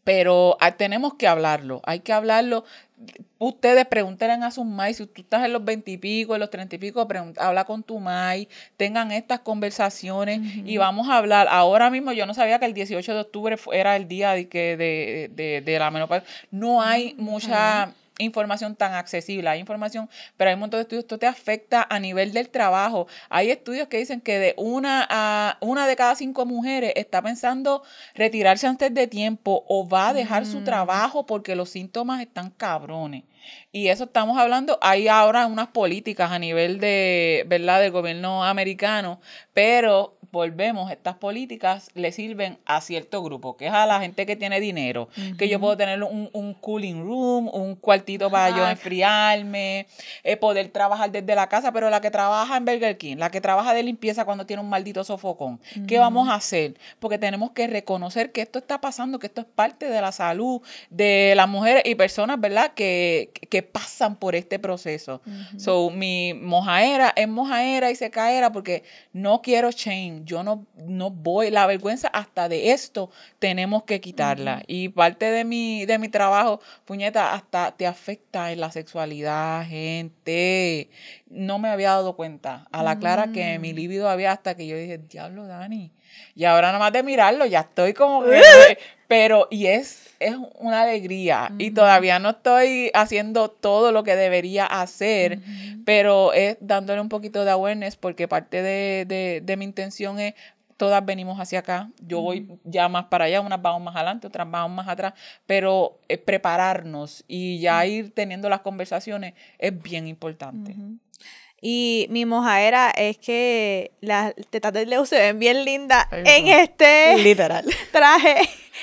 Pero 0.03 0.57
ah, 0.59 0.71
tenemos 0.71 1.13
que 1.13 1.27
hablarlo, 1.27 1.81
hay 1.85 1.99
que 1.99 2.13
hablarlo. 2.13 2.63
Ustedes 3.39 3.85
pregunten 3.87 4.43
a 4.43 4.51
sus 4.51 4.65
maíz, 4.65 4.97
si 4.97 5.07
tú 5.07 5.21
estás 5.21 5.43
en 5.43 5.53
los 5.53 5.65
veintipico, 5.65 6.35
en 6.35 6.39
los 6.39 6.51
treinta 6.51 6.75
y 6.75 6.79
pico, 6.79 7.07
habla 7.37 7.63
con 7.65 7.81
tu 7.81 7.99
maíz, 7.99 8.47
tengan 8.77 9.11
estas 9.11 9.39
conversaciones 9.39 10.39
y 10.65 10.77
vamos 10.77 11.09
a 11.09 11.17
hablar. 11.17 11.47
Ahora 11.49 11.89
mismo 11.89 12.11
yo 12.11 12.27
no 12.27 12.35
sabía 12.35 12.59
que 12.59 12.65
el 12.65 12.75
18 12.75 13.13
de 13.13 13.19
octubre 13.19 13.55
era 13.73 13.95
el 13.95 14.07
día 14.07 14.33
de, 14.33 14.47
que 14.47 14.77
de, 14.77 15.31
de, 15.33 15.61
de 15.61 15.79
la 15.79 15.89
menopausia. 15.89 16.29
No 16.51 16.81
hay 16.81 17.15
mucha 17.17 17.91
información 18.23 18.75
tan 18.75 18.93
accesible, 18.93 19.49
hay 19.49 19.59
información, 19.59 20.09
pero 20.37 20.49
hay 20.49 20.53
un 20.55 20.61
montón 20.61 20.79
de 20.79 20.83
estudios, 20.83 21.03
esto 21.03 21.19
te 21.19 21.27
afecta 21.27 21.85
a 21.89 21.99
nivel 21.99 22.33
del 22.33 22.49
trabajo. 22.49 23.07
Hay 23.29 23.51
estudios 23.51 23.87
que 23.87 23.97
dicen 23.97 24.21
que 24.21 24.39
de 24.39 24.53
una 24.57 25.07
a 25.09 25.57
una 25.61 25.87
de 25.87 25.95
cada 25.95 26.15
cinco 26.15 26.45
mujeres 26.45 26.93
está 26.95 27.21
pensando 27.21 27.83
retirarse 28.15 28.67
antes 28.67 28.93
de 28.93 29.07
tiempo 29.07 29.65
o 29.67 29.87
va 29.87 30.09
a 30.09 30.13
dejar 30.13 30.45
su 30.45 30.61
mm. 30.61 30.63
trabajo 30.63 31.25
porque 31.25 31.55
los 31.55 31.69
síntomas 31.69 32.21
están 32.21 32.49
cabrones. 32.51 33.23
Y 33.71 33.87
eso 33.87 34.05
estamos 34.05 34.37
hablando, 34.37 34.77
hay 34.81 35.07
ahora 35.07 35.47
unas 35.47 35.69
políticas 35.69 36.31
a 36.31 36.39
nivel 36.39 36.79
de, 36.79 37.45
¿verdad?, 37.47 37.81
del 37.81 37.91
gobierno 37.91 38.43
americano, 38.43 39.19
pero 39.53 40.17
volvemos, 40.31 40.91
estas 40.91 41.15
políticas 41.15 41.89
le 41.93 42.11
sirven 42.11 42.57
a 42.65 42.81
cierto 42.81 43.21
grupo, 43.21 43.57
que 43.57 43.67
es 43.67 43.73
a 43.73 43.85
la 43.85 43.99
gente 43.99 44.25
que 44.25 44.35
tiene 44.35 44.59
dinero, 44.59 45.09
que 45.37 45.49
yo 45.49 45.59
puedo 45.59 45.75
tener 45.77 46.01
un, 46.03 46.29
un, 46.33 46.53
cooling 46.53 47.03
room, 47.03 47.49
un 47.53 47.75
cuartito 47.75 48.29
para 48.29 48.55
yo 48.55 48.67
enfriarme, 48.67 49.87
eh, 50.23 50.37
poder 50.37 50.69
trabajar 50.69 51.11
desde 51.11 51.35
la 51.35 51.47
casa, 51.47 51.71
pero 51.71 51.89
la 51.89 52.01
que 52.01 52.11
trabaja 52.11 52.57
en 52.57 52.65
Burger 52.65 52.97
King, 52.97 53.17
la 53.17 53.29
que 53.29 53.41
trabaja 53.41 53.73
de 53.73 53.83
limpieza 53.83 54.25
cuando 54.25 54.45
tiene 54.45 54.61
un 54.61 54.69
maldito 54.69 55.03
sofocón, 55.03 55.59
¿qué 55.87 55.99
vamos 55.99 56.29
a 56.29 56.35
hacer? 56.35 56.75
Porque 56.99 57.17
tenemos 57.17 57.51
que 57.51 57.67
reconocer 57.67 58.31
que 58.31 58.41
esto 58.41 58.59
está 58.59 58.79
pasando, 58.79 59.19
que 59.19 59.27
esto 59.27 59.41
es 59.41 59.47
parte 59.47 59.89
de 59.89 60.01
la 60.01 60.11
salud 60.11 60.61
de 60.89 61.33
las 61.35 61.47
mujeres 61.47 61.83
y 61.85 61.95
personas, 61.95 62.39
¿verdad?, 62.39 62.73
que, 62.73 63.31
que 63.49 63.63
pasan 63.63 64.15
por 64.15 64.35
este 64.35 64.59
proceso. 64.59 65.21
So, 65.57 65.89
mi 65.89 66.33
mojaera 66.33 67.13
es 67.15 67.27
mojaera 67.27 67.91
y 67.91 67.95
se 67.95 68.09
caera 68.09 68.51
porque 68.51 68.83
no 69.13 69.41
quiero 69.41 69.71
change 69.71 70.20
yo 70.25 70.43
no, 70.43 70.65
no 70.75 71.09
voy, 71.09 71.49
la 71.49 71.67
vergüenza 71.67 72.07
hasta 72.07 72.49
de 72.49 72.71
esto 72.71 73.09
tenemos 73.39 73.83
que 73.83 74.01
quitarla. 74.01 74.63
Y 74.67 74.89
parte 74.89 75.31
de 75.31 75.43
mi, 75.43 75.85
de 75.85 75.97
mi 75.97 76.09
trabajo, 76.09 76.59
puñeta, 76.85 77.33
hasta 77.33 77.71
te 77.71 77.87
afecta 77.87 78.51
en 78.51 78.59
la 78.59 78.71
sexualidad, 78.71 79.65
gente. 79.67 80.89
No 81.29 81.59
me 81.59 81.69
había 81.69 81.91
dado 81.91 82.15
cuenta. 82.15 82.67
A 82.71 82.83
la 82.83 82.99
clara 82.99 83.31
que 83.31 83.59
mi 83.59 83.73
mm. 83.73 83.75
libido 83.75 84.09
había 84.09 84.31
hasta 84.31 84.55
que 84.55 84.67
yo 84.67 84.77
dije, 84.77 84.97
diablo, 84.97 85.47
Dani. 85.47 85.91
Y 86.35 86.45
ahora 86.45 86.67
nada 86.67 86.79
más 86.79 86.93
de 86.93 87.03
mirarlo, 87.03 87.45
ya 87.45 87.61
estoy 87.61 87.93
como 87.93 88.23
que... 88.23 88.41
pero, 89.11 89.49
y 89.51 89.67
es, 89.67 90.15
es 90.21 90.37
una 90.57 90.83
alegría. 90.83 91.51
Y 91.57 91.71
todavía 91.71 92.17
no 92.19 92.29
estoy 92.29 92.91
haciendo 92.93 93.49
todo 93.49 93.91
lo 93.91 94.05
que 94.05 94.15
debería 94.15 94.65
hacer, 94.65 95.39
pero 95.83 96.31
es 96.31 96.55
dándole 96.61 97.01
un 97.01 97.09
poquito 97.09 97.43
de 97.43 97.51
awareness 97.51 97.97
porque 97.97 98.29
parte 98.29 98.61
de, 98.61 99.41
de, 99.43 99.57
mi 99.57 99.65
intención 99.65 100.17
es 100.17 100.33
todas 100.77 101.05
venimos 101.05 101.41
hacia 101.41 101.59
acá. 101.59 101.89
Yo 101.99 102.21
voy 102.21 102.57
ya 102.63 102.87
más 102.87 103.07
para 103.07 103.25
allá, 103.25 103.41
unas 103.41 103.61
vamos 103.61 103.81
más 103.81 103.97
adelante, 103.97 104.27
otras 104.27 104.49
vamos 104.49 104.77
más 104.77 104.87
atrás, 104.87 105.13
pero 105.45 105.99
prepararnos 106.23 107.25
y 107.27 107.59
ya 107.59 107.85
ir 107.85 108.13
teniendo 108.13 108.47
las 108.47 108.61
conversaciones 108.61 109.33
es 109.59 109.81
bien 109.81 110.07
importante. 110.07 110.73
Y 111.61 112.07
mi 112.09 112.25
mojaera 112.25 112.91
es 112.91 113.17
que 113.17 113.91
las 113.99 114.33
tetas 114.49 114.71
de 114.71 114.85
Leo 114.85 115.05
se 115.05 115.19
ven 115.19 115.37
bien 115.37 115.65
lindas 115.65 116.07
en 116.11 116.47
este 116.47 117.17
literal 117.17 117.65
traje. 117.91 118.37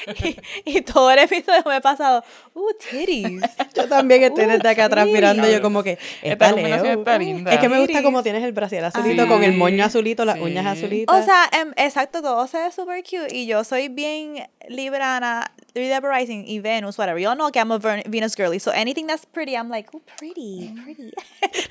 Y, 0.64 0.82
todo 0.82 1.10
el 1.10 1.18
episodio 1.20 1.62
me 1.66 1.76
he 1.76 1.80
pasado, 1.80 2.24
uh, 2.54 2.72
titties. 2.78 3.42
Yo 3.74 3.88
también 3.88 4.22
estoy 4.22 4.46
desde 4.46 4.68
acá 4.68 4.86
atrás 4.86 5.06
mirando, 5.06 5.48
yo 5.48 5.62
como 5.62 5.82
que, 5.82 5.98
está 6.22 6.52
Leo. 6.52 6.84
Está 6.84 7.18
linda. 7.18 7.52
Es 7.52 7.60
que 7.60 7.68
me 7.68 7.78
gusta 7.78 8.02
como 8.02 8.22
tienes 8.22 8.42
el 8.42 8.52
brasier 8.52 8.84
azulito, 8.84 9.26
con 9.28 9.44
el 9.44 9.54
moño 9.54 9.84
azulito, 9.84 10.24
las 10.24 10.40
uñas 10.40 10.66
azulitas. 10.66 11.14
O 11.14 11.24
sea, 11.24 11.48
em, 11.52 11.72
exacto, 11.76 12.22
todo 12.22 12.46
se 12.46 12.58
ve 12.58 12.72
súper 12.72 13.02
cute. 13.02 13.34
Y 13.34 13.46
yo 13.46 13.64
soy 13.64 13.88
bien 13.88 14.48
librana, 14.68 15.52
Libra 15.74 16.00
Rising 16.00 16.44
y 16.46 16.60
Venus, 16.60 16.98
whatever. 16.98 17.20
Yo 17.22 17.34
know 17.34 17.50
que 17.50 17.58
I'm 17.58 17.72
a 17.72 17.78
Venus 17.78 18.34
girly, 18.34 18.58
so 18.58 18.70
anything 18.72 19.06
that's 19.06 19.26
pretty, 19.26 19.52
I'm 19.52 19.68
like, 19.68 19.88
oh, 19.94 20.02
pretty, 20.18 20.74
pretty. 20.84 21.12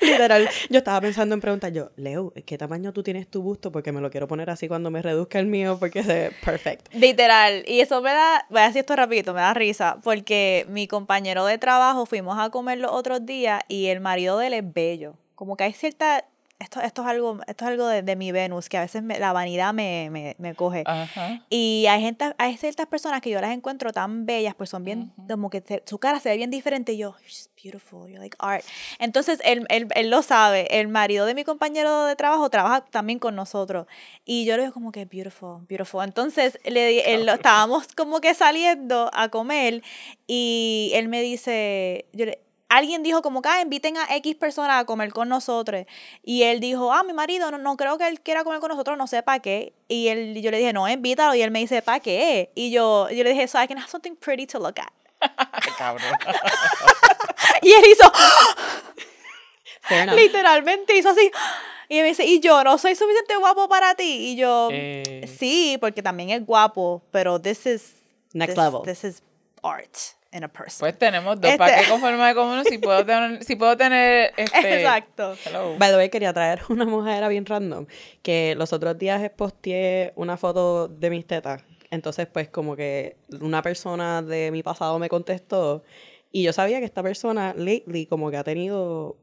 Literal, 0.00 0.48
yo 0.70 0.78
estaba 0.78 1.00
pensando 1.00 1.34
en 1.34 1.40
preguntar 1.40 1.72
yo, 1.72 1.90
Leo, 1.96 2.32
¿qué 2.46 2.58
tamaño 2.58 2.92
tú 2.92 3.02
tienes 3.02 3.28
tu 3.28 3.42
busto? 3.42 3.70
Porque 3.70 3.92
me 3.92 4.00
lo 4.00 4.10
quiero 4.10 4.28
poner 4.28 4.50
así 4.50 4.68
cuando 4.68 4.90
me 4.90 5.02
reduzca 5.02 5.38
el 5.38 5.46
mío, 5.46 5.78
porque 5.78 6.02
se 6.02 6.14
ve 6.14 6.32
perfect. 6.44 6.92
Literal, 6.94 7.64
y 7.66 7.80
eso 7.80 8.00
me 8.00 8.07
voy 8.48 8.60
a 8.60 8.66
decir 8.66 8.80
esto 8.80 8.96
rapidito, 8.96 9.34
me 9.34 9.40
da 9.40 9.54
risa, 9.54 9.98
porque 10.02 10.66
mi 10.68 10.86
compañero 10.86 11.44
de 11.44 11.58
trabajo 11.58 12.06
fuimos 12.06 12.38
a 12.38 12.50
comer 12.50 12.78
los 12.78 12.92
otros 12.92 13.24
días 13.26 13.62
y 13.68 13.86
el 13.86 14.00
marido 14.00 14.38
de 14.38 14.48
él 14.48 14.54
es 14.54 14.72
bello. 14.72 15.14
Como 15.34 15.56
que 15.56 15.64
hay 15.64 15.72
cierta 15.72 16.24
esto, 16.58 16.80
esto 16.80 17.02
es 17.02 17.08
algo, 17.08 17.38
esto 17.46 17.64
es 17.64 17.70
algo 17.70 17.86
de, 17.86 18.16
mi 18.16 18.32
Venus, 18.32 18.68
que 18.68 18.78
a 18.78 18.80
veces 18.80 19.04
la 19.04 19.32
vanidad 19.32 19.72
me, 19.72 20.08
me, 20.10 20.34
me 20.38 20.56
coge. 20.56 20.82
Y 21.48 21.86
hay 21.88 22.00
gente, 22.00 22.34
hay 22.36 22.56
ciertas 22.56 22.86
personas 22.86 23.20
que 23.20 23.30
yo 23.30 23.40
las 23.40 23.52
encuentro 23.52 23.92
tan 23.92 24.26
bellas, 24.26 24.54
pues 24.56 24.70
son 24.70 24.82
bien, 24.82 25.12
como 25.28 25.50
que 25.50 25.82
su 25.86 25.98
cara 25.98 26.18
se 26.18 26.30
ve 26.30 26.36
bien 26.36 26.50
diferente. 26.50 26.92
Y 26.94 26.98
yo, 26.98 27.14
she's 27.24 27.48
beautiful, 27.62 28.08
you're 28.08 28.18
like 28.18 28.36
art. 28.40 28.64
Entonces, 28.98 29.40
él, 29.44 29.66
él, 29.68 29.86
él, 29.94 30.10
lo 30.10 30.22
sabe. 30.22 30.66
El 30.80 30.88
marido 30.88 31.26
de 31.26 31.34
mi 31.34 31.44
compañero 31.44 32.06
de 32.06 32.16
trabajo 32.16 32.50
trabaja 32.50 32.80
también 32.80 33.20
con 33.20 33.36
nosotros. 33.36 33.86
Y 34.24 34.44
yo 34.44 34.56
le 34.56 34.62
digo 34.62 34.74
como 34.74 34.90
que 34.90 35.04
beautiful, 35.04 35.64
beautiful. 35.68 36.02
Entonces, 36.02 36.58
le, 36.64 37.14
él, 37.14 37.28
estábamos 37.28 37.86
como 37.96 38.20
que 38.20 38.34
saliendo 38.34 39.10
a 39.12 39.28
comer 39.28 39.82
y 40.26 40.90
él 40.94 41.08
me 41.08 41.22
dice, 41.22 42.06
yo 42.12 42.26
le, 42.26 42.40
alguien 42.78 43.02
dijo 43.02 43.22
como 43.22 43.42
que 43.42 43.48
ah, 43.48 43.60
inviten 43.60 43.96
a 43.96 44.06
X 44.16 44.36
personas 44.36 44.80
a 44.80 44.84
comer 44.84 45.12
con 45.12 45.28
nosotros. 45.28 45.84
Y 46.22 46.44
él 46.44 46.60
dijo, 46.60 46.92
ah, 46.92 47.02
mi 47.02 47.12
marido, 47.12 47.50
no, 47.50 47.58
no 47.58 47.76
creo 47.76 47.98
que 47.98 48.06
él 48.06 48.20
quiera 48.20 48.44
comer 48.44 48.60
con 48.60 48.70
nosotros, 48.70 48.96
no 48.96 49.06
sé 49.06 49.22
para 49.22 49.40
qué. 49.40 49.74
Y 49.88 50.08
él, 50.08 50.40
yo 50.40 50.50
le 50.50 50.58
dije, 50.58 50.72
no, 50.72 50.88
invítalo. 50.88 51.34
Y 51.34 51.42
él 51.42 51.50
me 51.50 51.58
dice, 51.58 51.82
¿para 51.82 52.00
qué? 52.00 52.50
Y 52.54 52.70
yo, 52.70 53.10
yo 53.10 53.24
le 53.24 53.30
dije, 53.30 53.48
so 53.48 53.62
I 53.62 53.66
can 53.66 53.78
have 53.78 53.90
something 53.90 54.14
pretty 54.14 54.46
to 54.46 54.58
look 54.58 54.78
at. 54.78 54.92
Cabrón. 55.76 56.12
y 57.62 57.72
él 57.72 57.84
hizo, 57.90 58.12
literalmente 60.14 60.96
hizo 60.96 61.10
así. 61.10 61.30
Y 61.88 62.00
me 62.00 62.08
dice, 62.08 62.24
y 62.24 62.40
yo 62.40 62.62
no 62.64 62.78
soy 62.78 62.94
suficiente 62.94 63.36
guapo 63.36 63.68
para 63.68 63.94
ti. 63.94 64.32
Y 64.32 64.36
yo, 64.36 64.68
eh. 64.70 65.28
sí, 65.38 65.78
porque 65.80 66.02
también 66.02 66.30
es 66.30 66.44
guapo, 66.44 67.02
pero 67.10 67.40
this 67.40 67.66
is... 67.66 67.94
Next 68.34 68.58
level. 68.58 68.82
This 68.84 69.04
is 69.04 69.22
art. 69.62 70.17
Pues 70.80 70.98
tenemos 70.98 71.40
dos. 71.40 71.56
¿Para 71.56 71.74
qué 71.74 71.80
este 71.80 71.92
conformar 71.92 72.34
con 72.34 72.48
uno 72.48 72.62
si 72.64 72.78
puedo 72.78 73.04
tener, 73.04 73.42
si 73.44 73.56
puedo 73.56 73.76
tener 73.76 74.32
este... 74.36 74.80
Exacto. 74.80 75.34
By 75.78 75.90
the 75.90 75.96
way, 75.96 76.10
quería 76.10 76.32
traer 76.32 76.60
una 76.68 76.84
mujer 76.84 77.26
bien 77.28 77.46
random. 77.46 77.86
Que 78.22 78.54
los 78.56 78.72
otros 78.72 78.98
días 78.98 79.30
posteé 79.36 80.12
una 80.16 80.36
foto 80.36 80.88
de 80.88 81.10
mis 81.10 81.26
tetas. 81.26 81.64
Entonces, 81.90 82.26
pues, 82.26 82.50
como 82.50 82.76
que 82.76 83.16
una 83.40 83.62
persona 83.62 84.20
de 84.20 84.50
mi 84.50 84.62
pasado 84.62 84.98
me 84.98 85.08
contestó. 85.08 85.82
Y 86.30 86.42
yo 86.42 86.52
sabía 86.52 86.78
que 86.78 86.84
esta 86.84 87.02
persona, 87.02 87.54
lately, 87.56 88.04
como 88.04 88.30
que 88.30 88.36
ha 88.36 88.44
tenido 88.44 89.16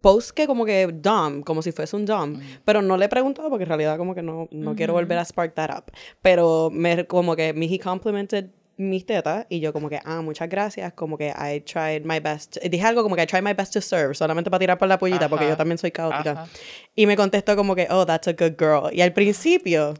posts 0.00 0.32
que 0.32 0.46
como 0.46 0.64
que 0.64 0.86
dumb, 0.86 1.44
como 1.44 1.60
si 1.60 1.72
fuese 1.72 1.96
un 1.96 2.06
dumb, 2.06 2.38
mm. 2.38 2.42
pero 2.64 2.82
no 2.82 2.96
le 2.96 3.06
he 3.06 3.08
preguntado 3.08 3.50
porque 3.50 3.64
en 3.64 3.68
realidad 3.68 3.96
como 3.96 4.14
que 4.14 4.22
no, 4.22 4.46
no 4.50 4.76
quiero 4.76 4.92
volver 4.92 5.18
a 5.18 5.24
spark 5.24 5.54
that 5.54 5.70
up. 5.76 5.92
Pero 6.22 6.70
me, 6.72 7.06
como 7.06 7.36
que 7.36 7.52
me 7.52 7.66
he 7.66 7.78
complimented 7.78 8.50
mis 8.78 9.04
tetas 9.04 9.46
y 9.48 9.60
yo 9.60 9.72
como 9.72 9.88
que, 9.90 10.00
ah, 10.04 10.22
muchas 10.22 10.48
gracias, 10.48 10.92
como 10.94 11.18
que 11.18 11.28
I 11.28 11.60
tried 11.60 12.04
my 12.04 12.20
best. 12.20 12.56
Dije 12.62 12.84
algo 12.86 13.02
como 13.02 13.16
que 13.16 13.22
I 13.22 13.26
tried 13.26 13.42
my 13.42 13.52
best 13.52 13.74
to 13.74 13.80
serve, 13.80 14.14
solamente 14.14 14.50
para 14.50 14.60
tirar 14.60 14.78
por 14.78 14.88
la 14.88 14.98
pollita, 14.98 15.28
porque 15.28 15.48
yo 15.48 15.56
también 15.56 15.78
soy 15.78 15.90
caótica. 15.90 16.46
Y 16.94 17.06
me 17.06 17.16
contestó 17.16 17.56
como 17.56 17.74
que, 17.74 17.88
oh, 17.90 18.06
that's 18.06 18.28
a 18.28 18.32
good 18.32 18.54
girl. 18.58 18.92
Y 18.92 19.02
al 19.02 19.12
principio, 19.12 19.94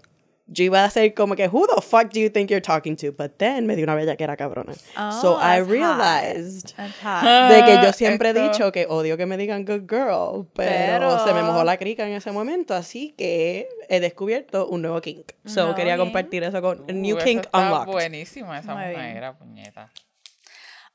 yo 0.48 0.64
iba 0.64 0.82
a 0.82 0.90
ser 0.90 1.12
como 1.14 1.36
que, 1.36 1.46
who 1.48 1.66
the 1.66 1.82
fuck 1.82 2.10
do 2.10 2.20
you 2.20 2.30
think 2.30 2.50
you're 2.50 2.60
talking 2.60 2.96
to? 2.96 3.12
But 3.12 3.38
then 3.38 3.66
me 3.66 3.76
dio 3.76 3.84
una 3.84 3.94
bella 3.94 4.16
que 4.16 4.24
era 4.24 4.36
cabrona. 4.36 4.74
so 5.20 5.34
oh, 5.34 5.40
I 5.40 5.60
realized 5.60 6.74
de 6.76 7.64
que 7.64 7.78
yo 7.82 7.92
siempre 7.92 8.30
he 8.30 8.34
dicho 8.34 8.72
que 8.72 8.86
odio 8.88 9.16
que 9.16 9.26
me 9.26 9.36
digan 9.36 9.64
good 9.64 9.86
girl, 9.88 10.46
pero, 10.54 11.24
se 11.24 11.34
me 11.34 11.42
mojó 11.42 11.64
la 11.64 11.76
crica 11.76 12.06
en 12.06 12.14
ese 12.14 12.32
momento, 12.32 12.74
así 12.74 13.14
que 13.16 13.68
he 13.88 14.00
descubierto 14.00 14.66
un 14.66 14.82
nuevo 14.82 15.00
kink. 15.00 15.32
So 15.44 15.74
quería 15.74 15.96
compartir 15.96 16.42
eso 16.42 16.62
con 16.62 16.84
New 16.86 17.16
uh, 17.16 17.20
Kink 17.20 17.46
Unlocked. 17.52 17.92
Buenísima 17.92 18.58
esa 18.58 18.74
mujer, 18.74 19.34
puñeta. 19.38 19.90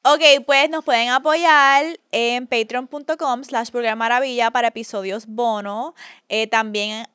Ok, 0.06 0.22
pues 0.46 0.70
nos 0.70 0.84
pueden 0.84 1.10
apoyar 1.10 1.98
en 2.12 2.46
patreon.com 2.46 3.44
slash 3.46 3.70
maravilla 3.96 4.52
para 4.52 4.68
episodios 4.68 5.26
bono. 5.28 5.96
Eh, 6.28 6.48
también 6.48 7.06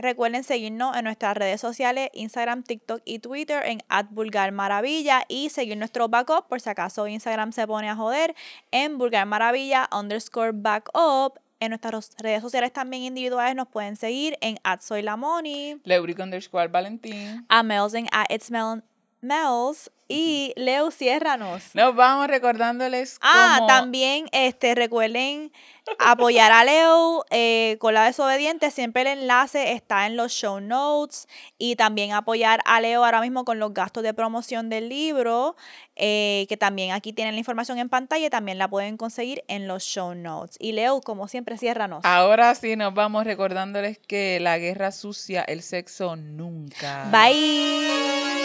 recuerden 0.00 0.44
seguirnos 0.44 0.96
en 0.96 1.04
nuestras 1.04 1.36
redes 1.36 1.60
sociales, 1.60 2.08
Instagram, 2.12 2.62
TikTok 2.62 3.02
y 3.04 3.18
Twitter 3.18 3.62
en 3.66 3.80
@vulgarmaravilla 4.10 5.22
y 5.28 5.50
seguir 5.50 5.76
nuestro 5.76 6.08
backup 6.08 6.48
por 6.48 6.60
si 6.60 6.70
acaso 6.70 7.06
Instagram 7.06 7.52
se 7.52 7.66
pone 7.66 7.88
a 7.88 7.96
joder 7.96 8.34
en 8.70 8.98
vulgarmaravilla 8.98 9.88
underscore 9.96 10.52
backup. 10.54 11.38
En 11.62 11.68
nuestras 11.70 12.12
redes 12.18 12.40
sociales 12.40 12.72
también 12.72 13.02
individuales 13.02 13.54
nos 13.54 13.68
pueden 13.68 13.94
seguir 13.94 14.38
en 14.40 14.56
@soylamoni, 14.80 15.78
Leuric 15.84 16.18
underscore 16.18 16.68
Valentín. 16.68 17.44
a 17.50 17.62
Mels 17.62 17.92
en 17.92 18.06
a 18.12 18.24
It's 18.30 18.50
Mel- 18.50 18.82
Mels 19.22 19.90
y 20.08 20.52
Leo 20.56 20.90
Ciérranos. 20.90 21.62
Nos 21.74 21.94
vamos 21.94 22.26
recordándoles 22.26 23.18
Ah, 23.22 23.56
cómo- 23.58 23.66
también 23.68 24.26
este, 24.32 24.74
recuerden 24.74 25.52
apoyar 26.00 26.50
a 26.52 26.64
Leo 26.64 27.24
eh, 27.30 27.76
con 27.80 27.94
la 27.94 28.04
desobediente. 28.06 28.70
Siempre 28.72 29.02
el 29.02 29.06
enlace 29.20 29.72
está 29.72 30.06
en 30.06 30.16
los 30.16 30.32
show 30.32 30.60
notes. 30.60 31.28
Y 31.58 31.76
también 31.76 32.12
apoyar 32.12 32.60
a 32.64 32.80
Leo 32.80 33.04
ahora 33.04 33.20
mismo 33.20 33.44
con 33.44 33.58
los 33.60 33.72
gastos 33.72 34.02
de 34.02 34.12
promoción 34.14 34.68
del 34.68 34.88
libro. 34.88 35.54
eh, 36.02 36.46
que 36.48 36.56
también 36.56 36.92
aquí 36.92 37.12
tienen 37.12 37.34
la 37.34 37.38
información 37.40 37.78
en 37.78 37.88
pantalla. 37.90 38.26
y 38.26 38.30
También 38.30 38.56
la 38.58 38.68
pueden 38.68 38.96
conseguir 38.96 39.44
en 39.48 39.68
los 39.68 39.82
show 39.84 40.14
notes. 40.14 40.56
Y 40.58 40.72
Leo, 40.72 41.00
como 41.02 41.28
siempre, 41.28 41.58
ciérranos. 41.58 42.00
Ahora 42.04 42.54
sí 42.54 42.74
nos 42.74 42.94
vamos 42.94 43.24
recordándoles 43.24 43.98
que 43.98 44.40
la 44.40 44.56
guerra 44.58 44.90
sucia, 44.92 45.42
el 45.42 45.62
sexo 45.62 46.16
nunca. 46.16 47.06
Bye. 47.12 48.39